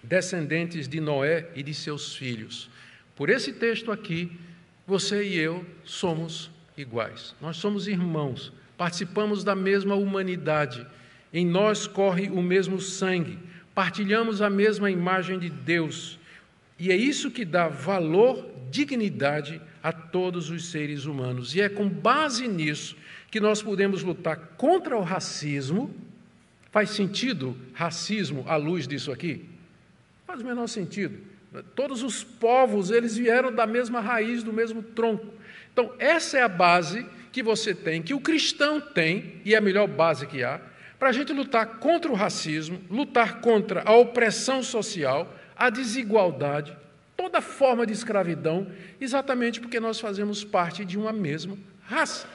descendentes 0.02 0.88
de 0.88 0.98
Noé 0.98 1.50
e 1.54 1.62
de 1.62 1.74
seus 1.74 2.16
filhos. 2.16 2.70
Por 3.14 3.28
esse 3.28 3.52
texto 3.52 3.92
aqui, 3.92 4.32
você 4.86 5.22
e 5.22 5.36
eu 5.38 5.64
somos 5.84 6.50
iguais. 6.76 7.34
Nós 7.40 7.58
somos 7.58 7.86
irmãos. 7.86 8.52
participamos 8.76 9.44
da 9.44 9.54
mesma 9.54 9.94
humanidade, 9.94 10.84
em 11.32 11.46
nós 11.46 11.86
corre 11.86 12.28
o 12.28 12.42
mesmo 12.42 12.80
sangue, 12.80 13.38
partilhamos 13.72 14.42
a 14.42 14.50
mesma 14.50 14.90
imagem 14.90 15.38
de 15.38 15.48
Deus. 15.48 16.18
E 16.78 16.90
é 16.90 16.96
isso 16.96 17.30
que 17.30 17.44
dá 17.44 17.68
valor, 17.68 18.53
dignidade 18.70 19.60
a 19.82 19.92
todos 19.92 20.50
os 20.50 20.70
seres 20.70 21.04
humanos. 21.04 21.54
E 21.54 21.60
é 21.60 21.68
com 21.68 21.88
base 21.88 22.48
nisso 22.48 22.96
que 23.30 23.40
nós 23.40 23.62
podemos 23.62 24.02
lutar 24.02 24.36
contra 24.56 24.96
o 24.96 25.02
racismo. 25.02 25.94
Faz 26.70 26.90
sentido 26.90 27.56
racismo 27.72 28.44
à 28.46 28.56
luz 28.56 28.86
disso 28.86 29.12
aqui? 29.12 29.48
Faz 30.26 30.40
o 30.40 30.44
menor 30.44 30.66
sentido. 30.66 31.18
Todos 31.74 32.02
os 32.02 32.24
povos, 32.24 32.90
eles 32.90 33.16
vieram 33.16 33.54
da 33.54 33.66
mesma 33.66 34.00
raiz, 34.00 34.42
do 34.42 34.52
mesmo 34.52 34.82
tronco. 34.82 35.32
Então, 35.72 35.92
essa 35.98 36.38
é 36.38 36.42
a 36.42 36.48
base 36.48 37.06
que 37.30 37.42
você 37.42 37.74
tem, 37.74 38.02
que 38.02 38.14
o 38.14 38.20
cristão 38.20 38.80
tem, 38.80 39.40
e 39.44 39.54
é 39.54 39.58
a 39.58 39.60
melhor 39.60 39.86
base 39.86 40.26
que 40.26 40.42
há, 40.42 40.60
para 40.98 41.08
a 41.08 41.12
gente 41.12 41.32
lutar 41.32 41.78
contra 41.78 42.10
o 42.10 42.14
racismo, 42.14 42.80
lutar 42.90 43.40
contra 43.40 43.82
a 43.84 43.92
opressão 43.92 44.62
social, 44.62 45.36
a 45.56 45.70
desigualdade, 45.70 46.76
toda 47.16 47.40
forma 47.40 47.86
de 47.86 47.92
escravidão, 47.92 48.66
exatamente 49.00 49.60
porque 49.60 49.80
nós 49.80 50.00
fazemos 50.00 50.44
parte 50.44 50.84
de 50.84 50.98
uma 50.98 51.12
mesma 51.12 51.56
raça. 51.82 52.28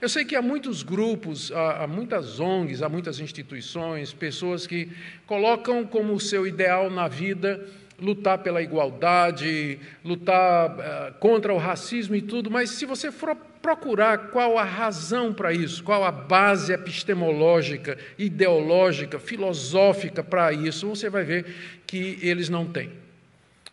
Eu 0.00 0.08
sei 0.08 0.24
que 0.24 0.34
há 0.34 0.42
muitos 0.42 0.82
grupos, 0.82 1.52
há, 1.52 1.86
muitas 1.86 2.40
ONGs, 2.40 2.82
há 2.82 2.88
muitas 2.88 3.20
instituições, 3.20 4.12
pessoas 4.12 4.66
que 4.66 4.90
colocam 5.26 5.86
como 5.86 6.18
seu 6.18 6.44
ideal 6.44 6.90
na 6.90 7.06
vida 7.06 7.64
lutar 8.00 8.38
pela 8.38 8.60
igualdade, 8.60 9.78
lutar 10.04 10.70
uh, 10.70 11.14
contra 11.20 11.54
o 11.54 11.56
racismo 11.56 12.16
e 12.16 12.20
tudo, 12.20 12.50
mas 12.50 12.70
se 12.70 12.84
você 12.84 13.12
for 13.12 13.36
procurar 13.62 14.30
qual 14.30 14.58
a 14.58 14.64
razão 14.64 15.32
para 15.32 15.52
isso, 15.52 15.84
qual 15.84 16.02
a 16.02 16.10
base 16.10 16.72
epistemológica, 16.72 17.96
ideológica, 18.18 19.20
filosófica 19.20 20.24
para 20.24 20.52
isso, 20.52 20.88
você 20.88 21.08
vai 21.08 21.22
ver 21.22 21.46
que 21.86 22.18
eles 22.20 22.48
não 22.48 22.66
têm. 22.66 23.01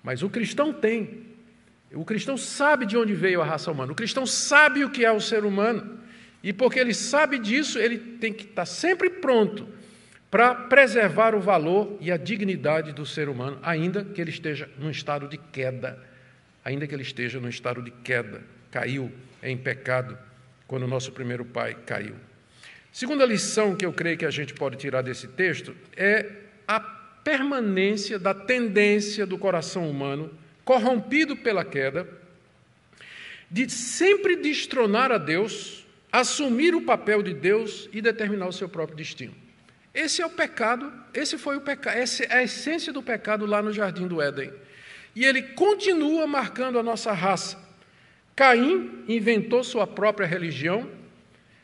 Mas 0.03 0.23
o 0.23 0.29
cristão 0.29 0.71
tem. 0.73 1.25
O 1.91 2.05
cristão 2.05 2.37
sabe 2.37 2.85
de 2.85 2.97
onde 2.97 3.13
veio 3.13 3.41
a 3.41 3.45
raça 3.45 3.71
humana, 3.71 3.91
o 3.91 3.95
cristão 3.95 4.25
sabe 4.25 4.83
o 4.83 4.89
que 4.89 5.03
é 5.03 5.11
o 5.11 5.19
ser 5.19 5.43
humano. 5.43 5.99
E 6.41 6.53
porque 6.53 6.79
ele 6.79 6.93
sabe 6.93 7.37
disso, 7.37 7.77
ele 7.79 7.97
tem 7.97 8.31
que 8.31 8.45
estar 8.45 8.65
sempre 8.65 9.09
pronto 9.09 9.67
para 10.31 10.53
preservar 10.53 11.33
o 11.33 11.39
valor 11.39 11.97
e 11.99 12.11
a 12.11 12.17
dignidade 12.17 12.93
do 12.93 13.05
ser 13.05 13.27
humano, 13.27 13.59
ainda 13.63 14.05
que 14.05 14.21
ele 14.21 14.29
esteja 14.29 14.69
num 14.77 14.89
estado 14.89 15.27
de 15.27 15.37
queda, 15.37 16.01
ainda 16.63 16.87
que 16.87 16.93
ele 16.93 17.01
esteja 17.01 17.39
num 17.39 17.49
estado 17.49 17.81
de 17.81 17.91
queda, 17.91 18.41
caiu 18.69 19.11
em 19.41 19.57
pecado 19.57 20.17
quando 20.67 20.83
o 20.83 20.87
nosso 20.87 21.11
primeiro 21.11 21.43
pai 21.43 21.75
caiu. 21.85 22.15
Segunda 22.91 23.25
lição 23.25 23.75
que 23.75 23.85
eu 23.85 23.91
creio 23.91 24.17
que 24.17 24.25
a 24.25 24.31
gente 24.31 24.53
pode 24.53 24.77
tirar 24.77 25.01
desse 25.01 25.27
texto 25.27 25.75
é 25.97 26.25
a 26.67 26.79
permanência 27.23 28.17
da 28.19 28.33
tendência 28.33 29.25
do 29.25 29.37
coração 29.37 29.89
humano, 29.89 30.31
corrompido 30.63 31.35
pela 31.35 31.65
queda, 31.65 32.07
de 33.49 33.69
sempre 33.69 34.35
destronar 34.35 35.11
a 35.11 35.17
Deus 35.17 35.79
assumir 36.11 36.73
o 36.75 36.81
papel 36.81 37.21
de 37.21 37.33
Deus 37.33 37.89
e 37.93 38.01
determinar 38.01 38.47
o 38.47 38.53
seu 38.53 38.67
próprio 38.67 38.97
destino. 38.97 39.33
Esse 39.93 40.21
é 40.21 40.25
o 40.25 40.29
pecado, 40.29 40.91
esse 41.13 41.37
foi 41.37 41.57
o 41.57 41.61
pecado, 41.61 41.97
essa 41.97 42.23
é 42.23 42.37
a 42.37 42.43
essência 42.43 42.93
do 42.93 43.01
pecado 43.01 43.45
lá 43.45 43.61
no 43.61 43.71
jardim 43.71 44.07
do 44.07 44.21
Éden. 44.21 44.51
E 45.15 45.25
ele 45.25 45.41
continua 45.41 46.27
marcando 46.27 46.79
a 46.79 46.83
nossa 46.83 47.11
raça. 47.11 47.57
Caim 48.35 49.03
inventou 49.07 49.63
sua 49.63 49.85
própria 49.85 50.27
religião, 50.27 50.89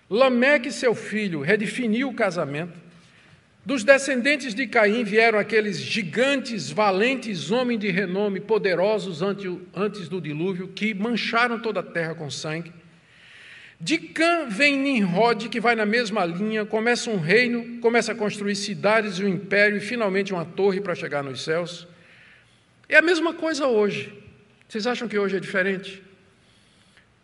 Lameque, 0.08 0.72
seu 0.72 0.94
filho, 0.94 1.42
redefiniu 1.42 2.10
o 2.10 2.14
casamento. 2.14 2.85
Dos 3.66 3.84
descendentes 3.84 4.54
de 4.54 4.68
Caim 4.68 5.04
vieram 5.04 5.40
aqueles 5.40 5.82
gigantes, 5.82 6.70
valentes, 6.70 7.50
homens 7.50 7.80
de 7.80 7.90
renome, 7.90 8.40
poderosos 8.40 9.24
antes 9.24 10.08
do 10.08 10.22
dilúvio, 10.22 10.68
que 10.68 10.94
mancharam 10.94 11.60
toda 11.60 11.80
a 11.80 11.84
terra 11.84 12.14
com 12.14 12.30
sangue. 12.30 12.72
De 13.82 13.98
Cã 13.98 14.46
vem 14.48 14.78
Nimrod, 14.78 15.50
que 15.50 15.60
vai 15.60 15.76
na 15.76 15.86
mesma 15.86 16.24
linha, 16.24 16.64
começa 16.64 17.10
um 17.10 17.18
reino, 17.18 17.80
começa 17.82 18.12
a 18.12 18.16
construir 18.16 18.56
cidades 18.56 19.18
e 19.18 19.26
um 19.26 19.28
império 19.28 19.78
e 19.78 19.82
finalmente 19.82 20.32
uma 20.32 20.46
torre 20.46 20.80
para 20.80 20.94
chegar 20.94 21.24
nos 21.24 21.44
céus. 21.44 21.88
É 22.88 22.98
a 22.98 23.02
mesma 23.02 23.34
coisa 23.34 23.66
hoje. 23.66 24.14
Vocês 24.68 24.86
acham 24.86 25.08
que 25.08 25.18
hoje 25.18 25.38
é 25.38 25.40
diferente? 25.40 26.04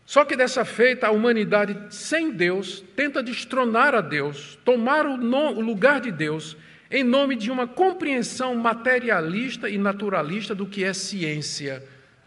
Só 0.05 0.25
que 0.25 0.35
dessa 0.35 0.65
feita, 0.65 1.07
a 1.07 1.11
humanidade 1.11 1.77
sem 1.89 2.31
Deus 2.31 2.83
tenta 2.95 3.23
destronar 3.23 3.95
a 3.95 4.01
Deus, 4.01 4.57
tomar 4.65 5.05
o, 5.05 5.13
o 5.13 5.61
lugar 5.61 6.01
de 6.01 6.11
Deus, 6.11 6.57
em 6.89 7.03
nome 7.03 7.35
de 7.35 7.49
uma 7.49 7.67
compreensão 7.67 8.55
materialista 8.55 9.69
e 9.69 9.77
naturalista 9.77 10.53
do 10.53 10.65
que 10.65 10.83
é 10.83 10.93
ciência 10.93 11.81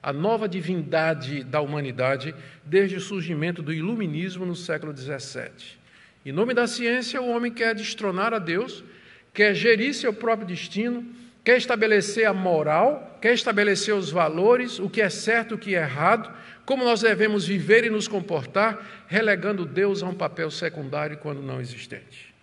a 0.05 0.12
nova 0.12 0.47
divindade 0.47 1.43
da 1.43 1.62
humanidade 1.62 2.35
desde 2.62 2.97
o 2.97 3.01
surgimento 3.01 3.62
do 3.62 3.72
iluminismo 3.72 4.45
no 4.45 4.55
século 4.55 4.95
XVII. 4.95 5.79
Em 6.27 6.31
nome 6.31 6.53
da 6.53 6.66
ciência, 6.66 7.22
o 7.22 7.31
homem 7.31 7.51
quer 7.51 7.75
destronar 7.75 8.35
a 8.35 8.39
Deus, 8.39 8.85
quer 9.33 9.55
gerir 9.55 9.95
seu 9.95 10.12
próprio 10.12 10.47
destino, 10.47 11.03
quer 11.43 11.57
estabelecer 11.57 12.27
a 12.27 12.35
moral, 12.35 13.18
quer 13.18 13.33
estabelecer 13.33 13.95
os 13.95 14.11
valores, 14.11 14.79
o 14.79 14.91
que 14.91 15.01
é 15.01 15.09
certo, 15.09 15.55
o 15.55 15.59
que 15.59 15.75
é 15.75 15.81
errado, 15.81 16.31
como 16.65 16.85
nós 16.85 17.01
devemos 17.01 17.47
viver 17.47 17.85
e 17.85 17.91
nos 17.91 18.09
comportar, 18.09 19.05
relegando 19.07 19.65
Deus 19.65 20.03
a 20.03 20.07
um 20.07 20.15
papel 20.15 20.51
secundário 20.51 21.19
quando 21.19 21.43
não 21.43 21.61
existente. 21.61 22.35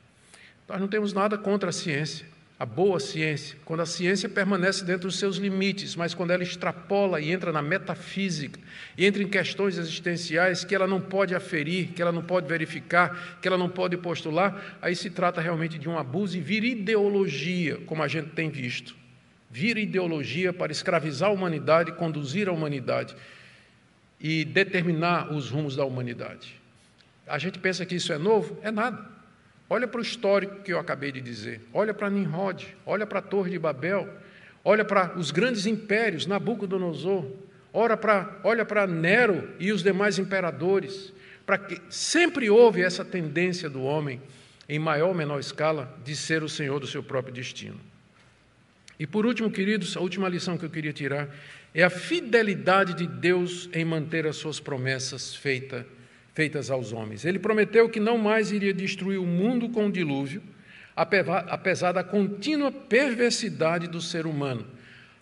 Nós 0.68 0.80
não 0.80 0.88
temos 0.88 1.14
nada 1.14 1.38
contra 1.38 1.70
a 1.70 1.74
ciência 1.74 2.26
a 2.62 2.66
boa 2.66 3.00
ciência, 3.00 3.58
quando 3.66 3.80
a 3.80 3.88
ciência 3.88 4.30
permanece 4.30 4.86
dentro 4.86 5.08
dos 5.08 5.18
seus 5.18 5.38
limites, 5.38 5.96
mas 5.96 6.14
quando 6.14 6.30
ela 6.30 6.44
extrapola 6.44 7.20
e 7.20 7.32
entra 7.32 7.52
na 7.52 7.60
metafísica, 7.60 8.60
e 8.96 9.04
entra 9.04 9.24
em 9.24 9.28
questões 9.28 9.80
existenciais 9.80 10.64
que 10.64 10.76
ela 10.76 10.86
não 10.86 11.02
pode 11.02 11.34
aferir, 11.34 11.88
que 11.88 12.04
ela 12.04 12.12
não 12.12 12.22
pode 12.22 12.48
verificar, 12.48 13.40
que 13.42 13.48
ela 13.48 13.58
não 13.58 13.68
pode 13.68 13.98
postular, 13.98 14.78
aí 14.80 14.96
se 14.96 15.10
trata 15.10 15.42
realmente 15.42 15.80
de 15.80 15.90
um 15.90 15.98
abuso 15.98 16.38
e 16.38 16.40
vira 16.40 16.68
ideologia, 16.68 17.78
como 17.88 18.04
a 18.04 18.08
gente 18.08 18.30
tem 18.30 18.52
visto. 18.52 18.96
Vira 19.50 19.80
ideologia 19.80 20.54
para 20.54 20.72
escravizar 20.72 21.30
a 21.30 21.34
humanidade, 21.34 21.94
conduzir 21.94 22.48
a 22.48 22.52
humanidade 22.52 23.16
e 24.22 24.46
determinar 24.46 25.34
os 25.34 25.50
rumos 25.50 25.76
da 25.76 25.84
humanidade. 25.84 26.62
A 27.28 27.40
gente 27.40 27.58
pensa 27.58 27.86
que 27.86 27.96
isso 27.96 28.14
é 28.14 28.18
novo? 28.18 28.58
É 28.62 28.70
nada. 28.70 29.04
Olha 29.70 29.88
para 29.88 30.00
o 30.00 30.02
histórico 30.02 30.62
que 30.64 30.72
eu 30.72 30.80
acabei 30.80 31.12
de 31.12 31.22
dizer. 31.22 31.62
Olha 31.74 31.94
para 31.94 32.10
Nimrod, 32.10 32.68
olha 32.86 33.08
para 33.08 33.20
a 33.20 33.22
Torre 33.22 33.52
de 33.52 33.58
Babel, 33.58 34.08
olha 34.64 34.86
para 34.86 35.18
os 35.18 35.32
grandes 35.32 35.66
impérios, 35.66 36.28
Nabucodonosor, 36.28 37.26
olha 37.74 37.98
para, 37.98 38.40
olha 38.44 38.66
para 38.66 38.86
Nero 38.86 39.50
e 39.60 39.72
os 39.72 39.82
demais 39.82 40.20
imperadores. 40.20 41.12
Para 41.46 41.58
que 41.58 41.82
sempre 41.90 42.50
houve 42.50 42.84
essa 42.84 43.04
tendência 43.04 43.70
do 43.70 43.82
homem, 43.82 44.22
em 44.70 44.78
maior 44.78 45.08
ou 45.08 45.16
menor 45.16 45.40
escala, 45.40 45.98
de 46.04 46.16
ser 46.16 46.44
o 46.44 46.50
senhor 46.50 46.80
do 46.80 46.86
seu 46.86 47.02
próprio 47.02 47.34
destino. 47.34 47.80
E 49.00 49.08
por 49.08 49.26
último, 49.26 49.50
queridos, 49.50 49.98
a 49.98 50.00
última 50.00 50.30
lição 50.30 50.58
que 50.58 50.66
eu 50.66 50.70
queria 50.70 50.94
tirar 50.94 51.28
é 51.74 51.84
a 51.84 51.90
fidelidade 51.90 52.94
de 52.94 53.08
Deus 53.08 53.70
em 53.74 53.86
manter 53.86 54.28
as 54.28 54.36
suas 54.36 54.60
promessas 54.60 55.36
feitas 55.36 55.86
feitas 56.34 56.72
aos 56.72 56.94
homens. 56.94 57.26
Ele 57.26 57.40
prometeu 57.40 57.90
que 57.90 58.00
não 58.00 58.18
mais 58.18 58.52
iria 58.52 58.74
destruir 58.74 59.20
o 59.20 59.26
mundo 59.26 59.70
com 59.70 59.88
o 59.88 59.92
dilúvio, 59.92 60.42
apesar 60.96 61.92
da 61.92 62.04
contínua 62.04 62.72
perversidade 62.72 63.88
do 63.88 64.02
ser 64.02 64.26
humano. 64.26 64.66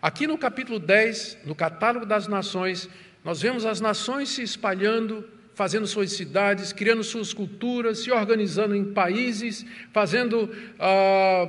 Aqui 0.02 0.28
no 0.28 0.38
capítulo 0.38 0.80
10, 0.80 1.39
no 1.45 1.56
catálogo 1.56 2.06
das 2.06 2.28
nações, 2.28 2.89
nós 3.24 3.41
vemos 3.41 3.66
as 3.66 3.82
nações 3.82 4.30
se 4.30 4.41
espalhando, 4.41 5.28
fazendo 5.54 5.86
suas 5.86 6.14
cidades, 6.14 6.72
criando 6.72 7.04
suas 7.04 7.34
culturas, 7.34 8.00
se 8.00 8.12
organizando 8.12 8.76
em 8.76 8.93
países, 8.93 9.66
fazendo 9.91 10.50
ah, 10.80 11.47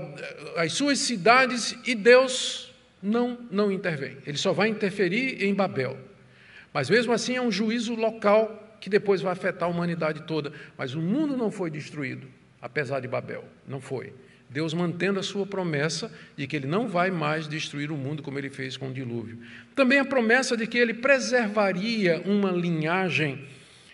as 0.56 0.72
suas 0.72 0.98
cidades, 0.98 1.76
e 1.86 1.94
Deus 1.94 2.69
não, 3.02 3.38
não 3.50 3.72
intervém. 3.72 4.16
Ele 4.26 4.36
só 4.36 4.52
vai 4.52 4.68
interferir 4.68 5.42
em 5.44 5.54
Babel. 5.54 5.98
Mas 6.72 6.88
mesmo 6.88 7.12
assim 7.12 7.36
é 7.36 7.42
um 7.42 7.50
juízo 7.50 7.94
local 7.94 8.78
que 8.80 8.88
depois 8.88 9.20
vai 9.20 9.32
afetar 9.32 9.68
a 9.68 9.72
humanidade 9.72 10.22
toda. 10.22 10.52
Mas 10.76 10.94
o 10.94 11.00
mundo 11.00 11.36
não 11.36 11.50
foi 11.50 11.70
destruído, 11.70 12.26
apesar 12.60 13.00
de 13.00 13.08
Babel. 13.08 13.44
Não 13.66 13.80
foi. 13.80 14.12
Deus 14.48 14.74
mantendo 14.74 15.20
a 15.20 15.22
sua 15.22 15.46
promessa 15.46 16.12
de 16.36 16.46
que 16.46 16.56
ele 16.56 16.66
não 16.66 16.88
vai 16.88 17.10
mais 17.10 17.46
destruir 17.46 17.92
o 17.92 17.96
mundo 17.96 18.22
como 18.22 18.36
ele 18.36 18.50
fez 18.50 18.76
com 18.76 18.88
o 18.88 18.92
dilúvio. 18.92 19.38
Também 19.76 20.00
a 20.00 20.04
promessa 20.04 20.56
de 20.56 20.66
que 20.66 20.76
ele 20.76 20.94
preservaria 20.94 22.20
uma 22.24 22.50
linhagem 22.50 23.46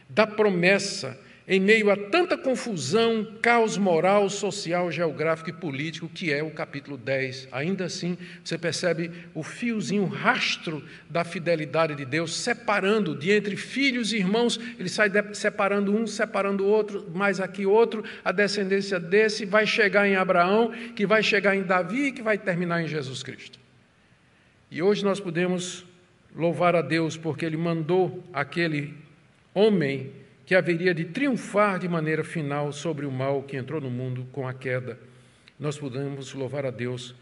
da 0.09 0.27
promessa 0.27 1.19
em 1.49 1.61
meio 1.61 1.91
a 1.93 1.97
tanta 1.97 2.37
confusão, 2.37 3.25
caos 3.41 3.79
moral, 3.79 4.29
social, 4.29 4.91
geográfico 4.91 5.51
e 5.51 5.53
político 5.53 6.09
que 6.09 6.33
é 6.33 6.43
o 6.43 6.51
capítulo 6.51 6.97
10. 6.97 7.49
Ainda 7.53 7.85
assim, 7.85 8.19
você 8.43 8.59
percebe 8.59 9.13
o 9.33 9.45
fiozinho, 9.45 10.07
rastro 10.07 10.83
da 11.09 11.23
fidelidade 11.23 11.95
de 11.95 12.05
Deus, 12.05 12.35
separando 12.35 13.15
de 13.15 13.31
entre 13.31 13.55
filhos 13.57 14.13
e 14.13 14.17
irmãos, 14.17 14.59
ele 14.77 14.89
sai 14.89 15.11
separando 15.35 15.95
um, 15.95 16.05
separando 16.05 16.65
o 16.65 16.69
outro, 16.69 17.09
mais 17.15 17.41
aqui 17.41 17.65
outro, 17.65 18.03
a 18.25 18.33
descendência 18.33 18.99
desse 18.99 19.45
vai 19.45 19.67
chegar 19.67 20.09
em 20.09 20.17
Abraão, 20.17 20.73
que 20.97 21.07
vai 21.07 21.23
chegar 21.23 21.55
em 21.55 21.63
Davi 21.63 22.07
e 22.07 22.13
que 22.13 22.23
vai 22.23 22.37
terminar 22.37 22.83
em 22.83 22.89
Jesus 22.89 23.23
Cristo. 23.23 23.61
E 24.69 24.83
hoje 24.83 25.05
nós 25.05 25.21
podemos 25.21 25.87
louvar 26.35 26.75
a 26.75 26.83
Deus 26.83 27.17
porque 27.17 27.47
ele 27.47 27.57
mandou 27.57 28.23
aquele 28.33 28.95
homem 29.55 30.13
que 30.47 30.55
haveria 30.55 30.95
de 30.95 31.05
triunfar 31.05 31.81
de 31.81 31.89
maneira 31.89 32.23
final 32.23 32.73
sobre 32.73 33.05
o 33.05 33.11
mal 33.11 33.43
que 33.43 33.57
entrou 33.57 33.81
no 33.81 33.91
mundo 33.91 34.27
com 34.31 34.47
a 34.47 34.55
queda. 34.55 34.99
Nós 35.59 35.77
podemos 35.77 36.33
louvar 36.33 36.65
a 36.65 36.71
Deus 36.71 37.15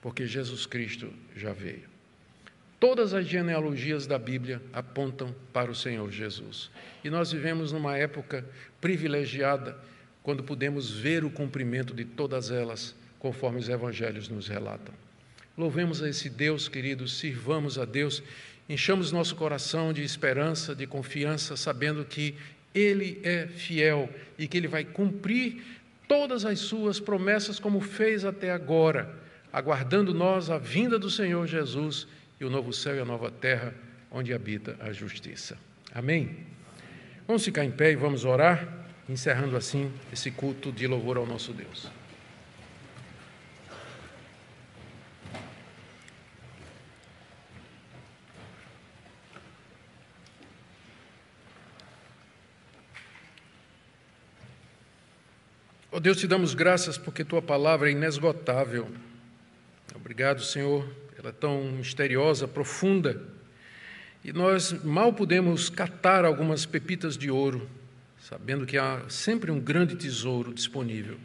porque 0.00 0.24
Jesus 0.24 0.66
Cristo 0.66 1.12
já 1.36 1.52
veio. 1.52 1.90
Todas 2.78 3.12
as 3.12 3.26
genealogias 3.26 4.06
da 4.06 4.18
Bíblia 4.18 4.62
apontam 4.72 5.34
para 5.52 5.70
o 5.70 5.74
Senhor 5.74 6.10
Jesus. 6.10 6.70
E 7.04 7.10
nós 7.10 7.32
vivemos 7.32 7.72
numa 7.72 7.98
época 7.98 8.42
privilegiada 8.80 9.76
quando 10.22 10.44
podemos 10.44 10.90
ver 10.90 11.24
o 11.24 11.30
cumprimento 11.30 11.92
de 11.92 12.04
todas 12.04 12.50
elas, 12.50 12.94
conforme 13.18 13.58
os 13.58 13.68
evangelhos 13.68 14.28
nos 14.28 14.48
relatam. 14.48 14.94
Louvemos 15.58 16.02
a 16.02 16.08
esse 16.08 16.30
Deus, 16.30 16.68
queridos, 16.68 17.18
sirvamos 17.18 17.78
a 17.78 17.84
Deus, 17.84 18.22
enchamos 18.68 19.12
nosso 19.12 19.34
coração 19.36 19.92
de 19.92 20.02
esperança, 20.02 20.74
de 20.74 20.86
confiança, 20.86 21.56
sabendo 21.56 22.04
que 22.04 22.34
ele 22.74 23.20
é 23.24 23.46
fiel 23.46 24.08
e 24.38 24.46
que 24.46 24.56
Ele 24.56 24.68
vai 24.68 24.84
cumprir 24.84 25.62
todas 26.06 26.44
as 26.44 26.58
suas 26.60 26.98
promessas, 26.98 27.58
como 27.58 27.80
fez 27.80 28.24
até 28.24 28.50
agora, 28.50 29.14
aguardando 29.52 30.14
nós 30.14 30.50
a 30.50 30.58
vinda 30.58 30.98
do 30.98 31.10
Senhor 31.10 31.46
Jesus 31.46 32.06
e 32.40 32.44
o 32.44 32.50
novo 32.50 32.72
céu 32.72 32.96
e 32.96 33.00
a 33.00 33.04
nova 33.04 33.30
terra, 33.30 33.74
onde 34.10 34.32
habita 34.32 34.76
a 34.80 34.92
justiça. 34.92 35.58
Amém? 35.94 36.36
Vamos 37.26 37.44
ficar 37.44 37.64
em 37.64 37.70
pé 37.70 37.92
e 37.92 37.96
vamos 37.96 38.24
orar, 38.24 38.86
encerrando 39.08 39.56
assim 39.56 39.92
esse 40.12 40.30
culto 40.30 40.72
de 40.72 40.86
louvor 40.86 41.16
ao 41.16 41.26
nosso 41.26 41.52
Deus. 41.52 41.99
Oh 55.92 55.98
Deus, 55.98 56.18
te 56.18 56.28
damos 56.28 56.54
graças 56.54 56.96
porque 56.96 57.24
tua 57.24 57.42
palavra 57.42 57.88
é 57.88 57.92
inesgotável. 57.92 58.88
Obrigado, 59.92 60.40
Senhor, 60.40 60.88
ela 61.18 61.30
é 61.30 61.32
tão 61.32 61.64
misteriosa, 61.72 62.46
profunda. 62.46 63.20
E 64.24 64.32
nós 64.32 64.72
mal 64.84 65.12
podemos 65.12 65.68
catar 65.68 66.24
algumas 66.24 66.64
pepitas 66.64 67.18
de 67.18 67.28
ouro, 67.28 67.68
sabendo 68.20 68.66
que 68.66 68.78
há 68.78 69.02
sempre 69.08 69.50
um 69.50 69.58
grande 69.58 69.96
tesouro 69.96 70.54
disponível. 70.54 71.18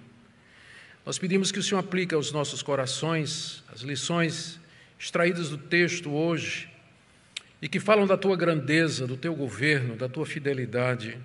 Nós 1.06 1.20
pedimos 1.20 1.52
que 1.52 1.60
o 1.60 1.64
Senhor 1.64 1.80
aplique 1.80 2.16
aos 2.16 2.32
nossos 2.32 2.64
corações 2.64 3.64
as 3.72 3.82
lições 3.82 4.60
extraídas 4.98 5.50
do 5.50 5.60
texto 5.60 6.10
hoje 6.10 6.68
e 7.62 7.70
que 7.70 7.80
falam 7.80 8.08
da 8.08 8.18
tua 8.18 8.36
grandeza, 8.36 9.06
do 9.06 9.16
teu 9.16 9.36
governo, 9.36 9.96
da 9.96 10.10
tua 10.10 10.26
fidelidade 10.26 11.20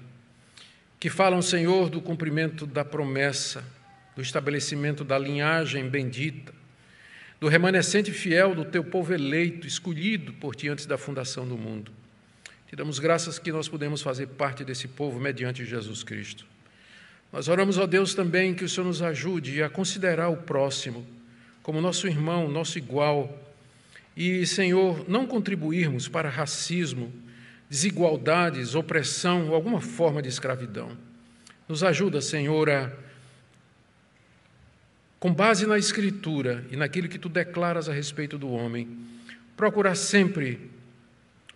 que 1.00 1.08
falam, 1.08 1.40
Senhor, 1.40 1.88
do 1.88 2.00
cumprimento 2.02 2.66
da 2.66 2.84
promessa, 2.84 3.64
do 4.14 4.20
estabelecimento 4.20 5.02
da 5.02 5.18
linhagem 5.18 5.88
bendita, 5.88 6.52
do 7.40 7.48
remanescente 7.48 8.12
fiel 8.12 8.54
do 8.54 8.66
teu 8.66 8.84
povo 8.84 9.14
eleito, 9.14 9.66
escolhido 9.66 10.34
por 10.34 10.54
ti 10.54 10.68
antes 10.68 10.84
da 10.84 10.98
fundação 10.98 11.48
do 11.48 11.56
mundo. 11.56 11.90
Te 12.68 12.76
damos 12.76 12.98
graças 12.98 13.38
que 13.38 13.50
nós 13.50 13.66
podemos 13.66 14.02
fazer 14.02 14.26
parte 14.26 14.62
desse 14.62 14.86
povo 14.86 15.18
mediante 15.18 15.64
Jesus 15.64 16.04
Cristo. 16.04 16.44
Nós 17.32 17.48
oramos 17.48 17.78
a 17.78 17.86
Deus 17.86 18.12
também 18.12 18.52
que 18.52 18.64
o 18.64 18.68
Senhor 18.68 18.86
nos 18.86 19.00
ajude 19.00 19.62
a 19.62 19.70
considerar 19.70 20.28
o 20.28 20.36
próximo 20.36 21.06
como 21.62 21.80
nosso 21.80 22.06
irmão, 22.06 22.50
nosso 22.50 22.76
igual, 22.76 23.38
e, 24.16 24.46
Senhor, 24.46 25.08
não 25.08 25.26
contribuirmos 25.26 26.08
para 26.08 26.28
racismo, 26.28 27.12
desigualdades, 27.70 28.74
opressão 28.74 29.48
ou 29.48 29.54
alguma 29.54 29.80
forma 29.80 30.20
de 30.20 30.28
escravidão. 30.28 30.98
Nos 31.68 31.84
ajuda, 31.84 32.20
Senhor, 32.20 32.68
a, 32.68 32.92
com 35.20 35.32
base 35.32 35.66
na 35.66 35.78
Escritura 35.78 36.66
e 36.68 36.76
naquilo 36.76 37.08
que 37.08 37.18
tu 37.18 37.28
declaras 37.28 37.88
a 37.88 37.92
respeito 37.92 38.36
do 38.36 38.50
homem, 38.50 38.98
procurar 39.56 39.94
sempre 39.94 40.68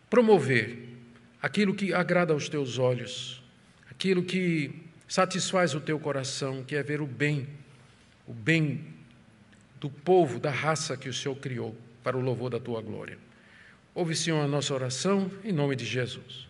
promover 0.08 0.88
aquilo 1.42 1.74
que 1.74 1.92
agrada 1.92 2.32
aos 2.32 2.48
teus 2.48 2.78
olhos, 2.78 3.42
aquilo 3.90 4.22
que 4.22 4.70
satisfaz 5.08 5.74
o 5.74 5.80
teu 5.80 5.98
coração, 5.98 6.62
que 6.62 6.76
é 6.76 6.82
ver 6.82 7.00
o 7.00 7.06
bem, 7.06 7.48
o 8.24 8.32
bem 8.32 8.84
do 9.80 9.90
povo, 9.90 10.38
da 10.38 10.50
raça 10.50 10.96
que 10.96 11.08
o 11.08 11.12
Senhor 11.12 11.34
criou, 11.36 11.76
para 12.04 12.16
o 12.16 12.20
louvor 12.20 12.50
da 12.50 12.60
tua 12.60 12.80
glória. 12.80 13.18
Ouve, 13.94 14.16
Senhor, 14.16 14.40
a 14.42 14.48
nossa 14.48 14.74
oração, 14.74 15.30
em 15.44 15.52
nome 15.52 15.76
de 15.76 15.84
Jesus. 15.84 16.48